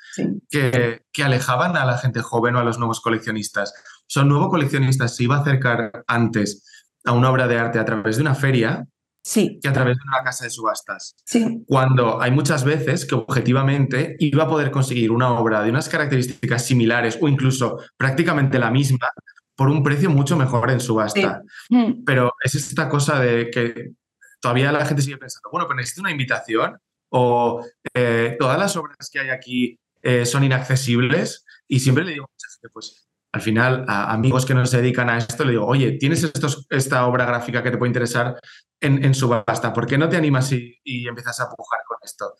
que, 0.49 1.03
que, 1.13 1.23
alejaban 1.23 1.77
a 1.77 1.85
la 1.85 1.99
gente 1.99 2.23
joven 2.23 2.57
o 2.57 2.61
a 2.61 2.65
los 2.65 2.79
nuevos 2.79 3.01
coleccionistas. 3.01 3.73
Son 4.07 4.29
nuevo 4.29 4.49
coleccionista 4.49 5.07
se 5.07 5.25
iba 5.25 5.37
a 5.37 5.41
acercar 5.41 6.05
antes 6.07 6.65
a 7.05 7.13
una 7.13 7.31
obra 7.31 7.47
de 7.47 7.59
arte 7.59 7.79
a 7.79 7.85
través 7.85 8.17
de 8.17 8.23
una 8.23 8.35
feria 8.35 8.87
sí. 9.31 9.59
que 9.63 9.69
a 9.69 9.73
través 9.73 9.97
de 9.97 10.03
una 10.07 10.25
casa 10.25 10.45
de 10.45 10.51
subastas. 10.51 11.15
Sí. 11.25 11.63
Cuando 11.67 12.21
hay 12.21 12.33
muchas 12.33 12.65
veces 12.65 13.07
que 13.07 13.15
objetivamente 13.15 14.17
iba 14.19 14.45
a 14.45 14.49
poder 14.49 14.71
conseguir 14.71 15.13
una 15.13 15.31
obra 15.39 15.63
de 15.63 15.71
unas 15.71 15.89
características 15.89 16.67
similares 16.67 17.19
o 17.21 17.29
incluso 17.29 17.79
prácticamente 17.97 18.59
la 18.59 18.71
misma 18.71 19.09
por 19.55 19.69
un 19.69 19.83
precio 19.83 20.11
mucho 20.11 20.37
mejor 20.37 20.71
en 20.71 20.81
subasta. 20.81 21.43
Mm. 21.69 22.03
Pero 22.05 22.33
es 22.43 22.55
esta 22.55 22.89
cosa 22.89 23.21
de 23.21 23.51
que 23.51 23.93
todavía 24.41 24.73
la 24.73 24.85
gente 24.85 25.03
sigue 25.03 25.19
pensando, 25.19 25.49
bueno, 25.53 25.67
pero 25.69 25.77
necesito 25.77 26.01
una 26.01 26.11
invitación 26.11 26.79
o 27.11 27.65
eh, 27.95 28.37
todas 28.39 28.59
las 28.59 28.77
obras 28.77 29.09
que 29.13 29.21
hay 29.21 29.29
aquí 29.29 29.79
eh, 30.03 30.25
son 30.25 30.45
inaccesibles 30.45 31.45
y 31.69 31.79
siempre 31.81 32.05
le 32.05 32.13
digo 32.13 32.25
a 32.25 32.69
pues 32.73 33.10
al 33.33 33.41
final 33.41 33.85
a 33.87 34.13
amigos 34.13 34.45
que 34.45 34.55
no 34.55 34.67
se 34.67 34.79
dedican 34.79 35.09
a 35.09 35.19
esto, 35.19 35.45
le 35.45 35.53
digo, 35.53 35.67
oye, 35.67 35.93
¿tienes 35.93 36.31
esta 36.71 37.07
obra 37.07 37.25
gráfica 37.25 37.63
que 37.63 37.71
te 37.71 37.79
puede 37.79 37.91
interesar 37.91 38.41
en, 38.81 39.15
subasta? 39.15 39.73
¿Por 39.73 39.87
qué 39.87 39.97
no 39.99 40.09
te 40.09 40.17
animas 40.17 40.51
y, 40.53 40.81
empiezas 40.85 41.41
a 41.41 41.49
pujar 41.49 41.81
con 41.87 41.99
esto? 42.03 42.35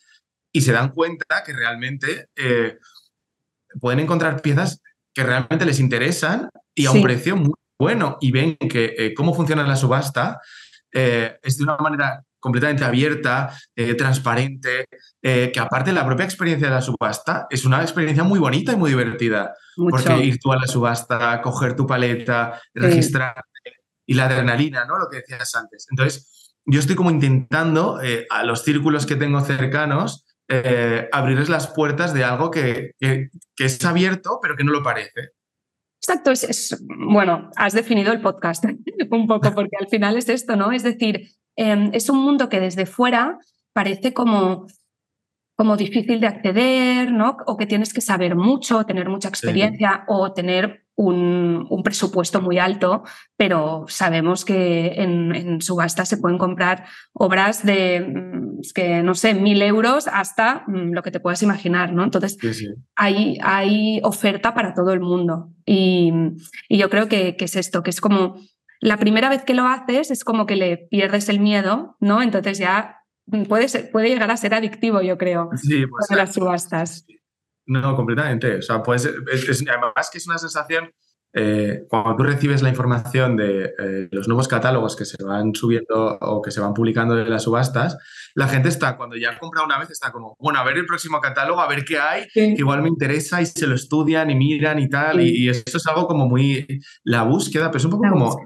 Y 0.53 0.63
se 0.63 0.73
dan 0.73 0.91
cuenta 0.91 1.45
que 1.45 1.53
realmente 1.53 2.29
eh, 2.35 2.79
pueden 3.81 4.01
encontrar 4.01 4.43
piezas 4.43 4.83
que 5.15 5.23
realmente 5.23 5.65
les 5.65 5.79
interesan 5.79 6.49
y 6.75 6.87
a 6.87 6.91
un 6.91 7.03
precio 7.03 7.37
muy 7.37 7.55
bueno 7.79 8.19
y 8.21 8.33
ven 8.33 8.57
que 8.57 9.13
cómo 9.17 9.35
funciona 9.35 9.67
la 9.67 9.77
subasta 9.77 10.41
es 10.93 11.57
de 11.57 11.65
una 11.65 11.77
manera 11.77 12.25
completamente 12.41 12.85
abierta, 12.85 13.57
eh, 13.77 13.95
transparente, 13.95 14.87
eh, 15.23 15.51
que 15.53 15.61
aparte 15.61 15.93
la 15.93 16.05
propia 16.05 16.25
experiencia 16.25 16.69
de 16.69 16.75
la 16.75 16.83
subasta 16.83 17.47
es 17.51 17.65
una 17.65 17.83
experiencia 17.83 18.25
muy 18.25 18.39
bonita 18.39 18.73
y 18.73 18.77
muy 18.77 18.91
divertida. 18.91 19.55
Porque 19.77 20.19
ir 20.19 20.39
tú 20.39 20.53
a 20.53 20.57
la 20.57 20.67
subasta, 20.67 21.41
coger 21.41 21.77
tu 21.77 21.87
paleta, 21.87 22.61
registrar 22.75 23.45
y 24.07 24.15
la 24.15 24.27
adrenalina, 24.27 24.85
¿no? 24.85 24.99
Lo 24.99 25.09
que 25.09 25.19
decías 25.19 25.55
antes. 25.55 25.87
Entonces, 25.91 26.57
yo 26.65 26.81
estoy 26.81 26.97
como 26.97 27.11
intentando 27.11 28.01
eh, 28.03 28.27
a 28.29 28.43
los 28.45 28.65
círculos 28.65 29.07
que 29.07 29.17
tengo 29.17 29.41
cercanos 29.41 30.27
abrirles 31.13 31.49
las 31.49 31.69
puertas 31.69 32.13
de 32.13 32.25
algo 32.25 32.51
que, 32.51 32.95
que, 32.99 33.31
es 33.57 33.85
abierto, 33.85 34.41
pero 34.43 34.57
que 34.57 34.65
no 34.65 34.73
lo 34.73 34.83
parece. 34.83 35.31
Exacto, 36.03 36.33
es, 36.33 36.77
bueno, 36.89 37.51
has 37.55 37.73
definido 37.73 38.13
el 38.13 38.21
podcast 38.21 38.65
un 39.11 39.29
poco, 39.29 39.55
porque 39.55 39.77
al 39.79 39.87
final 39.87 40.17
es 40.17 40.29
esto, 40.29 40.57
¿no? 40.57 40.73
Es 40.73 40.83
decir, 40.83 41.31
Em, 41.57 41.91
es 41.93 42.09
un 42.09 42.19
mundo 42.19 42.49
que 42.49 42.61
desde 42.61 42.87
fuera 42.87 43.39
parece 43.73 44.13
como, 44.13 44.67
como 45.57 45.77
difícil 45.77 46.21
de 46.21 46.27
acceder, 46.27 47.13
¿no? 47.13 47.37
O 47.47 47.57
que 47.57 47.67
tienes 47.67 47.93
que 47.93 48.01
saber 48.01 48.35
mucho, 48.35 48.85
tener 48.85 49.09
mucha 49.09 49.29
experiencia 49.29 50.05
o 50.09 50.33
tener 50.33 50.85
un, 51.01 51.83
presupuesto 51.83 52.41
muy 52.43 52.59
alto, 52.59 53.05
pero 53.37 53.87
sabemos 53.89 54.45
que 54.45 54.93
en, 54.97 55.61
subasta 55.63 56.05
se 56.05 56.19
pueden 56.19 56.39
comprar 56.39 56.85
obras 57.13 57.65
de, 57.65 58.01
mm, 58.01 58.61
que 58.75 59.03
no 59.03 59.15
sé, 59.15 59.35
mil 59.35 59.63
euros 59.63 60.09
hasta 60.09 60.65
mm, 60.67 60.93
lo 60.93 61.03
que 61.03 61.11
te 61.11 61.21
puedas 61.21 61.43
imaginar, 61.43 61.93
¿no? 61.93 62.05
Entonces, 62.05 62.37
Hay, 62.97 63.39
hay, 63.43 64.01
oferta 64.03 64.53
para 64.53 64.75
todo 64.75 64.93
el 64.93 65.01
mundo. 65.01 65.51
Y, 65.65 66.13
yo 66.69 66.91
creo 66.91 67.09
que, 67.09 67.37
que, 67.37 67.47
es 67.47 67.57
esto, 67.57 67.83
que 67.83 67.91
es 67.91 68.01
como 68.01 68.37
la 68.81 68.97
primera 68.97 69.29
vez 69.29 69.45
que 69.45 69.55
lo 69.55 69.67
haces 69.67 70.11
es 70.11 70.25
como 70.25 70.47
que 70.47 70.57
le 70.57 70.77
pierdes 70.91 71.29
el 71.29 71.39
miedo, 71.39 71.97
¿no? 72.01 72.23
Entonces 72.23 72.59
ya 72.59 72.97
puede, 73.49 73.69
puede 73.93 74.09
llegar 74.09 74.31
a 74.31 74.37
ser 74.37 74.55
adictivo, 74.55 75.03
yo 75.03 75.19
creo, 75.19 75.51
sí, 75.57 75.87
pues, 75.87 76.07
las 76.11 76.35
subastas. 76.35 77.07
No, 77.67 77.95
completamente. 77.95 78.57
O 78.57 78.63
sea, 78.63 78.83
pues, 78.83 79.07
además 79.07 80.11
que 80.11 80.19
es 80.19 80.27
una 80.27 80.39
sensación, 80.39 80.91
eh, 81.33 81.85
cuando 81.89 82.17
tú 82.17 82.23
recibes 82.25 82.63
la 82.63 82.71
información 82.71 83.37
de 83.37 83.67
eh, 83.79 84.09
los 84.11 84.27
nuevos 84.27 84.49
catálogos 84.49 84.97
que 84.97 85.05
se 85.05 85.23
van 85.23 85.55
subiendo 85.55 86.19
o 86.21 86.43
que 86.43 86.51
se 86.51 86.61
van 86.61 86.75
publicando 86.75 87.17
en 87.17 87.31
las 87.31 87.45
subastas, 87.45 87.99
la 88.35 88.49
gente 88.49 88.71
está, 88.71 88.97
cuando 88.97 89.15
ya 89.17 89.39
compra 89.39 89.63
una 89.63 89.79
vez, 89.79 89.91
está 89.91 90.11
como, 90.11 90.35
bueno, 90.41 90.59
a 90.59 90.65
ver 90.65 90.79
el 90.79 90.87
próximo 90.87 91.21
catálogo, 91.21 91.61
a 91.61 91.69
ver 91.69 91.85
qué 91.85 91.99
hay, 92.01 92.27
que 92.33 92.55
igual 92.59 92.83
me 92.83 92.89
interesa 92.89 93.41
y 93.41 93.47
se 93.47 93.67
lo 93.67 93.77
estudian 93.77 94.31
y 94.31 94.35
miran 94.35 94.79
y 94.81 94.89
tal. 94.89 95.21
Y, 95.21 95.45
y, 95.45 95.49
esto 95.51 95.77
es 95.77 95.87
algo 95.87 96.09
como 96.09 96.27
muy, 96.27 96.67
la 97.05 97.23
búsqueda, 97.23 97.67
pero 97.69 97.79
es 97.79 97.85
un 97.85 97.91
poco 97.93 98.09
como 98.09 98.37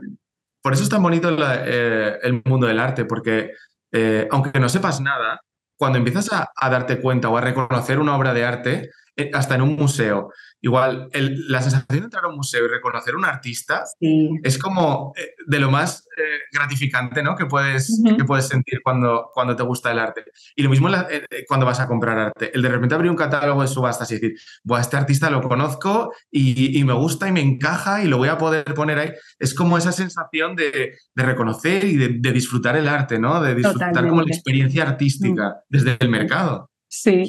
por 0.64 0.72
eso 0.72 0.82
es 0.82 0.88
tan 0.88 1.02
bonito 1.02 1.28
eh, 1.30 2.18
el 2.22 2.40
mundo 2.46 2.66
del 2.66 2.80
arte, 2.80 3.04
porque 3.04 3.52
eh, 3.92 4.26
aunque 4.30 4.58
no 4.58 4.70
sepas 4.70 4.98
nada, 4.98 5.38
cuando 5.76 5.98
empiezas 5.98 6.30
a, 6.32 6.70
darte 6.70 7.02
cuenta 7.02 7.28
o 7.28 7.36
a 7.36 7.42
reconocer 7.42 7.98
una 7.98 8.16
obra 8.16 8.32
de 8.32 8.46
arte, 8.46 8.90
eh, 9.14 9.30
hasta 9.34 9.56
en 9.56 9.60
un 9.60 9.76
museo, 9.76 10.32
Igual, 10.64 11.10
la 11.12 11.60
sensación 11.60 11.86
de 11.90 12.04
entrar 12.04 12.24
a 12.24 12.28
un 12.28 12.36
museo 12.36 12.64
y 12.64 12.68
reconocer 12.68 13.12
a 13.12 13.18
un 13.18 13.26
artista 13.26 13.84
es 14.00 14.56
como 14.56 15.12
eh, 15.14 15.34
de 15.46 15.58
lo 15.58 15.70
más 15.70 16.08
eh, 16.16 16.38
gratificante 16.50 17.22
¿no? 17.22 17.36
que, 17.36 17.44
puedes, 17.44 18.02
que 18.02 18.24
puedes 18.24 18.48
sentir 18.48 18.80
cuando, 18.82 19.28
cuando 19.34 19.54
te 19.54 19.62
gusta 19.62 19.92
el 19.92 19.98
arte. 19.98 20.24
Y 20.56 20.62
lo 20.62 20.70
mismo 20.70 20.88
eh, 20.88 21.26
cuando 21.46 21.66
vas 21.66 21.80
a 21.80 21.86
comprar 21.86 22.18
arte. 22.18 22.50
El 22.54 22.62
de 22.62 22.70
repente 22.70 22.94
abrir 22.94 23.10
un 23.10 23.16
catálogo 23.16 23.60
de 23.60 23.68
subastas 23.68 24.10
y 24.10 24.14
decir, 24.14 24.36
Buah, 24.62 24.80
este 24.80 24.96
artista 24.96 25.28
lo 25.28 25.42
conozco 25.42 26.14
y, 26.30 26.82
me 26.82 26.94
gusta 26.94 27.28
y 27.28 27.32
me 27.32 27.42
encaja 27.42 28.02
y 28.02 28.08
lo 28.08 28.16
voy 28.16 28.28
a 28.30 28.38
poder 28.38 28.64
poner 28.72 28.98
ahí. 28.98 29.12
Es 29.38 29.52
como 29.52 29.76
esa 29.76 29.92
sensación 29.92 30.56
de, 30.56 30.94
reconocer 31.14 31.84
y 31.84 31.98
de, 31.98 32.32
disfrutar 32.32 32.74
el 32.76 32.88
arte, 32.88 33.18
¿no? 33.18 33.38
de 33.42 33.54
disfrutar 33.54 34.08
como 34.08 34.22
la 34.22 34.32
experiencia 34.32 34.84
artística 34.84 35.56
desde 35.68 35.98
el 36.00 36.08
mercado. 36.08 36.70
Sí. 37.02 37.24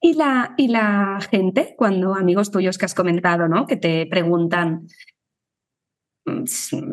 Y, 0.00 0.14
la, 0.14 0.54
y 0.56 0.68
la 0.68 1.18
gente, 1.30 1.74
cuando 1.76 2.14
amigos 2.14 2.50
tuyos 2.50 2.78
que 2.78 2.84
has 2.84 2.94
comentado, 2.94 3.48
¿no? 3.48 3.66
Que 3.66 3.76
te 3.76 4.06
preguntan 4.06 4.86
mm, 6.24 6.44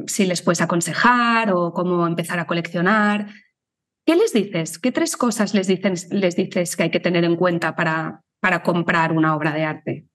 si 0.08 0.26
les 0.26 0.42
puedes 0.42 0.62
aconsejar 0.62 1.52
o 1.54 1.72
cómo 1.72 2.08
empezar 2.08 2.40
a 2.40 2.48
coleccionar, 2.48 3.28
¿qué 4.06 4.16
les 4.16 4.34
dices? 4.34 4.80
¿Qué 4.80 4.92
tres 4.92 5.16
cosas 5.16 5.54
les, 5.54 5.70
les 6.12 6.36
dices 6.36 6.76
que 6.76 6.84
hay 6.84 6.92
que 6.92 7.00
tener 7.00 7.24
en 7.24 7.36
cuenta 7.36 7.76
para, 7.76 8.24
para 8.42 8.64
comprar 8.64 9.12
una 9.12 9.36
obra 9.36 9.54
de 9.54 9.64
arte? 9.64 10.08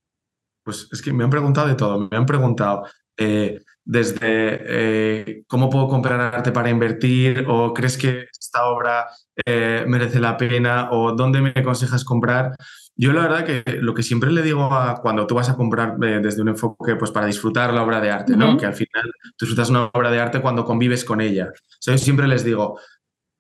Pues 0.65 0.89
es 0.93 1.01
que 1.01 1.13
me 1.13 1.25
han 1.25 1.31
preguntado 1.31 1.69
de 1.69 1.75
todo. 1.75 2.09
Me 2.11 2.17
han 2.17 2.27
preguntado, 2.27 2.87
eh, 3.17 3.61
desde 3.91 4.21
eh, 4.23 5.43
cómo 5.49 5.69
puedo 5.69 5.89
comprar 5.89 6.21
arte 6.21 6.53
para 6.53 6.71
invertir 6.71 7.45
o 7.49 7.75
crees 7.75 7.99
que 7.99 8.29
esta 8.31 8.67
obra 8.67 9.09
eh, 9.45 9.85
merece 9.89 10.21
la 10.21 10.37
pena 10.37 10.91
o 10.93 11.11
dónde 11.13 11.41
me 11.41 11.53
aconsejas 11.57 12.05
comprar. 12.05 12.55
Yo 12.95 13.13
la 13.13 13.23
verdad 13.23 13.45
que 13.45 13.79
lo 13.81 13.93
que 13.93 14.05
siempre 14.05 14.31
le 14.31 14.43
digo 14.43 14.73
a 14.73 15.01
cuando 15.03 15.27
tú 15.27 15.35
vas 15.35 15.49
a 15.49 15.57
comprar 15.57 15.97
eh, 16.05 16.21
desde 16.23 16.41
un 16.41 16.51
enfoque 16.51 16.95
pues 16.95 17.11
para 17.11 17.27
disfrutar 17.27 17.75
la 17.75 17.83
obra 17.83 18.01
de 18.01 18.13
arte, 18.13 18.37
¿no? 18.37 18.57
Que 18.57 18.67
al 18.67 18.75
final 18.75 19.13
tú 19.37 19.45
disfrutas 19.45 19.71
una 19.71 19.87
obra 19.87 20.13
de 20.13 20.21
arte 20.21 20.41
cuando 20.41 20.65
convives 20.65 21.05
con 21.05 21.21
ella. 21.21 21.53
yo 21.85 21.99
siempre 21.99 22.29
les 22.29 22.45
digo, 22.45 22.79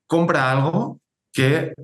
compra 0.08 0.50
algo 0.50 1.00
que 1.32 1.74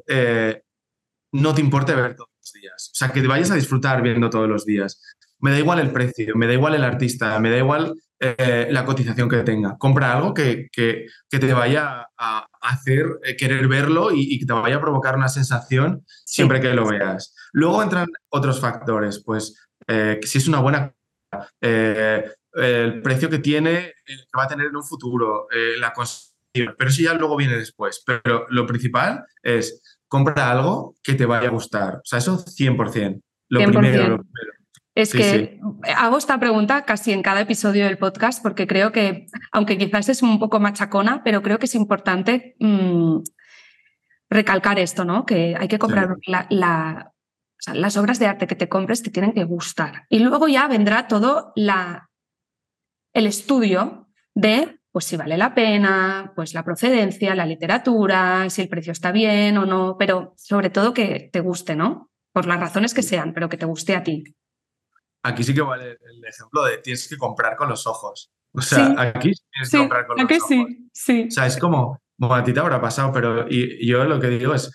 no 1.31 1.55
te 1.55 1.61
importe 1.61 1.95
ver 1.95 2.17
todos 2.17 2.31
los 2.37 2.53
días. 2.53 2.91
O 2.93 2.97
sea, 2.97 3.11
que 3.11 3.21
te 3.21 3.29
vayas 3.29 3.53
a 3.53 3.55
disfrutar 3.55 4.03
viendo 4.03 4.29
todos 4.29 4.49
los 4.49 4.67
días. 4.67 5.01
Me 5.39 5.53
da 5.53 5.59
igual 5.61 5.79
el 5.79 5.93
precio, 5.93 6.35
me 6.35 6.49
da 6.49 6.55
igual 6.55 6.75
el 6.75 6.83
artista, 6.83 7.39
me 7.39 7.51
da 7.51 7.59
igual 7.59 7.95
eh, 8.19 8.69
la 8.71 8.85
cotización 8.85 9.29
que 9.29 9.43
tenga. 9.43 9.77
Compra 9.77 10.15
algo 10.15 10.33
que, 10.33 10.69
que, 10.73 11.07
te 11.29 11.53
vaya 11.53 12.09
a 12.17 12.47
hacer 12.63 13.07
eh, 13.23 13.37
querer 13.37 13.69
verlo 13.69 14.11
y, 14.11 14.39
que 14.39 14.47
te 14.47 14.53
vaya 14.55 14.77
a 14.77 14.81
provocar 14.81 15.17
una 15.17 15.29
sensación 15.29 16.03
siempre 16.25 16.61
que 16.61 16.73
lo 16.73 16.87
veas. 16.87 17.35
Luego 17.53 17.83
entran 17.83 18.07
otros 18.31 18.61
factores, 18.61 19.23
pues 19.23 19.69
eh, 19.87 20.19
si 20.23 20.39
es 20.39 20.49
una 20.49 20.61
buena 20.61 20.93
el 21.61 23.03
precio 23.03 23.29
que 23.29 23.39
tiene, 23.39 23.93
que 24.07 24.15
va 24.37 24.45
a 24.45 24.49
tener 24.49 24.69
en 24.69 24.77
un 24.77 24.85
futuro, 24.85 25.47
la 25.79 25.93
pero 26.79 26.89
eso 26.89 27.03
ya 27.03 27.13
luego 27.13 27.37
viene 27.37 27.59
después. 27.59 28.03
Pero 28.07 28.47
lo 28.49 28.67
principal 28.67 29.27
es 29.43 29.99
compra 30.09 30.51
algo 30.51 30.95
que 31.03 31.15
te 31.15 31.27
vaya 31.27 31.49
a 31.49 31.53
gustar. 31.53 31.97
O 31.97 32.05
sea, 32.05 32.19
eso 32.19 32.43
100%. 32.43 33.21
Lo 33.49 33.59
primero, 33.61 34.09
lo 34.09 34.19
primero. 34.23 34.56
Es 34.97 35.13
que 35.13 35.61
hago 35.95 36.17
esta 36.17 36.41
pregunta 36.41 36.87
casi 36.87 37.13
en 37.13 37.23
cada 37.23 37.43
episodio 37.43 37.85
del 37.85 37.99
podcast 37.99 38.43
porque 38.43 38.67
creo 38.67 38.93
que, 38.93 39.27
aunque 39.53 39.77
quizás 39.77 40.09
es 40.09 40.23
un 40.23 40.39
poco 40.39 40.59
machacona, 40.59 41.23
pero 41.23 41.43
creo 41.43 41.59
que 41.59 41.67
es 41.67 41.75
importante 41.75 42.57
mm, 42.61 43.19
recalcar 44.31 44.79
esto, 44.79 45.05
¿no? 45.05 45.27
Que 45.27 45.55
hay 45.55 45.69
que 45.69 45.79
comprar 45.79 46.17
las 46.27 47.97
obras 47.99 48.19
de 48.19 48.27
arte 48.27 48.47
que 48.47 48.55
te 48.55 48.71
compres 48.71 49.03
te 49.03 49.11
tienen 49.11 49.35
que 49.35 49.45
gustar. 49.45 50.07
Y 50.09 50.21
luego 50.21 50.49
ya 50.49 50.67
vendrá 50.67 51.09
todo 51.09 51.53
la, 51.57 52.09
el 53.13 53.27
estudio 53.27 54.09
de 54.35 54.81
pues 54.93 55.05
si 55.05 55.19
vale 55.19 55.37
la 55.37 55.55
pena, 55.55 56.33
pues 56.35 56.55
la 56.55 56.65
procedencia, 56.65 57.35
la 57.35 57.45
literatura, 57.45 58.49
si 58.49 58.63
el 58.63 58.71
precio 58.71 58.93
está 58.93 59.13
bien 59.13 59.59
o 59.59 59.67
no, 59.67 59.97
pero 59.99 60.33
sobre 60.39 60.71
todo 60.71 60.95
que 60.95 61.29
te 61.31 61.41
guste, 61.41 61.77
¿no? 61.77 62.11
Por 62.33 62.47
las 62.47 62.59
razones 62.59 62.95
que 62.95 63.03
sean, 63.03 63.35
pero 63.35 63.51
que 63.51 63.59
te 63.59 63.67
guste 63.67 63.95
a 63.95 64.03
ti. 64.03 64.25
Aquí 65.23 65.43
sí 65.43 65.55
que 65.55 65.63
vale 65.63 65.93
el 65.93 66.25
ejemplo 66.25 66.65
de 66.65 66.79
tienes 66.79 67.09
que 67.09 67.17
comprar 67.17 67.57
con 67.57 67.69
los 67.69 67.87
ojos. 67.87 68.31
O 68.53 68.63
sea, 68.63 68.95
aquí 68.97 69.33
tienes 69.53 69.71
que 69.71 69.79
comprar 69.79 70.07
con 70.07 70.17
los 70.17 70.25
ojos. 70.25 70.49
Sí, 70.49 70.89
sí. 70.93 71.27
O 71.29 71.31
sea, 71.31 71.47
es 71.47 71.59
como, 71.59 72.01
bueno, 72.17 72.35
a 72.35 72.45
ti 72.45 72.53
te 72.53 72.61
habrá 72.61 72.81
pasado, 72.81 73.13
pero 73.13 73.47
y, 73.49 73.87
yo 73.87 74.05
lo 74.05 74.21
que 74.21 74.29
digo 74.29 74.55
es, 74.55 74.71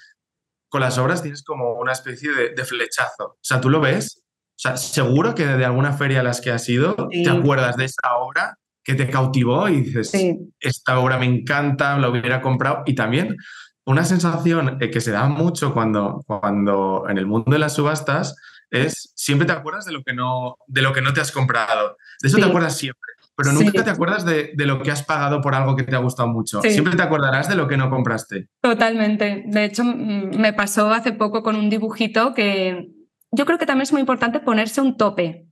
con 0.70 0.82
las 0.82 0.98
obras 0.98 1.22
tienes 1.22 1.44
como 1.44 1.74
una 1.74 1.92
especie 1.92 2.32
de, 2.32 2.66
flechazo. 2.66 3.26
O 3.26 3.40
sea, 3.42 3.60
tú 3.60 3.70
lo 3.70 3.82
ves, 3.82 4.24
o 4.26 4.60
sea, 4.60 4.78
seguro 4.78 5.36
que 5.36 5.46
de 5.46 5.66
alguna 5.66 5.94
feria 5.94 6.20
a 6.20 6.24
las 6.24 6.40
que 6.42 6.52
has 6.52 6.68
ido, 6.70 6.96
te 7.10 7.30
acuerdas 7.30 7.76
de 7.78 7.86
esa 7.86 8.16
obra 8.18 8.58
que 8.84 8.96
te 8.96 9.10
cautivó 9.10 9.68
y 9.70 9.82
dices, 9.82 10.12
esta 10.60 11.00
obra 11.00 11.18
me 11.18 11.26
encanta, 11.26 11.98
la 11.98 12.10
hubiera 12.10 12.42
comprado. 12.42 12.84
Y 12.86 12.96
también 12.96 13.38
una 13.86 14.06
sensación 14.06 14.78
eh, 14.82 14.90
que 14.90 15.02
se 15.02 15.12
da 15.12 15.28
mucho 15.28 15.74
cuando, 15.74 16.24
cuando 16.26 17.06
en 17.10 17.18
el 17.18 17.26
mundo 17.26 17.52
de 17.52 17.60
las 17.60 17.74
subastas 17.74 18.36
es 18.72 19.12
siempre 19.16 19.46
te 19.46 19.54
acuerdas 19.54 19.86
de 19.86 19.92
lo 19.92 20.02
que 20.04 20.14
no, 20.14 20.58
de 20.68 20.82
lo 20.82 20.94
que 20.94 21.02
no 21.02 21.14
te 21.14 21.22
has 21.22 21.32
comprado. 21.32 21.98
De 22.22 22.30
eso 22.30 22.38
te 22.38 22.46
acuerdas 22.46 22.78
siempre. 22.78 23.02
Pero 23.36 23.54
nunca 23.54 23.84
te 23.84 23.90
acuerdas 23.90 24.26
de, 24.26 24.54
lo 24.56 24.82
que 24.82 24.92
has 24.92 25.04
pagado 25.04 25.42
por 25.42 25.56
algo 25.56 25.76
que 25.76 25.84
te 25.84 25.96
ha 25.96 26.00
gustado 26.00 26.30
mucho. 26.30 26.62
Siempre 26.62 26.96
te 26.96 27.04
acordarás 27.04 27.50
de 27.50 27.56
lo 27.56 27.68
que 27.68 27.78
no 27.78 27.90
compraste. 27.90 28.48
Totalmente. 28.62 29.44
De 29.46 29.66
hecho, 29.66 29.84
me 29.84 30.54
pasó 30.54 30.92
hace 30.92 31.12
poco 31.14 31.44
con 31.44 31.56
un 31.56 31.70
dibujito 31.70 32.34
que 32.34 32.90
yo 33.32 33.46
creo 33.46 33.58
que 33.58 33.66
también 33.66 33.84
es 33.84 33.92
muy 33.92 34.02
importante 34.02 34.40
ponerse 34.40 34.82
un 34.82 34.98
tope. 34.98 35.48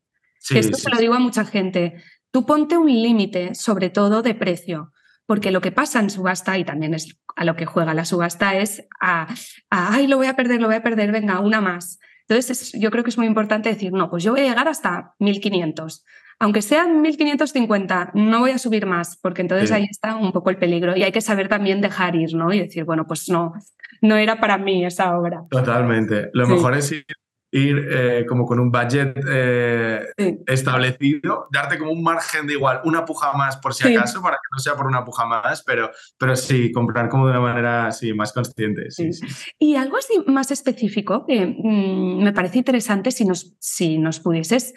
Esto 0.50 0.78
se 0.78 0.90
lo 0.90 0.98
digo 0.98 1.14
a 1.14 1.20
mucha 1.20 1.46
gente. 1.46 2.04
Tú 2.32 2.46
ponte 2.46 2.78
un 2.78 2.88
límite, 2.88 3.56
sobre 3.56 3.90
todo 3.90 4.22
de 4.22 4.36
precio, 4.36 4.92
porque 5.26 5.52
lo 5.52 5.62
que 5.62 5.72
pasa 5.72 6.00
en 6.00 6.10
subasta, 6.10 6.58
y 6.58 6.66
también 6.66 6.94
es 6.94 7.20
a 7.36 7.44
lo 7.44 7.56
que 7.56 7.66
juega 7.66 7.94
la 7.94 8.06
subasta, 8.06 8.56
es 8.56 8.84
a, 9.02 9.28
ay, 9.70 10.08
lo 10.08 10.18
voy 10.18 10.28
a 10.28 10.36
perder, 10.36 10.62
lo 10.62 10.68
voy 10.68 10.76
a 10.76 10.84
perder, 10.84 11.12
venga, 11.12 11.40
una 11.40 11.62
más. 11.62 12.00
Entonces, 12.30 12.72
yo 12.74 12.92
creo 12.92 13.04
que 13.04 13.10
es 13.10 13.18
muy 13.18 13.26
importante 13.26 13.70
decir, 13.70 13.92
no, 13.92 14.10
pues 14.10 14.24
yo 14.24 14.32
voy 14.32 14.42
a 14.42 14.50
llegar 14.50 14.68
hasta 14.68 15.16
1500. 15.18 16.06
Aunque 16.38 16.62
sean 16.62 17.02
1550, 17.02 18.12
no 18.14 18.40
voy 18.40 18.52
a 18.52 18.60
subir 18.60 18.86
más, 18.86 19.18
porque 19.18 19.42
entonces 19.42 19.72
ahí 19.72 19.88
está 19.90 20.16
un 20.16 20.32
poco 20.32 20.52
el 20.52 20.58
peligro. 20.58 20.96
Y 20.96 21.04
hay 21.04 21.12
que 21.12 21.22
saber 21.22 21.50
también 21.50 21.82
dejar 21.82 22.16
ir, 22.16 22.36
¿no? 22.36 22.54
Y 22.54 22.60
decir, 22.60 22.86
bueno, 22.86 23.08
pues 23.08 23.30
no, 23.30 23.54
no 24.02 24.16
era 24.16 24.40
para 24.40 24.58
mí 24.60 24.86
esa 24.86 25.18
obra. 25.18 25.44
Totalmente. 25.50 26.30
Lo 26.34 26.48
mejor 26.48 26.76
es 26.76 26.92
ir 26.92 27.06
ir 27.52 27.88
eh, 27.90 28.26
como 28.28 28.46
con 28.46 28.60
un 28.60 28.72
budget 28.72 29.20
eh, 29.28 30.06
establecido, 30.46 31.48
darte 31.52 31.78
como 31.78 31.92
un 31.92 32.04
margen 32.04 32.46
de 32.46 32.54
igual, 32.54 32.82
una 32.84 33.06
puja 33.06 33.34
más 33.34 33.58
por 33.58 33.74
si 33.74 33.88
acaso, 33.88 34.22
para 34.22 34.36
que 34.36 34.48
no 34.52 34.60
sea 34.60 34.76
por 34.76 34.86
una 34.86 35.04
puja 35.04 35.26
más, 35.26 35.64
pero, 35.64 35.90
pero 36.18 36.36
sí, 36.36 36.72
comprar 36.72 37.10
como 37.10 37.26
de 37.26 37.32
una 37.32 37.42
manera 37.42 37.88
así, 37.88 38.14
más 38.14 38.34
consciente. 38.34 38.92
Sí, 38.92 39.10
y 39.58 39.76
algo 39.76 39.98
así 39.98 40.14
más 40.28 40.52
específico 40.52 41.26
que 41.26 41.46
mm, 41.46 42.24
me 42.24 42.34
parece 42.34 42.60
interesante 42.60 43.12
si 43.12 43.26
nos, 43.26 43.56
si 43.60 43.98
nos 43.98 44.20
pudieses, 44.20 44.74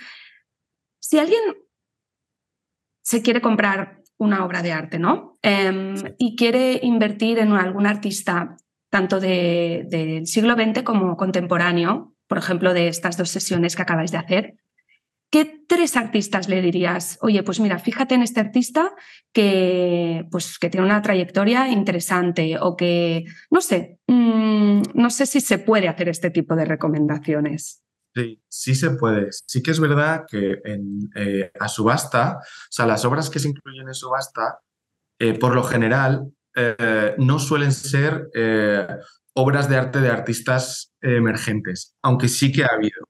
si 0.99 1.19
alguien 1.19 1.43
se 3.03 3.23
quiere 3.23 3.41
comprar 3.41 4.03
una 4.17 4.45
obra 4.45 4.63
de 4.63 4.73
arte, 4.73 4.99
¿no? 4.99 5.39
Em, 5.43 5.95
y 6.17 6.37
quiere 6.37 6.79
invertir 6.83 7.39
en 7.39 7.53
algún 7.53 7.87
artista 7.87 8.57
tanto 8.89 9.19
del 9.21 10.27
siglo 10.27 10.55
XX 10.55 10.83
como 10.83 11.17
contemporáneo, 11.17 12.15
por 12.33 12.39
ejemplo, 12.39 12.73
de 12.73 12.89
estas 12.89 13.19
dos 13.19 13.29
sesiones 13.29 13.77
que 13.77 13.83
acabáis 13.83 14.11
de 14.11 14.17
hacer, 14.17 14.55
¿qué 15.31 15.65
tres 15.69 15.99
artistas 15.99 16.49
le 16.49 16.63
dirías? 16.63 17.19
Oye, 17.21 17.43
pues 17.43 17.61
mira, 17.61 17.79
fíjate 17.79 18.15
en 18.15 18.23
este 18.23 18.41
artista 18.41 18.95
que, 19.35 20.27
pues, 20.31 20.59
que 20.59 20.71
tiene 20.71 20.87
una 20.87 21.03
trayectoria 21.03 21.69
interesante 21.69 22.57
o 22.59 22.75
que, 22.75 23.27
no 23.51 23.61
sé, 23.61 23.99
mm, 24.07 24.81
no 24.95 25.11
sé 25.11 25.27
si 25.27 25.43
se 25.43 25.59
puede 25.59 25.89
hacer 25.89 26.09
este 26.09 26.31
tipo 26.31 26.57
de 26.57 26.65
recomendaciones. 26.65 27.83
Sí, 28.15 28.43
sí 28.49 28.75
se 28.75 28.93
puede. 28.93 29.29
Sí 29.31 29.63
que 29.63 29.73
es 29.73 29.79
verdad 29.79 30.25
que 30.27 30.63
en, 30.65 31.11
eh, 31.15 31.53
a 31.61 31.69
subasta, 31.69 32.39
o 32.39 32.71
sea, 32.71 32.87
las 32.87 33.05
obras 33.05 33.29
que 33.29 33.41
se 33.41 33.49
incluyen 33.49 33.89
en 33.89 33.95
subasta, 33.95 34.61
eh, 35.19 35.39
por 35.39 35.55
lo 35.55 35.65
general, 35.65 36.33
eh, 36.57 37.15
no 37.19 37.39
suelen 37.39 37.73
ser 37.73 38.31
obras 39.35 39.69
de 39.69 39.77
arte 39.77 40.01
de 40.01 40.11
artistas 40.11 40.93
emergentes, 41.01 41.95
aunque 42.03 42.29
sí 42.29 42.53
que 42.53 42.65
ha 42.65 42.71
habido. 42.75 43.07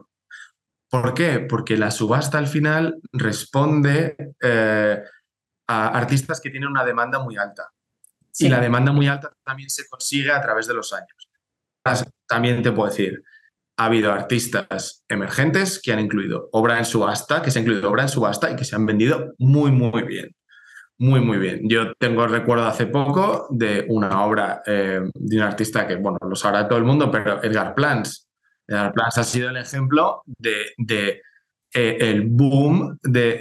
¿Por 0.90 1.14
qué? 1.14 1.40
Porque 1.40 1.76
la 1.76 1.90
subasta 1.90 2.38
al 2.38 2.46
final 2.46 3.00
responde 3.12 4.16
eh, 4.42 5.02
a 5.66 5.88
artistas 5.88 6.40
que 6.40 6.50
tienen 6.50 6.68
una 6.68 6.84
demanda 6.84 7.18
muy 7.18 7.36
alta. 7.36 7.70
Y 8.38 8.48
la 8.48 8.60
demanda 8.60 8.92
muy 8.92 9.08
alta 9.08 9.30
también 9.44 9.68
se 9.68 9.86
consigue 9.88 10.32
a 10.32 10.40
través 10.40 10.66
de 10.66 10.74
los 10.74 10.92
años. 10.92 11.28
También 12.26 12.62
te 12.62 12.72
puedo 12.72 12.88
decir, 12.88 13.22
ha 13.76 13.86
habido 13.86 14.10
artistas 14.12 15.04
emergentes 15.08 15.80
que 15.82 15.92
han 15.92 16.00
incluido 16.00 16.48
obra 16.52 16.78
en 16.78 16.84
subasta, 16.84 17.42
que 17.42 17.50
se 17.50 17.58
ha 17.58 17.62
incluido 17.62 17.90
obra 17.90 18.02
en 18.02 18.08
subasta 18.08 18.50
y 18.50 18.56
que 18.56 18.64
se 18.64 18.74
han 18.74 18.86
vendido 18.86 19.34
muy, 19.38 19.70
muy 19.70 20.02
bien 20.04 20.34
muy, 21.02 21.20
muy 21.20 21.38
bien. 21.38 21.68
Yo 21.68 21.94
tengo 21.94 22.24
el 22.24 22.30
recuerdo 22.30 22.64
hace 22.64 22.86
poco 22.86 23.48
de 23.50 23.84
una 23.88 24.24
obra 24.24 24.62
eh, 24.64 25.00
de 25.12 25.36
un 25.36 25.42
artista 25.42 25.84
que, 25.84 25.96
bueno, 25.96 26.16
lo 26.22 26.36
sabrá 26.36 26.68
todo 26.68 26.78
el 26.78 26.84
mundo, 26.84 27.10
pero 27.10 27.42
Edgar 27.42 27.74
Plans. 27.74 28.28
Edgar 28.68 28.92
Plans 28.92 29.18
ha 29.18 29.24
sido 29.24 29.50
el 29.50 29.56
ejemplo 29.56 30.22
de, 30.26 30.66
de 30.78 31.20
eh, 31.74 31.96
el 31.98 32.22
boom 32.28 32.96
de, 33.02 33.40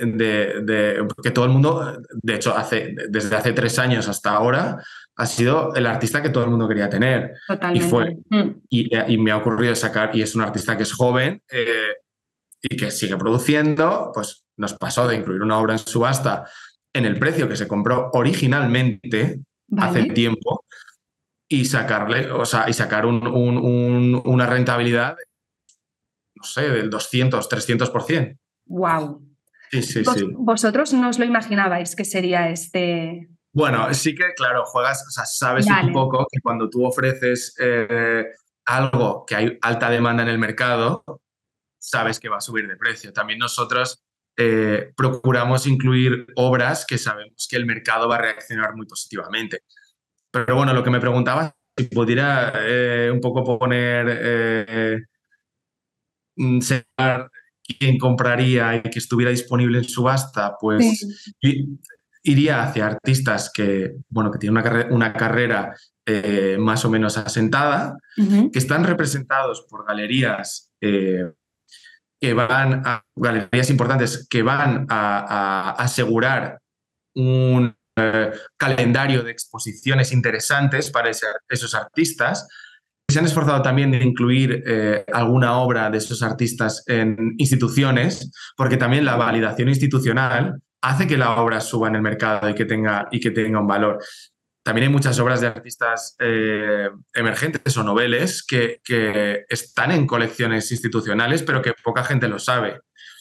de, 0.65 1.08
que 1.21 1.30
todo 1.30 1.45
el 1.45 1.52
mundo, 1.52 2.02
de 2.10 2.34
hecho, 2.34 2.58
hace, 2.58 2.95
desde 3.10 3.36
hace 3.36 3.54
tres 3.54 3.78
años 3.78 4.08
hasta 4.08 4.32
ahora, 4.32 4.84
ha 5.15 5.26
sido 5.28 5.76
el 5.76 5.86
artista 5.86 6.24
que 6.24 6.30
todo 6.30 6.45
el 6.45 6.50
mundo 6.50 6.67
quería 6.67 6.89
tener. 6.89 7.36
Totalmente. 7.47 7.86
Y, 7.86 7.89
fue, 7.89 8.17
mm. 8.28 8.62
y, 8.69 9.17
me 9.19 9.30
ha 9.30 9.38
ocurrido 9.38 9.76
sacar, 9.76 10.15
y 10.15 10.24
es 10.24 10.34
un 10.34 10.41
artista 10.41 10.76
que 10.76 10.84
es 10.84 10.93
joven 10.93 11.43
eh, 11.52 11.93
y 12.60 12.76
que 12.76 12.89
sigue 12.89 13.17
produciendo, 13.17 14.10
pues 14.15 14.45
nos 14.58 14.74
pasó 14.74 15.08
de 15.08 15.17
incluir 15.17 15.43
una 15.43 15.60
obra 15.60 15.74
en 15.74 15.80
subasta 15.80 16.45
en 16.93 17.06
el 17.06 17.17
precio 17.17 17.47
que 17.47 17.56
se 17.56 17.67
compró 17.67 18.10
originalmente 18.13 19.39
hace 19.77 20.04
tiempo 20.06 20.65
y 21.47 21.65
sacarle, 21.65 22.32
o 22.32 22.45
sea, 22.45 22.69
y 22.69 22.73
sacar 22.73 23.06
una 23.06 24.45
rentabilidad, 24.45 25.17
no 26.36 26.43
sé, 26.43 26.69
del 26.69 26.89
200, 26.89 27.49
300%. 27.49 28.38
¡Wow! 28.65 29.21
Sí, 29.71 29.82
sí, 29.82 30.04
sí. 30.04 30.27
¿Vosotros 30.34 30.93
no 30.93 31.10
os 31.10 31.19
lo 31.19 31.25
imaginabais 31.25 31.95
que 31.95 32.06
sería 32.06 32.49
este...? 32.49 33.30
Bueno, 33.54 33.93
sí 33.93 34.15
que, 34.15 34.34
claro, 34.34 34.63
juegas, 34.65 35.06
o 35.06 35.12
sea, 35.12 35.25
sabes 35.25 35.65
un 35.67 35.91
poco 35.91 36.25
que 36.32 36.39
cuando 36.41 36.69
tú 36.69 36.86
ofreces 36.86 37.54
eh, 37.60 38.27
algo 38.65 39.25
que 39.25 39.36
hay 39.36 39.58
alta 39.62 39.89
demanda 39.89 40.23
en 40.23 40.30
el 40.30 40.39
mercado, 40.39 41.04
sabes 41.77 42.19
que 42.19 42.30
va 42.30 42.38
a 42.38 42.41
subir 42.41 42.67
de 42.67 42.77
precio. 42.77 43.12
También 43.12 43.39
nosotros 43.39 44.06
eh, 44.38 44.94
procuramos 44.96 45.67
incluir 45.67 46.26
obras 46.36 46.86
que 46.86 46.98
sabemos 46.98 47.48
que 47.50 47.58
el 47.58 47.65
mercado 47.65 48.08
va 48.08 48.15
a 48.15 48.22
reaccionar 48.22 48.76
muy 48.76 48.86
positivamente. 48.86 49.63
Pero 50.32 50.56
bueno, 50.56 50.74
lo 50.74 50.84
que 50.84 50.89
me 50.89 51.02
preguntaba, 51.02 51.54
si 51.78 51.86
pudiera 51.86 52.54
eh, 52.56 53.12
un 53.12 53.20
poco 53.20 53.44
poner, 53.60 54.06
eh, 54.10 55.00
mm, 56.38 56.60
quién 57.80 57.98
compraría 57.98 58.78
y 58.78 58.82
que 58.82 59.00
estuviera 59.00 59.32
disponible 59.32 59.80
en 59.80 59.84
subasta, 59.84 60.56
pues 60.60 61.06
iría 62.24 62.63
hacia 62.63 62.88
artistas 62.88 63.52
que, 63.54 63.94
bueno, 64.10 64.32
que 64.32 64.39
tienen 64.39 64.63
una, 64.91 65.13
carrera 65.13 65.76
más 66.60 66.84
o 66.84 66.89
menos 66.89 67.17
asentada, 67.17 67.96
que 68.15 68.60
están 68.60 68.84
representados 68.84 69.65
por 69.70 69.86
galerías 69.86 70.72
que 72.21 72.34
van 72.36 72.84
a 72.86 73.03
galerías 73.15 73.69
importantes 73.71 74.27
que 74.29 74.43
van 74.43 74.86
a, 74.89 75.71
asegurar 75.71 76.60
un 77.15 77.75
eh, 77.97 78.31
calendario 78.55 79.23
de 79.23 79.31
exposiciones 79.31 80.12
interesantes 80.13 80.91
para 80.91 81.10
esos 81.10 81.75
artistas, 81.75 82.47
se 83.10 83.19
han 83.19 83.25
esforzado 83.25 83.62
también 83.62 83.93
en 83.93 84.03
incluir 84.03 84.63
eh, 84.65 85.03
alguna 85.12 85.57
obra 85.57 85.89
de 85.89 85.97
esos 85.97 86.21
artistas 86.23 86.84
en 86.88 87.36
instituciones, 87.38 88.31
porque 88.55 88.77
también 88.77 89.03
la 89.03 89.15
validación 89.15 89.67
institucional 89.67 90.62
hace 90.81 91.07
que 91.07 91.17
la 91.17 91.41
obra 91.41 91.60
suba 91.60 91.89
en 91.89 91.95
el 91.95 92.01
mercado 92.01 92.49
y 92.49 92.55
que 92.55 92.65
tenga, 92.65 93.07
y 93.12 93.19
que 93.19 93.31
tenga 93.31 93.60
un 93.60 93.67
valor. 93.67 93.99
También 94.63 94.88
hay 94.88 94.93
muchas 94.93 95.17
obras 95.19 95.41
de 95.41 95.47
artistas 95.47 96.15
eh, 96.19 96.89
emergentes 97.13 97.76
o 97.78 97.84
noveles 97.84 98.43
que, 98.43 98.80
que, 98.84 99.43
están 99.50 99.91
en 99.91 100.06
colecciones 100.06 100.71
institucionales, 100.71 101.41
pero 101.41 101.62
que 101.62 101.74
poca 101.84 102.04
gente 102.04 102.28
lo 102.28 102.38
sabe. 102.38 102.80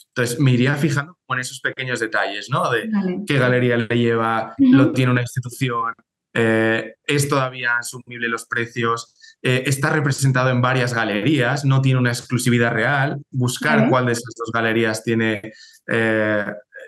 Entonces, 0.08 0.38
me 0.38 0.50
iría 0.50 0.74
fijando 0.74 1.16
en 1.28 1.38
esos 1.38 1.60
pequeños 1.60 2.00
detalles, 2.00 2.50
¿no? 2.50 2.70
De 2.70 2.90
qué 3.26 3.38
galería 3.38 3.76
le 3.76 3.96
lleva, 3.96 4.54
lo 4.58 4.92
tiene 4.92 5.12
una 5.12 5.22
institución, 5.22 5.94
eh, 6.34 6.94
es 7.06 7.28
todavía 7.28 7.78
asumible 7.78 8.28
los 8.28 8.44
precios, 8.44 9.14
eh, 9.40 9.62
está 9.66 9.90
representado 9.90 10.50
en 10.50 10.60
varias 10.60 10.92
galerías, 10.92 11.64
no 11.64 11.80
tiene 11.80 12.00
una 12.00 12.10
exclusividad 12.10 12.72
real, 12.72 13.22
buscar 13.30 13.88
cuál 13.88 14.06
de 14.06 14.12
esas 14.12 14.34
dos 14.36 14.50
galerías 14.52 15.02
tiene 15.02 15.52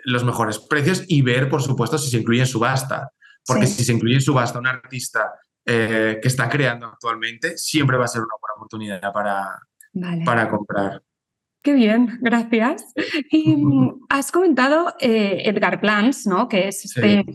los 0.05 0.23
mejores 0.23 0.59
precios 0.59 1.03
y 1.07 1.21
ver, 1.21 1.49
por 1.49 1.61
supuesto, 1.61 1.97
si 1.97 2.09
se 2.11 2.17
incluye 2.17 2.41
en 2.41 2.47
subasta. 2.47 3.09
Porque 3.45 3.67
si 3.67 3.83
se 3.83 3.93
incluye 3.93 4.15
en 4.15 4.21
subasta 4.21 4.59
un 4.59 4.67
artista 4.67 5.33
eh, 5.65 6.19
que 6.21 6.27
está 6.27 6.49
creando 6.49 6.87
actualmente, 6.87 7.57
siempre 7.57 7.97
va 7.97 8.05
a 8.05 8.07
ser 8.07 8.21
una 8.21 8.35
buena 8.39 8.55
oportunidad 8.55 9.13
para, 9.13 9.59
para 10.25 10.49
comprar. 10.49 11.01
Qué 11.61 11.73
bien, 11.73 12.19
gracias. 12.21 12.93
Y 13.31 13.55
has 14.09 14.31
comentado 14.31 14.93
eh, 14.99 15.43
Edgar 15.45 15.79
Plans, 15.79 16.27
¿no? 16.27 16.49
Que 16.49 16.67
es 16.67 16.83
este, 16.83 17.25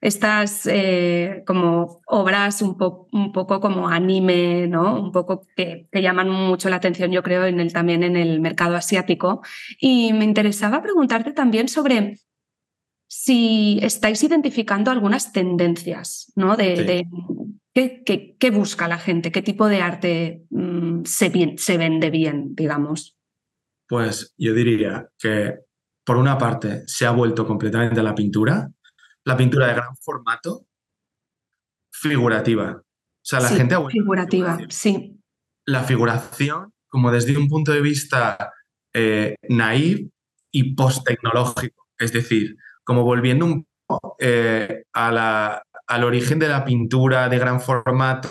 estas 0.00 0.66
eh, 0.66 1.42
como 1.44 2.00
obras 2.06 2.62
un, 2.62 2.76
un, 3.10 3.32
poco 3.32 3.60
como 3.60 3.88
anime, 3.88 4.68
¿no? 4.68 5.00
Un 5.00 5.10
poco 5.10 5.46
que, 5.56 5.88
que, 5.90 6.00
llaman 6.00 6.30
mucho 6.30 6.70
la 6.70 6.76
atención, 6.76 7.10
yo 7.10 7.24
creo, 7.24 7.44
en 7.44 7.58
el, 7.58 7.72
también 7.72 8.04
en 8.04 8.14
el 8.14 8.40
mercado 8.40 8.76
asiático. 8.76 9.42
Y 9.80 10.12
me 10.12 10.24
interesaba 10.24 10.80
preguntarte 10.80 11.32
también 11.32 11.68
sobre 11.68 12.20
si 13.14 13.78
estáis 13.82 14.22
identificando 14.22 14.90
algunas 14.90 15.34
tendencias, 15.34 16.32
¿no? 16.34 16.56
De, 16.56 17.06
¿qué, 17.74 18.50
busca 18.50 18.88
la 18.88 18.96
gente, 18.96 19.30
qué 19.30 19.42
tipo 19.42 19.68
de 19.68 19.82
arte 19.82 20.44
mm, 20.48 21.02
se, 21.04 21.54
se 21.58 21.76
vende 21.76 22.08
bien, 22.08 22.54
digamos. 22.54 23.14
Pues 23.86 24.32
yo 24.38 24.54
diría 24.54 25.10
que, 25.18 25.58
por 26.06 26.16
una 26.16 26.38
parte, 26.38 26.84
se 26.86 27.04
ha 27.04 27.10
vuelto 27.10 27.46
completamente 27.46 28.00
a 28.00 28.02
la 28.02 28.14
pintura, 28.14 28.70
la 29.24 29.36
pintura 29.36 29.66
de 29.66 29.74
gran 29.74 29.94
formato, 29.96 30.64
figurativa. 31.92 32.78
O 32.80 33.22
sea, 33.22 33.40
la 33.40 33.48
gente 33.50 33.74
ha 33.74 33.78
vuelto 33.78 34.00
Figurativa, 34.00 34.58
sí. 34.70 35.20
La 35.66 35.84
figuración, 35.84 36.72
como 36.88 37.12
desde 37.12 37.36
un 37.36 37.46
punto 37.46 37.72
de 37.72 37.82
vista 37.82 38.54
eh, 38.94 39.34
naive 39.50 40.08
y 40.50 40.74
post-tecnológico. 40.74 41.88
Es 41.98 42.14
decir, 42.14 42.56
como 42.84 43.04
volviendo 43.04 43.46
un 43.46 43.66
poco 43.86 44.16
eh, 44.18 44.84
al 44.92 46.04
origen 46.04 46.38
de 46.38 46.48
la 46.48 46.64
pintura 46.64 47.28
de 47.28 47.38
gran 47.38 47.60
formato, 47.60 48.28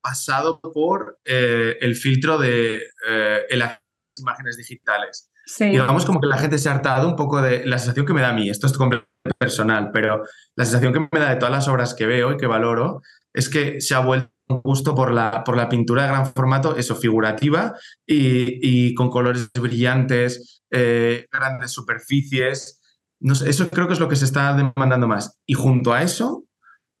pasado 0.00 0.60
por 0.60 1.18
eh, 1.24 1.76
el 1.80 1.96
filtro 1.96 2.38
de 2.38 2.82
eh, 3.08 3.46
las 3.52 3.78
imágenes 4.18 4.56
digitales. 4.56 5.30
Sí. 5.44 5.66
Digamos 5.66 6.04
como 6.04 6.20
que 6.20 6.28
la 6.28 6.38
gente 6.38 6.58
se 6.58 6.68
ha 6.68 6.74
hartado 6.74 7.08
un 7.08 7.16
poco 7.16 7.42
de 7.42 7.66
la 7.66 7.78
sensación 7.78 8.06
que 8.06 8.12
me 8.12 8.20
da 8.20 8.28
a 8.28 8.32
mí, 8.32 8.48
esto 8.48 8.66
es 8.66 8.72
completamente 8.74 9.10
personal, 9.38 9.90
pero 9.92 10.24
la 10.56 10.64
sensación 10.64 10.92
que 10.92 11.00
me 11.00 11.20
da 11.20 11.30
de 11.30 11.36
todas 11.36 11.52
las 11.52 11.68
obras 11.68 11.94
que 11.94 12.06
veo 12.06 12.32
y 12.32 12.36
que 12.36 12.46
valoro 12.46 13.02
es 13.34 13.48
que 13.48 13.80
se 13.80 13.94
ha 13.94 14.00
vuelto 14.00 14.30
un 14.48 14.60
gusto 14.60 14.94
por 14.94 15.12
la, 15.12 15.42
por 15.44 15.56
la 15.56 15.68
pintura 15.68 16.02
de 16.02 16.08
gran 16.08 16.26
formato, 16.26 16.76
eso, 16.76 16.94
figurativa 16.94 17.74
y, 18.06 18.88
y 18.88 18.94
con 18.94 19.10
colores 19.10 19.50
brillantes, 19.52 20.62
grandes 20.70 21.70
superficies, 21.70 22.81
eso 23.22 23.68
creo 23.70 23.86
que 23.86 23.94
es 23.94 24.00
lo 24.00 24.08
que 24.08 24.16
se 24.16 24.24
está 24.24 24.54
demandando 24.54 25.08
más. 25.08 25.38
Y 25.46 25.54
junto 25.54 25.92
a 25.92 26.02
eso 26.02 26.44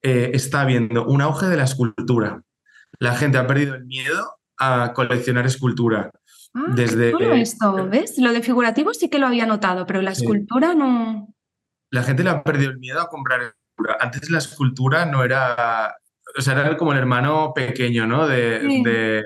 eh, 0.02 0.30
está 0.34 0.62
habiendo 0.62 1.06
un 1.06 1.20
auge 1.22 1.46
de 1.46 1.56
la 1.56 1.64
escultura. 1.64 2.42
La 2.98 3.14
gente 3.14 3.38
ha 3.38 3.46
perdido 3.46 3.74
el 3.74 3.84
miedo 3.84 4.36
a 4.58 4.92
coleccionar 4.94 5.46
escultura. 5.46 6.10
Ah, 6.54 6.66
Desde, 6.68 7.12
esto, 7.40 7.88
¿ves? 7.88 8.18
Lo 8.18 8.32
de 8.32 8.42
figurativo 8.42 8.92
sí 8.94 9.08
que 9.08 9.18
lo 9.18 9.26
había 9.26 9.46
notado, 9.46 9.86
pero 9.86 10.02
la 10.02 10.12
escultura 10.12 10.74
no. 10.74 11.34
La 11.90 12.02
gente 12.02 12.22
le 12.22 12.30
ha 12.30 12.42
perdido 12.42 12.70
el 12.70 12.78
miedo 12.78 13.00
a 13.00 13.08
comprar 13.08 13.42
escultura. 13.42 13.96
Antes 14.00 14.30
la 14.30 14.38
escultura 14.38 15.06
no 15.06 15.24
era. 15.24 15.94
O 16.36 16.40
sea, 16.40 16.52
era 16.52 16.76
como 16.76 16.92
el 16.92 16.98
hermano 16.98 17.52
pequeño, 17.54 18.06
¿no? 18.06 18.26
de, 18.26 19.24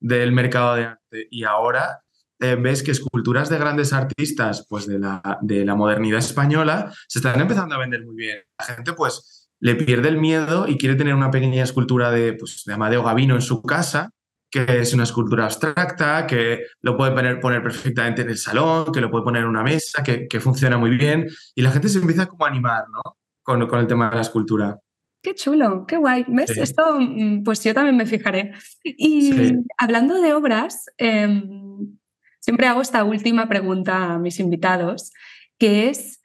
del 0.00 0.32
mercado 0.32 0.74
de 0.74 0.84
arte. 0.84 1.28
Y 1.30 1.44
ahora 1.44 2.03
eh, 2.40 2.56
ves 2.56 2.82
que 2.82 2.90
esculturas 2.90 3.48
de 3.48 3.58
grandes 3.58 3.92
artistas 3.92 4.66
pues 4.68 4.86
de 4.86 4.98
la, 4.98 5.38
de 5.42 5.64
la 5.64 5.74
modernidad 5.74 6.18
española 6.18 6.92
se 7.08 7.20
están 7.20 7.40
empezando 7.40 7.74
a 7.74 7.78
vender 7.78 8.04
muy 8.04 8.16
bien. 8.16 8.38
La 8.58 8.64
gente 8.64 8.92
pues 8.92 9.48
le 9.60 9.76
pierde 9.76 10.08
el 10.08 10.18
miedo 10.18 10.66
y 10.68 10.76
quiere 10.76 10.94
tener 10.94 11.14
una 11.14 11.30
pequeña 11.30 11.62
escultura 11.62 12.10
de, 12.10 12.34
pues, 12.34 12.64
de 12.66 12.74
Amadeo 12.74 13.02
Gavino 13.02 13.34
en 13.34 13.40
su 13.40 13.62
casa, 13.62 14.10
que 14.50 14.80
es 14.80 14.92
una 14.94 15.04
escultura 15.04 15.44
abstracta, 15.44 16.26
que 16.26 16.66
lo 16.82 16.96
puede 16.96 17.12
poner, 17.12 17.40
poner 17.40 17.62
perfectamente 17.62 18.22
en 18.22 18.30
el 18.30 18.36
salón, 18.36 18.92
que 18.92 19.00
lo 19.00 19.10
puede 19.10 19.24
poner 19.24 19.42
en 19.42 19.48
una 19.48 19.62
mesa, 19.62 20.02
que, 20.02 20.28
que 20.28 20.40
funciona 20.40 20.76
muy 20.76 20.90
bien. 20.90 21.26
Y 21.54 21.62
la 21.62 21.70
gente 21.70 21.88
se 21.88 21.98
empieza 21.98 22.26
como 22.26 22.44
a 22.44 22.48
animar 22.48 22.84
¿no? 22.92 23.16
con, 23.42 23.66
con 23.66 23.78
el 23.78 23.86
tema 23.86 24.10
de 24.10 24.16
la 24.16 24.22
escultura. 24.22 24.78
Qué 25.24 25.34
chulo, 25.34 25.86
qué 25.86 25.96
guay. 25.96 26.26
¿Ves? 26.28 26.50
Esto, 26.50 27.00
mm, 27.00 27.44
pues 27.44 27.64
yo 27.64 27.72
también 27.72 27.96
me 27.96 28.04
fijaré. 28.04 28.52
Y 28.84 29.54
hablando 29.78 30.20
de 30.20 30.34
obras, 30.34 30.84
em, 30.98 31.96
Siempre 32.44 32.66
hago 32.66 32.82
esta 32.82 33.04
última 33.04 33.48
pregunta 33.48 34.12
a 34.12 34.18
mis 34.18 34.38
invitados, 34.38 35.14
que 35.58 35.88
es, 35.88 36.20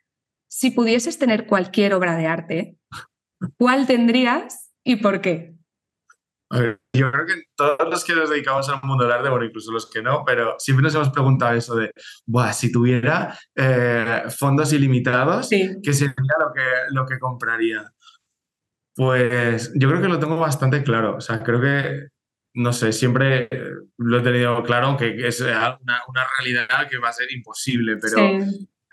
si 0.50 0.70
pudieses 0.70 1.18
tener 1.18 1.48
cualquier 1.48 1.94
obra 1.94 2.18
de 2.18 2.28
arte, 2.28 2.76
¿cuál 3.58 3.88
tendrías 3.88 4.74
y 4.84 4.98
por 4.98 5.22
qué? 5.22 5.56
yo 6.52 7.12
creo 7.12 7.28
que 7.28 7.44
todos 7.56 7.88
los 7.90 8.04
que 8.04 8.16
nos 8.16 8.30
dedicamos 8.32 8.68
al 8.68 8.82
mundo 8.82 9.04
del 9.06 9.14
arte, 9.14 9.30
bueno, 9.30 9.46
incluso 9.46 9.72
los 9.72 9.90
que 9.90 10.02
no, 10.02 10.26
pero 10.26 10.56
siempre 10.58 10.84
nos 10.84 10.96
hemos 10.96 11.12
preguntado 11.12 11.56
eso 11.56 11.76
de, 11.76 11.92
Buah, 12.26 12.52
si 12.52 12.72
tuviera 12.72 13.38
eh, 13.56 14.24
fondos 14.36 14.74
ilimitados, 14.74 15.48
¿qué 15.48 15.94
sería 15.94 16.36
lo 16.40 16.52
que, 16.52 16.66
lo 16.90 17.06
que 17.06 17.20
compraría? 17.20 17.94
Pues 18.94 19.72
yo 19.76 19.88
creo 19.88 20.02
que 20.02 20.10
lo 20.10 20.20
tengo 20.20 20.38
bastante 20.38 20.84
claro. 20.84 21.16
O 21.16 21.22
sea, 21.22 21.44
creo 21.44 21.62
que 21.62 22.10
no 22.60 22.74
sé, 22.74 22.92
siempre 22.92 23.48
lo 23.98 24.20
he 24.20 24.22
tenido 24.22 24.62
claro, 24.64 24.88
aunque 24.88 25.26
es 25.26 25.40
una, 25.40 25.80
una 25.82 26.28
realidad 26.38 26.90
que 26.90 26.98
va 26.98 27.08
a 27.08 27.14
ser 27.14 27.32
imposible, 27.32 27.96
pero 27.96 28.38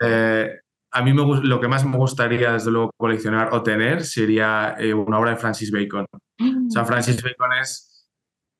eh, 0.01 0.59
a 0.91 1.01
mí 1.01 1.11
me, 1.11 1.23
lo 1.43 1.59
que 1.59 1.67
más 1.67 1.83
me 1.85 1.97
gustaría, 1.97 2.53
desde 2.53 2.71
luego, 2.71 2.91
coleccionar 2.95 3.53
o 3.53 3.61
tener 3.63 4.05
sería 4.05 4.77
eh, 4.79 4.93
una 4.93 5.19
obra 5.19 5.31
de 5.31 5.35
Francis 5.35 5.69
Bacon. 5.69 6.05
O 6.11 6.69
sea, 6.69 6.83
mm. 6.83 6.87
Francis 6.87 7.21
Bacon 7.21 7.53
es 7.61 8.09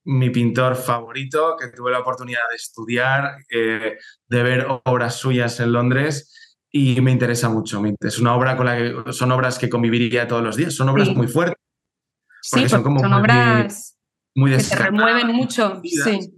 mi 0.04 0.30
pintor 0.30 0.76
favorito, 0.76 1.56
que 1.58 1.70
tuve 1.70 1.92
la 1.92 2.00
oportunidad 2.00 2.42
de 2.50 2.56
estudiar, 2.58 3.38
eh, 3.50 3.98
de 4.28 4.44
ver 4.44 4.68
obras 4.84 5.16
suyas 5.16 5.58
en 5.62 5.72
Londres 5.72 6.60
y 6.70 7.00
me 7.00 7.12
interesa 7.12 7.48
mucho. 7.48 7.82
Es 8.02 8.20
una 8.20 8.36
obra 8.36 8.58
con 8.58 8.66
la 8.66 8.76
que 8.76 9.14
son 9.14 9.32
obras 9.32 9.58
que 9.58 9.70
conviviría 9.70 10.28
todos 10.28 10.44
los 10.44 10.58
días, 10.58 10.74
son 10.74 10.90
obras 10.90 11.08
muy 11.16 11.28
fuertes. 11.28 11.64
Sí, 12.42 12.68
son, 12.68 12.84
como 12.84 13.00
son 13.00 13.14
obras 13.14 13.97
muy 14.38 14.52
Que 14.52 14.60
se 14.60 14.76
remueven 14.76 15.28
mucho, 15.36 15.82
sí. 15.84 16.32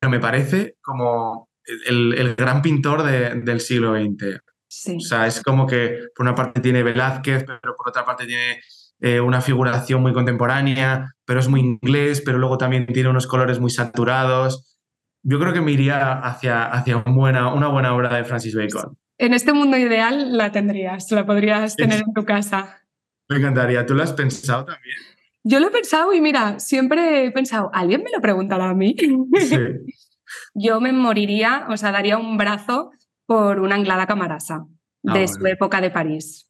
Pero 0.00 0.10
me 0.10 0.18
parece 0.18 0.76
como 0.80 1.50
el, 1.86 2.34
gran 2.34 2.62
pintor 2.62 3.02
del 3.04 3.60
siglo 3.60 3.94
XX. 3.94 4.40
Sí. 4.66 4.96
O 4.96 5.00
sea, 5.00 5.26
es 5.26 5.42
como 5.42 5.66
que 5.66 6.08
por 6.14 6.24
una 6.24 6.34
parte 6.34 6.60
tiene 6.60 6.82
Velázquez, 6.82 7.44
pero 7.44 7.76
por 7.76 7.88
otra 7.88 8.06
parte 8.06 8.26
tiene 8.26 8.60
eh, 9.00 9.20
una 9.20 9.42
figuración 9.42 10.00
muy 10.00 10.14
contemporánea, 10.14 11.14
pero 11.26 11.40
es 11.40 11.48
muy 11.48 11.60
inglés, 11.60 12.22
pero 12.24 12.38
luego 12.38 12.56
también 12.56 12.86
tiene 12.86 13.10
unos 13.10 13.26
colores 13.26 13.60
muy 13.60 13.70
saturados. 13.70 14.78
Yo 15.22 15.38
creo 15.38 15.52
que 15.52 15.60
me 15.60 15.72
iría 15.72 16.12
hacia, 16.20 16.64
hacia 16.64 16.96
buena, 16.96 17.52
una 17.52 17.68
buena 17.68 17.94
obra 17.94 18.16
de 18.16 18.24
Francis 18.24 18.54
Bacon. 18.54 18.96
En 19.18 19.34
este 19.34 19.52
mundo 19.52 19.76
ideal 19.76 20.38
la 20.38 20.50
tendrías, 20.52 21.10
la 21.10 21.26
podrías 21.26 21.76
tener 21.76 22.00
en 22.00 22.14
tu 22.14 22.24
casa. 22.24 22.80
Me 23.28 23.36
encantaría. 23.36 23.84
¿Tú 23.84 23.94
lo 23.94 24.02
has 24.02 24.14
pensado 24.14 24.64
también? 24.64 24.96
Yo 25.42 25.58
lo 25.60 25.68
he 25.68 25.70
pensado 25.70 26.12
y 26.12 26.20
mira, 26.20 26.58
siempre 26.58 27.24
he 27.24 27.30
pensado, 27.30 27.70
¿alguien 27.72 28.02
me 28.02 28.10
lo 28.10 28.20
preguntará 28.20 28.70
a 28.70 28.74
mí? 28.74 28.94
Yo 30.54 30.80
me 30.80 30.92
moriría, 30.92 31.66
o 31.70 31.76
sea, 31.76 31.92
daría 31.92 32.18
un 32.18 32.36
brazo 32.36 32.90
por 33.26 33.60
una 33.60 33.76
Anglada 33.76 34.06
Camarasa 34.06 34.66
ah, 35.06 35.14
de 35.14 35.28
su 35.28 35.46
época 35.46 35.80
de 35.80 35.90
París. 35.90 36.48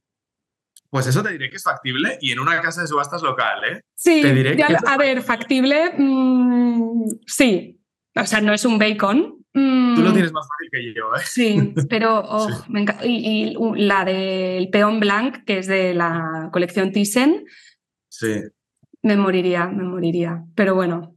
Pues 0.91 1.07
eso 1.07 1.23
te 1.23 1.31
diré 1.31 1.51
que 1.51 1.57
es 1.57 1.63
factible 1.63 2.19
y 2.21 2.33
en 2.33 2.41
una 2.41 2.61
casa 2.61 2.81
de 2.81 2.89
subastas 2.89 3.23
local, 3.23 3.63
¿eh? 3.65 3.81
Sí, 3.95 4.23
te 4.23 4.35
diré 4.35 4.57
a 4.87 4.97
ver, 4.97 5.23
factible, 5.23 5.93
mm, 5.97 7.05
sí. 7.27 7.81
O 8.17 8.27
sea, 8.27 8.41
no 8.41 8.53
es 8.53 8.65
un 8.65 8.79
bacon. 8.79 9.37
Tú 9.53 9.61
lo 9.61 10.11
mm. 10.11 10.15
tienes 10.15 10.33
más 10.33 10.47
fácil 10.49 10.69
que 10.73 10.95
yo, 10.95 11.15
¿eh? 11.15 11.23
Sí, 11.25 11.75
pero 11.89 12.21
oh, 12.25 12.49
Me 12.69 12.85
y, 13.05 13.55
y, 13.57 13.57
la 13.77 14.05
del 14.05 14.69
Peón 14.71 14.99
Blanc, 14.99 15.45
que 15.45 15.59
es 15.59 15.69
de 15.69 15.95
la 15.95 16.49
colección 16.53 16.91
Thyssen. 16.91 17.45
Sí. 18.09 18.41
Me 19.03 19.17
moriría, 19.17 19.67
me 19.67 19.85
moriría. 19.85 20.45
Pero 20.55 20.75
bueno, 20.75 21.17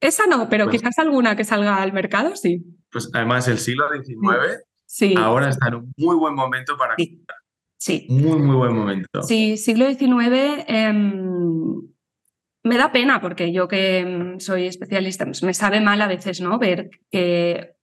Esa 0.00 0.26
no, 0.26 0.48
pero 0.48 0.66
pues 0.66 0.80
quizás 0.80 0.98
alguna 0.98 1.36
que 1.36 1.44
salga 1.44 1.82
al 1.82 1.92
mercado, 1.92 2.36
sí. 2.36 2.62
Pues 2.90 3.10
además 3.12 3.48
el 3.48 3.58
siglo 3.58 3.86
XIX 3.88 4.64
ahora 5.16 5.48
está 5.48 5.68
en 5.68 5.74
un 5.74 5.94
muy 5.96 6.16
buen 6.16 6.34
momento 6.34 6.76
para 6.76 6.94
sí. 6.96 7.24
sí. 7.76 8.06
Muy, 8.10 8.38
muy 8.38 8.56
buen 8.56 8.74
momento. 8.74 9.22
Sí, 9.22 9.56
siglo 9.56 9.86
XIX 9.86 10.64
em, 10.68 11.80
me 12.62 12.78
da 12.78 12.92
pena 12.92 13.20
porque 13.20 13.52
yo 13.52 13.66
que 13.68 13.98
em, 13.98 14.40
soy 14.40 14.66
especialista, 14.66 15.24
pues 15.24 15.42
me 15.42 15.54
sabe 15.54 15.80
mal 15.80 16.00
a 16.00 16.08
veces, 16.08 16.40
¿no? 16.40 16.58
Ver 16.58 16.90
que 17.10 17.74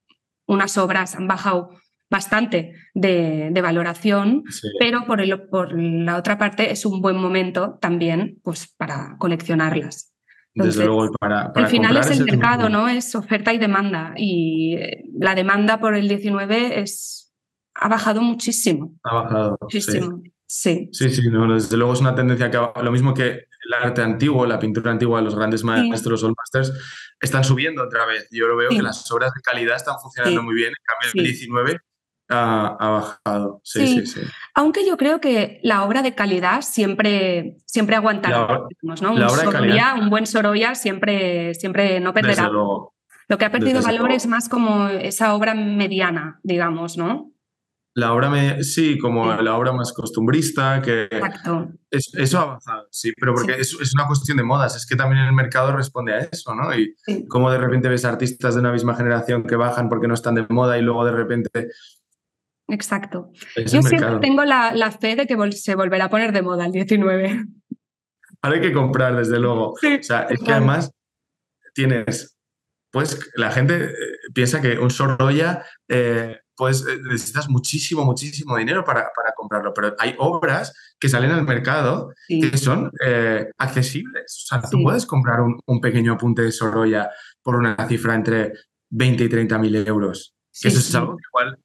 unas 0.48 0.78
obras 0.78 1.16
han 1.16 1.28
bajado 1.28 1.72
bastante 2.12 2.74
de, 2.94 3.58
valoración, 3.64 4.44
pero 4.80 5.06
por, 5.06 5.22
el, 5.22 5.48
por 5.48 5.74
la 5.74 6.18
otra 6.18 6.38
parte 6.38 6.72
es 6.72 6.86
un 6.86 7.02
buen 7.02 7.16
momento 7.16 7.80
también 7.82 8.38
pues, 8.44 8.68
para 8.78 9.16
coleccionarlas. 9.18 10.14
Desde 10.54 10.86
luego, 10.86 11.10
para, 11.18 11.54
Al 11.56 11.68
final 11.68 11.96
es 11.96 12.12
el 12.12 12.26
mercado, 12.26 12.68
¿no? 12.68 12.90
Es 12.90 13.16
oferta 13.16 13.54
y 13.54 13.58
demanda. 13.58 14.14
Y 14.18 14.76
eh, 14.76 15.06
la 15.18 15.34
demanda 15.34 15.80
por 15.80 15.96
el 15.96 16.10
19 16.10 16.82
es, 16.82 17.34
ha 17.76 17.88
bajado 17.88 18.22
muchísimo. 18.22 18.94
Ha 19.04 19.16
bajado. 19.16 19.58
Muchísimo. 19.62 20.22
Sí. 20.46 20.90
Sí, 20.92 21.10
sí, 21.10 21.22
desde 21.30 21.78
luego 21.78 21.94
es 21.94 22.02
una 22.02 22.14
tendencia 22.14 22.52
que 22.52 22.60
lo 22.84 22.92
mismo 22.92 23.14
que 23.14 23.30
el 23.64 23.74
arte 23.74 24.02
antiguo, 24.02 24.46
la 24.46 24.60
pintura 24.60 24.92
antigua, 24.92 25.22
los 25.22 25.34
grandes 25.34 25.64
maestros, 25.64 26.24
los 26.24 26.34
masters, 26.36 26.74
están 27.22 27.46
subiendo 27.46 27.82
otra 27.82 28.06
vez. 28.06 28.28
Yo 28.32 28.48
lo 28.48 28.58
veo 28.58 28.70
que 28.70 28.82
las 28.82 29.10
obras 29.14 29.34
de 29.34 29.40
calidad 29.40 29.78
están 29.78 29.96
funcionando 30.02 30.44
muy 30.44 30.56
bien. 30.56 30.70
En 30.70 30.84
cambio, 30.84 31.10
el 31.14 31.24
19 31.24 31.80
ha, 32.32 32.78
bajado. 32.80 33.62
Sí, 33.64 33.88
sí, 33.88 34.06
sí, 34.06 34.22
Aunque 34.56 34.86
yo 34.86 34.98
creo 34.98 35.20
que 35.20 35.60
la 35.64 35.84
obra 35.84 36.02
de 36.02 36.16
calidad 36.16 36.62
siempre, 36.62 37.58
siempre 37.66 37.96
aguantará. 37.96 38.66
¿no? 38.82 39.12
un, 39.12 40.02
un 40.02 40.10
buen 40.10 40.26
Sorolla 40.26 40.76
siempre, 40.76 41.54
siempre 41.54 42.00
no 42.00 42.14
perderá. 42.14 42.50
Lo 42.50 43.38
que 43.38 43.46
ha 43.46 43.52
perdido 43.52 43.82
valor 43.82 44.12
es 44.12 44.28
más 44.28 44.50
como 44.50 44.90
esa 44.90 45.34
obra 45.34 45.54
mediana, 45.54 46.40
digamos, 46.44 46.98
¿no? 46.98 47.32
La 47.94 48.14
obra, 48.14 48.62
sí, 48.64 48.98
como 48.98 49.34
la 49.34 49.58
obra 49.58 49.74
más 49.74 49.92
costumbrista, 49.92 50.82
que 50.82 51.04
Exacto. 51.04 51.72
eso 51.90 52.40
ha 52.40 52.42
avanzado, 52.44 52.88
sí, 52.90 53.12
pero 53.20 53.34
porque 53.34 53.54
es, 53.60 53.78
es, 53.82 53.94
una 53.94 54.08
cuestión 54.08 54.38
de 54.38 54.44
modas, 54.44 54.78
es 54.78 54.86
que 54.86 54.96
también 54.96 55.26
el 55.26 55.34
mercado 55.34 55.74
responde 55.76 56.14
a 56.14 56.20
eso, 56.20 56.56
¿no? 56.56 56.74
Y 56.74 56.96
como 57.28 57.52
de 57.52 57.58
repente 57.58 57.90
ves 57.90 58.06
artistas 58.06 58.54
de 58.54 58.62
una 58.62 58.72
misma 58.72 58.96
generación 58.96 59.44
que 59.44 59.58
bajan 59.58 59.90
porque 59.90 60.08
no 60.08 60.14
están 60.14 60.36
de 60.36 60.46
moda 60.48 60.78
y 60.78 60.82
luego 60.82 61.04
de 61.04 61.12
repente 61.12 61.50
Exacto. 62.72 63.32
Yo 63.56 63.82
siempre 63.82 64.20
tengo 64.22 64.46
la, 64.46 64.92
fe 65.00 65.16
de 65.16 65.28
que 65.28 65.52
se 65.52 65.76
volverá 65.76 66.06
a 66.06 66.10
poner 66.10 66.32
de 66.32 66.42
moda 66.42 66.66
el 66.66 66.72
19. 66.72 67.46
Ahora 68.42 68.56
hay 68.56 68.62
que 68.62 68.74
comprar, 68.74 69.16
desde 69.16 69.40
luego. 69.40 69.74
o 69.74 69.78
sea, 70.02 70.22
es 70.24 70.40
que 70.40 70.52
además 70.52 70.92
tienes, 71.74 72.38
pues 72.92 73.20
la 73.36 73.52
gente 73.52 73.86
eh, 73.86 73.96
piensa 74.34 74.62
que 74.62 74.80
un 74.80 74.90
Sorolla, 74.90 75.66
eh, 75.88 76.40
pues 76.56 76.86
eh, 76.88 77.00
necesitas 77.04 77.50
muchísimo, 77.50 78.06
muchísimo 78.06 78.58
dinero 78.58 78.84
para, 78.84 79.12
comprarlo, 79.36 79.74
pero 79.74 79.96
hay 79.98 80.16
obras 80.20 80.74
que 81.00 81.10
salen 81.10 81.32
al 81.32 81.44
mercado 81.44 82.14
que 82.28 82.56
son 82.58 82.92
accesibles. 83.58 84.44
O 84.44 84.48
sea, 84.48 84.70
tú 84.70 84.84
puedes 84.84 85.08
comprar 85.08 85.42
un, 85.42 85.82
pequeño 85.82 86.14
apunte 86.14 86.44
de 86.44 86.52
Sorolla 86.52 87.10
por 87.42 87.56
una 87.56 87.76
cifra 87.88 88.14
entre 88.14 88.54
20 88.92 89.24
y 89.24 89.30
30 89.30 89.58
mil 89.58 89.76
euros. 89.88 90.36
eso 90.62 90.78
es 90.78 90.96
algo 90.96 91.18
que 91.18 91.24
igual 91.28 91.58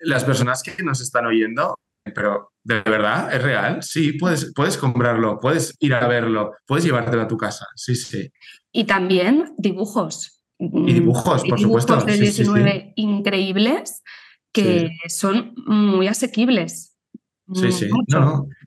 las 0.00 0.24
personas 0.24 0.62
que 0.62 0.82
nos 0.82 1.00
están 1.00 1.26
oyendo, 1.26 1.78
pero 2.14 2.52
¿de 2.62 2.80
verdad 2.82 3.34
es 3.34 3.42
real? 3.42 3.82
Sí, 3.82 4.12
puedes, 4.12 4.52
puedes 4.54 4.76
comprarlo, 4.76 5.40
puedes 5.40 5.74
ir 5.80 5.94
a 5.94 6.06
verlo, 6.06 6.52
puedes 6.66 6.84
llevártelo 6.84 7.22
a 7.22 7.28
tu 7.28 7.36
casa, 7.36 7.66
sí, 7.74 7.94
sí. 7.94 8.30
Y 8.72 8.84
también 8.84 9.54
dibujos. 9.58 10.44
Y 10.58 10.92
dibujos, 10.92 11.44
por 11.44 11.60
supuesto. 11.60 11.94
Dibujos 11.94 12.06
del 12.06 12.20
19 12.20 12.92
increíbles 12.96 14.02
que 14.52 14.90
son 15.08 15.54
muy 15.66 16.08
asequibles. 16.08 16.96
Sí, 17.52 17.70
sí. 17.70 17.88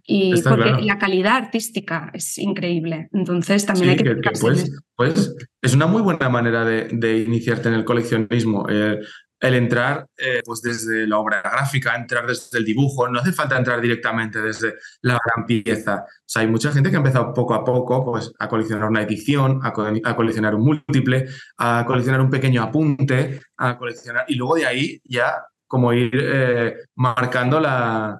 y 0.06 0.42
porque 0.42 0.72
la 0.82 0.98
calidad 0.98 1.36
artística 1.36 2.12
es 2.14 2.38
increíble. 2.38 3.10
Entonces 3.12 3.66
también 3.66 3.90
hay 3.90 3.98
que, 3.98 4.16
pues, 4.40 4.72
pues, 4.96 5.36
es 5.62 5.74
una 5.74 5.86
muy 5.86 6.02
buena 6.02 6.30
manera 6.30 6.64
de, 6.64 7.24
iniciarte 7.24 7.68
en 7.68 7.76
el 7.76 7.84
coleccionismo. 7.84 8.68
Eh, 8.70 9.00
el 9.40 9.54
entrar 9.56 10.06
eh, 10.18 10.42
pues 10.46 10.62
desde 10.62 11.08
la 11.08 11.18
obra 11.18 11.42
gráfica, 11.42 11.96
entrar 11.96 12.28
desde 12.28 12.58
el 12.58 12.66
dibujo, 12.66 13.08
no 13.08 13.20
hace 13.20 13.32
falta 13.32 13.58
entrar 13.58 13.80
directamente 13.80 14.42
desde 14.42 14.76
la 15.02 15.18
gran 15.24 15.46
pieza. 15.46 16.06
O 16.06 16.24
sea, 16.26 16.42
hay 16.42 16.48
mucha 16.48 16.72
gente 16.72 16.90
que 16.90 16.96
ha 16.96 17.00
empezado 17.00 17.34
poco 17.34 17.54
a 17.54 17.64
poco 17.64 18.04
pues, 18.04 18.32
a 18.38 18.50
coleccionar 18.50 18.90
una 18.90 19.02
edición, 19.02 19.62
a, 19.64 19.72
coleccionar 19.72 20.56
un 20.56 20.64
múltiple, 20.64 21.28
a 21.58 21.86
coleccionar 21.86 22.22
un 22.22 22.30
pequeño 22.30 22.62
apunte, 22.64 23.42
a 23.58 23.78
coleccionar 23.78 24.26
y 24.28 24.36
luego 24.36 24.56
de 24.56 24.66
ahí 24.66 25.02
ya 25.04 25.44
como 25.68 25.94
ir 25.94 26.12
eh, 26.14 26.76
marcando 26.96 27.60
la, 27.60 28.20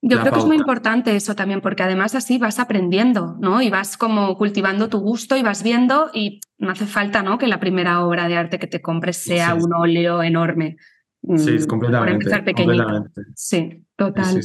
yo 0.00 0.20
creo 0.20 0.32
que 0.32 0.38
es 0.38 0.44
muy 0.44 0.56
importante 0.56 1.16
eso 1.16 1.34
también, 1.34 1.60
porque 1.60 1.82
además 1.82 2.14
así 2.14 2.38
vas 2.38 2.60
aprendiendo, 2.60 3.36
¿no? 3.40 3.60
Y 3.60 3.70
vas 3.70 3.96
como 3.96 4.36
cultivando 4.36 4.88
tu 4.88 5.00
gusto 5.00 5.36
y 5.36 5.42
vas 5.42 5.62
viendo 5.62 6.10
y 6.14 6.40
no 6.58 6.70
hace 6.70 6.86
falta, 6.86 7.22
¿no? 7.22 7.38
Que 7.38 7.48
la 7.48 7.58
primera 7.58 8.04
obra 8.04 8.28
de 8.28 8.36
arte 8.36 8.58
que 8.58 8.68
te 8.68 8.80
compres 8.80 9.16
sea 9.16 9.54
un 9.54 9.72
óleo 9.74 10.22
enorme. 10.22 10.76
Sí, 11.36 11.52
mm, 11.52 11.66
completamente. 11.66 12.12
empezar 12.12 12.44
Sí, 13.34 13.84
total. 13.96 14.40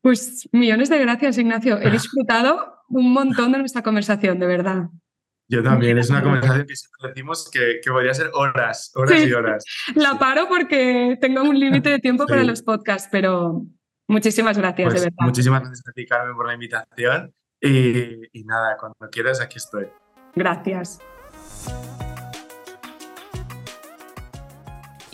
pues 0.00 0.48
millones 0.52 0.88
de 0.88 0.98
gracias, 0.98 1.38
Ignacio. 1.38 1.80
He 1.80 1.90
disfrutado 1.90 2.76
un 2.88 3.12
montón 3.12 3.52
de 3.52 3.58
nuestra 3.58 3.82
conversación, 3.82 4.38
de 4.38 4.46
verdad. 4.46 4.88
Yo 5.48 5.62
también, 5.62 5.96
es 5.98 6.10
una 6.10 6.22
conversación 6.22 6.66
que 6.66 6.74
siempre 6.74 7.08
decimos 7.08 7.48
que, 7.52 7.80
que 7.82 7.90
podría 7.90 8.12
ser 8.14 8.30
horas, 8.34 8.90
horas 8.96 9.24
y 9.24 9.32
horas. 9.32 9.64
La 9.94 10.18
paro 10.18 10.48
porque 10.48 11.16
tengo 11.20 11.42
un 11.42 11.58
límite 11.58 11.88
de 11.88 11.98
tiempo 12.00 12.26
para 12.26 12.42
los 12.42 12.62
podcasts, 12.62 13.08
pero, 13.12 13.64
Muchísimas 14.08 14.56
gracias, 14.56 14.88
de 14.88 14.90
pues 14.92 15.04
verdad. 15.04 15.26
Muchísimas 15.26 15.60
gracias 15.62 15.88
a 15.88 15.92
ti, 15.92 16.06
Carmen, 16.06 16.36
por 16.36 16.46
la 16.46 16.54
invitación. 16.54 17.34
Y, 17.60 18.38
y 18.38 18.44
nada, 18.44 18.76
cuando 18.76 19.10
quieras, 19.10 19.40
aquí 19.40 19.58
estoy. 19.58 19.88
Gracias. 20.34 21.00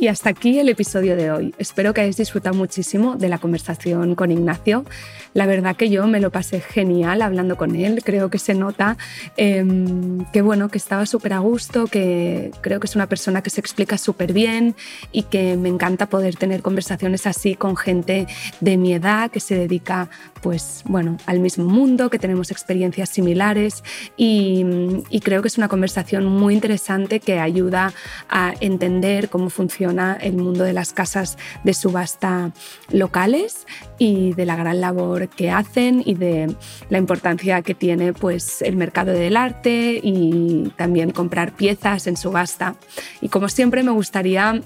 Y 0.03 0.09
hasta 0.09 0.31
aquí 0.31 0.59
el 0.59 0.69
episodio 0.69 1.15
de 1.15 1.31
hoy. 1.31 1.55
Espero 1.59 1.95
que 1.95 2.01
hayáis 2.01 2.17
disfrutado 2.17 2.57
muchísimo 2.57 3.15
de 3.15 3.29
la 3.29 3.39
conversación 3.39 4.17
con 4.17 4.33
Ignacio. 4.33 4.85
La 5.33 5.47
verdad 5.47 5.77
que 5.77 5.91
yo 5.91 6.09
me 6.09 6.19
lo 6.19 6.33
pasé 6.33 6.59
genial 6.59 7.23
hablando 7.23 7.57
con 7.57 7.77
él. 7.77 8.03
Creo 8.03 8.29
que 8.29 8.41
se 8.41 8.55
nota 8.55 8.97
em, 9.37 10.25
que 10.33 10.43
bueno, 10.43 10.71
que 10.71 10.79
estaba 10.79 11.07
súper 11.07 11.35
a 11.35 11.39
gusto, 11.39 11.87
que 11.87 12.51
creo 12.63 12.81
que 12.81 12.89
es 12.89 12.97
una 12.97 13.07
persona 13.07 13.43
que 13.43 13.51
se 13.51 13.61
explica 13.61 13.97
súper 13.97 14.33
bien 14.33 14.75
y 15.13 15.23
que 15.23 15.57
me 15.57 15.69
encanta 15.69 16.07
poder 16.07 16.35
tener 16.35 16.63
conversaciones 16.63 17.29
así 17.29 17.55
con 17.55 17.77
gente 17.77 18.27
de 18.61 18.77
mi 18.77 18.95
edad 18.95 19.31
que 19.31 19.39
se 19.39 19.55
dedica 19.55 20.11
pues 20.43 20.83
bueno, 20.85 21.17
al 21.27 21.39
mismo 21.39 21.65
mundo, 21.67 22.11
que 22.11 22.19
tenemos 22.19 22.51
experiencias 22.51 23.09
similares 23.09 23.85
y, 24.17 24.67
y 25.11 25.21
creo 25.21 25.43
que 25.43 25.47
es 25.47 25.59
una 25.59 25.69
conversación 25.69 26.27
muy 26.27 26.55
interesante 26.55 27.21
que 27.21 27.39
ayuda 27.39 27.95
a 28.29 28.53
entender 28.59 29.29
cómo 29.29 29.49
funciona 29.49 29.92
el 29.99 30.37
mundo 30.37 30.65
de 30.65 30.73
las 30.73 30.93
casas 30.93 31.39
de 31.65 31.75
subasta 31.75 32.53
locales 32.91 33.67
y 33.99 34.33
de 34.35 34.47
la 34.47 34.57
gran 34.57 34.81
labor 34.81 35.29
que 35.29 35.51
hacen 35.51 36.03
y 36.05 36.15
de 36.15 36.55
la 36.89 36.99
importancia 36.99 37.63
que 37.63 37.75
tiene 37.75 38.13
pues, 38.13 38.63
el 38.63 38.77
mercado 38.77 39.13
del 39.13 39.37
arte 39.37 40.01
y 40.03 40.73
también 40.77 41.11
comprar 41.11 41.53
piezas 41.53 42.07
en 42.07 42.17
subasta. 42.17 42.75
Y 43.21 43.29
como 43.29 43.49
siempre 43.49 43.83
me 43.83 43.91
gustaría 43.93 44.61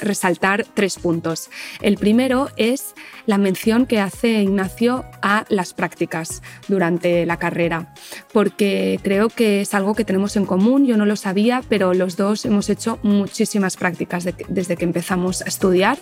resaltar 0.00 0.66
tres 0.74 0.98
puntos. 0.98 1.50
El 1.80 1.96
primero 1.96 2.48
es 2.56 2.94
la 3.26 3.38
mención 3.38 3.86
que 3.86 4.00
hace 4.00 4.42
Ignacio 4.42 5.04
a 5.22 5.44
las 5.48 5.74
prácticas 5.74 6.42
durante 6.68 7.26
la 7.26 7.38
carrera, 7.38 7.94
porque 8.32 9.00
creo 9.02 9.28
que 9.28 9.60
es 9.60 9.74
algo 9.74 9.94
que 9.94 10.04
tenemos 10.04 10.36
en 10.36 10.46
común, 10.46 10.86
yo 10.86 10.96
no 10.96 11.06
lo 11.06 11.16
sabía, 11.16 11.62
pero 11.68 11.94
los 11.94 12.16
dos 12.16 12.44
hemos 12.44 12.70
hecho 12.70 12.98
muchísimas 13.02 13.76
prácticas 13.76 14.26
desde 14.48 14.76
que 14.76 14.84
empezamos 14.84 15.42
a 15.42 15.46
estudiar 15.46 15.98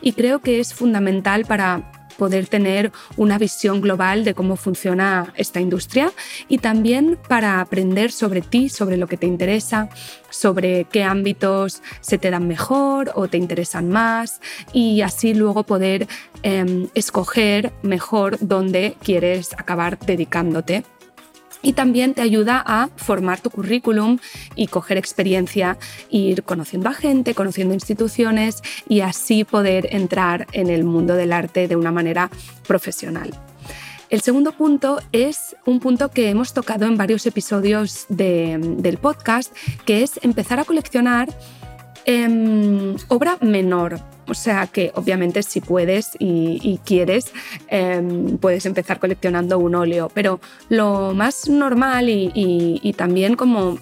y 0.00 0.12
creo 0.12 0.40
que 0.40 0.60
es 0.60 0.74
fundamental 0.74 1.44
para 1.46 1.95
poder 2.16 2.46
tener 2.46 2.92
una 3.16 3.38
visión 3.38 3.80
global 3.80 4.24
de 4.24 4.34
cómo 4.34 4.56
funciona 4.56 5.32
esta 5.36 5.60
industria 5.60 6.12
y 6.48 6.58
también 6.58 7.18
para 7.28 7.60
aprender 7.60 8.10
sobre 8.10 8.40
ti, 8.40 8.68
sobre 8.68 8.96
lo 8.96 9.06
que 9.06 9.16
te 9.16 9.26
interesa, 9.26 9.88
sobre 10.30 10.84
qué 10.84 11.04
ámbitos 11.04 11.82
se 12.00 12.18
te 12.18 12.30
dan 12.30 12.48
mejor 12.48 13.12
o 13.14 13.28
te 13.28 13.38
interesan 13.38 13.88
más 13.88 14.40
y 14.72 15.02
así 15.02 15.34
luego 15.34 15.64
poder 15.64 16.06
em, 16.42 16.88
escoger 16.94 17.72
mejor 17.82 18.38
dónde 18.40 18.96
quieres 19.02 19.52
acabar 19.54 19.98
dedicándote 19.98 20.84
y 21.62 21.72
también 21.72 22.14
te 22.14 22.22
ayuda 22.22 22.62
a 22.64 22.88
formar 22.96 23.40
tu 23.40 23.50
currículum 23.50 24.18
y 24.54 24.66
coger 24.68 24.98
experiencia, 24.98 25.78
ir 26.10 26.42
conociendo 26.42 26.88
a 26.88 26.94
gente, 26.94 27.34
conociendo 27.34 27.74
instituciones 27.74 28.62
y 28.88 29.00
así 29.00 29.44
poder 29.44 29.88
entrar 29.90 30.46
en 30.52 30.68
el 30.68 30.84
mundo 30.84 31.14
del 31.14 31.32
arte 31.32 31.68
de 31.68 31.76
una 31.76 31.92
manera 31.92 32.30
profesional. 32.66 33.30
El 34.08 34.20
segundo 34.20 34.52
punto 34.52 35.00
es 35.10 35.56
un 35.64 35.80
punto 35.80 36.10
que 36.10 36.30
hemos 36.30 36.52
tocado 36.52 36.86
en 36.86 36.96
varios 36.96 37.26
episodios 37.26 38.06
del 38.08 38.98
podcast, 39.00 39.52
que 39.84 40.04
es 40.04 40.20
empezar 40.22 40.60
a 40.60 40.64
coleccionar 40.64 41.28
em, 42.06 42.96
obra 43.08 43.36
menor. 43.42 44.00
O 44.28 44.34
sea 44.34 44.66
que 44.66 44.90
obviamente 44.94 45.42
si 45.42 45.60
puedes 45.60 46.16
y, 46.18 46.80
quieres, 46.84 47.32
em, 47.68 48.38
puedes 48.38 48.66
empezar 48.66 48.98
coleccionando 48.98 49.58
un 49.58 49.74
óleo, 49.74 50.10
pero 50.14 50.40
lo 50.68 51.14
más 51.14 51.48
normal 51.48 52.08
y 52.08 52.94
también 52.96 53.36
como 53.36 53.78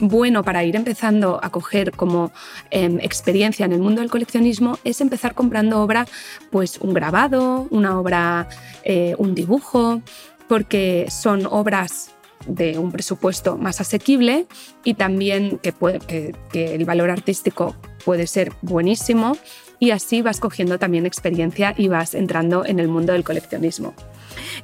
bueno 0.00 0.42
para 0.42 0.64
ir 0.64 0.76
empezando 0.76 1.40
a 1.42 1.50
coger 1.50 1.92
como 1.92 2.32
em, 2.70 2.98
experiencia 3.00 3.66
en 3.66 3.72
el 3.72 3.80
mundo 3.80 4.00
del 4.00 4.10
coleccionismo 4.10 4.78
es 4.84 5.00
empezar 5.00 5.34
comprando 5.34 5.80
obra, 5.80 6.06
pues 6.50 6.78
un 6.78 6.94
grabado, 6.94 7.66
una 7.70 7.98
obra, 7.98 8.48
eh, 8.84 9.14
un 9.18 9.34
dibujo, 9.34 10.02
porque 10.48 11.06
son 11.10 11.46
obras 11.46 12.12
de 12.46 12.78
un 12.78 12.92
presupuesto 12.92 13.56
más 13.56 13.80
asequible 13.80 14.46
y 14.84 14.94
también 14.94 15.58
que, 15.58 16.34
el 16.52 16.84
valor 16.84 17.10
artístico 17.10 17.76
puede 18.04 18.26
ser 18.26 18.52
buenísimo 18.62 19.36
y 19.78 19.90
así 19.90 20.22
vas 20.22 20.40
cogiendo 20.40 20.78
también 20.78 21.06
experiencia 21.06 21.74
y 21.76 21.88
vas 21.88 22.14
entrando 22.14 22.64
en 22.64 22.78
el 22.80 22.88
mundo 22.88 23.12
del 23.12 23.24
coleccionismo. 23.24 23.94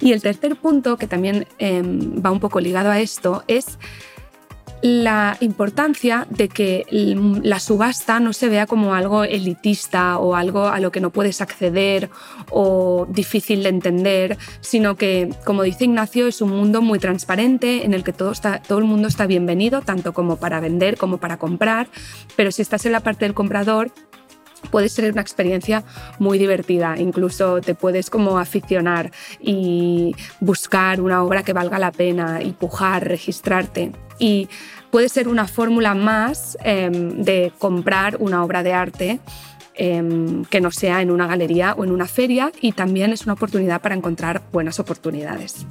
Y 0.01 0.13
el 0.13 0.23
tercer 0.23 0.57
punto, 0.57 0.97
que 0.97 1.07
también 1.07 1.47
em, 1.59 2.23
va 2.25 2.31
un 2.31 2.41
poco 2.41 2.61
ligado 2.61 2.91
a 2.91 3.01
esto, 3.01 3.45
es 3.47 3.79
la 4.83 5.37
importancia 5.39 6.27
de 6.29 6.49
que 6.49 6.85
la 6.91 7.61
subasta 7.61 8.19
no 8.19 8.33
se 8.33 8.49
vea 8.49 8.67
como 8.67 8.95
algo 8.95 9.23
elitista 9.23 10.19
o 10.19 10.35
algo 10.35 10.67
a 10.67 10.81
lo 10.81 10.91
que 10.91 11.01
no 11.01 11.11
puedes 11.11 11.41
acceder 11.41 12.11
o 12.51 13.07
difícil 13.09 13.63
de 13.63 13.69
entender, 13.69 14.39
sino 14.61 14.97
que, 14.97 15.31
como 15.45 15.63
dice 15.63 15.85
Ignacio, 15.85 16.27
es 16.27 16.43
un 16.43 16.51
mundo 16.51 16.83
muy 16.83 16.99
transparente 16.99 17.85
en 17.85 17.95
el 17.95 18.03
que 18.03 18.13
todo, 18.13 18.33
todo 18.67 18.79
el 18.79 18.85
mundo 18.85 19.07
está 19.07 19.27
bienvenido, 19.27 19.83
tanto 19.83 20.13
como 20.13 20.37
para 20.37 20.59
vender 20.59 20.97
como 20.97 21.19
para 21.19 21.37
comprar, 21.37 21.87
pero 22.35 22.51
si 22.51 22.63
estás 22.63 22.85
en 22.85 22.93
la 22.93 23.01
parte 23.01 23.25
del 23.25 23.35
comprador, 23.35 23.93
puede 24.71 24.89
ser 24.89 25.11
una 25.13 25.23
experiencia 25.23 25.85
muy 26.19 26.39
divertida. 26.39 26.97
Incluso 26.99 27.61
te 27.61 27.75
puedes 27.75 28.11
como 28.11 28.39
aficionar 28.39 29.11
y 29.41 30.15
buscar 30.41 31.01
una 31.01 31.23
obra 31.23 31.43
que 31.43 31.53
valga 31.53 31.79
la 31.79 31.93
pena, 31.93 32.43
y 32.43 32.53
pujar, 32.53 33.07
registrarte. 33.07 33.93
Y 34.23 34.49
puede 34.93 35.09
ser 35.09 35.27
una 35.27 35.49
fórmula 35.49 35.97
más 35.97 36.57
em, 36.63 37.25
de 37.25 37.53
comprar 37.59 38.19
una 38.21 38.45
obra 38.45 38.63
de 38.63 38.73
arte 38.73 39.19
em, 39.75 40.45
que 40.45 40.61
no 40.61 40.71
sea 40.71 41.03
en 41.03 41.11
una 41.11 41.27
galería 41.27 41.75
o 41.75 41.83
en 41.83 41.91
una 41.91 42.07
feria 42.07 42.53
y 42.61 42.71
también 42.71 43.13
es 43.13 43.25
una 43.25 43.33
oportunidad 43.33 43.81
para 43.81 43.97
encontrar 43.97 44.41
buenas 44.53 44.79
oportunidades. 44.79 45.67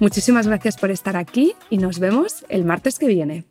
Muchísimas 0.00 0.48
gracias 0.48 0.76
por 0.76 0.90
estar 0.90 1.16
aquí 1.16 1.54
y 1.70 1.78
nos 1.78 2.00
vemos 2.00 2.44
el 2.48 2.64
martes 2.64 2.98
que 2.98 3.06
viene. 3.06 3.44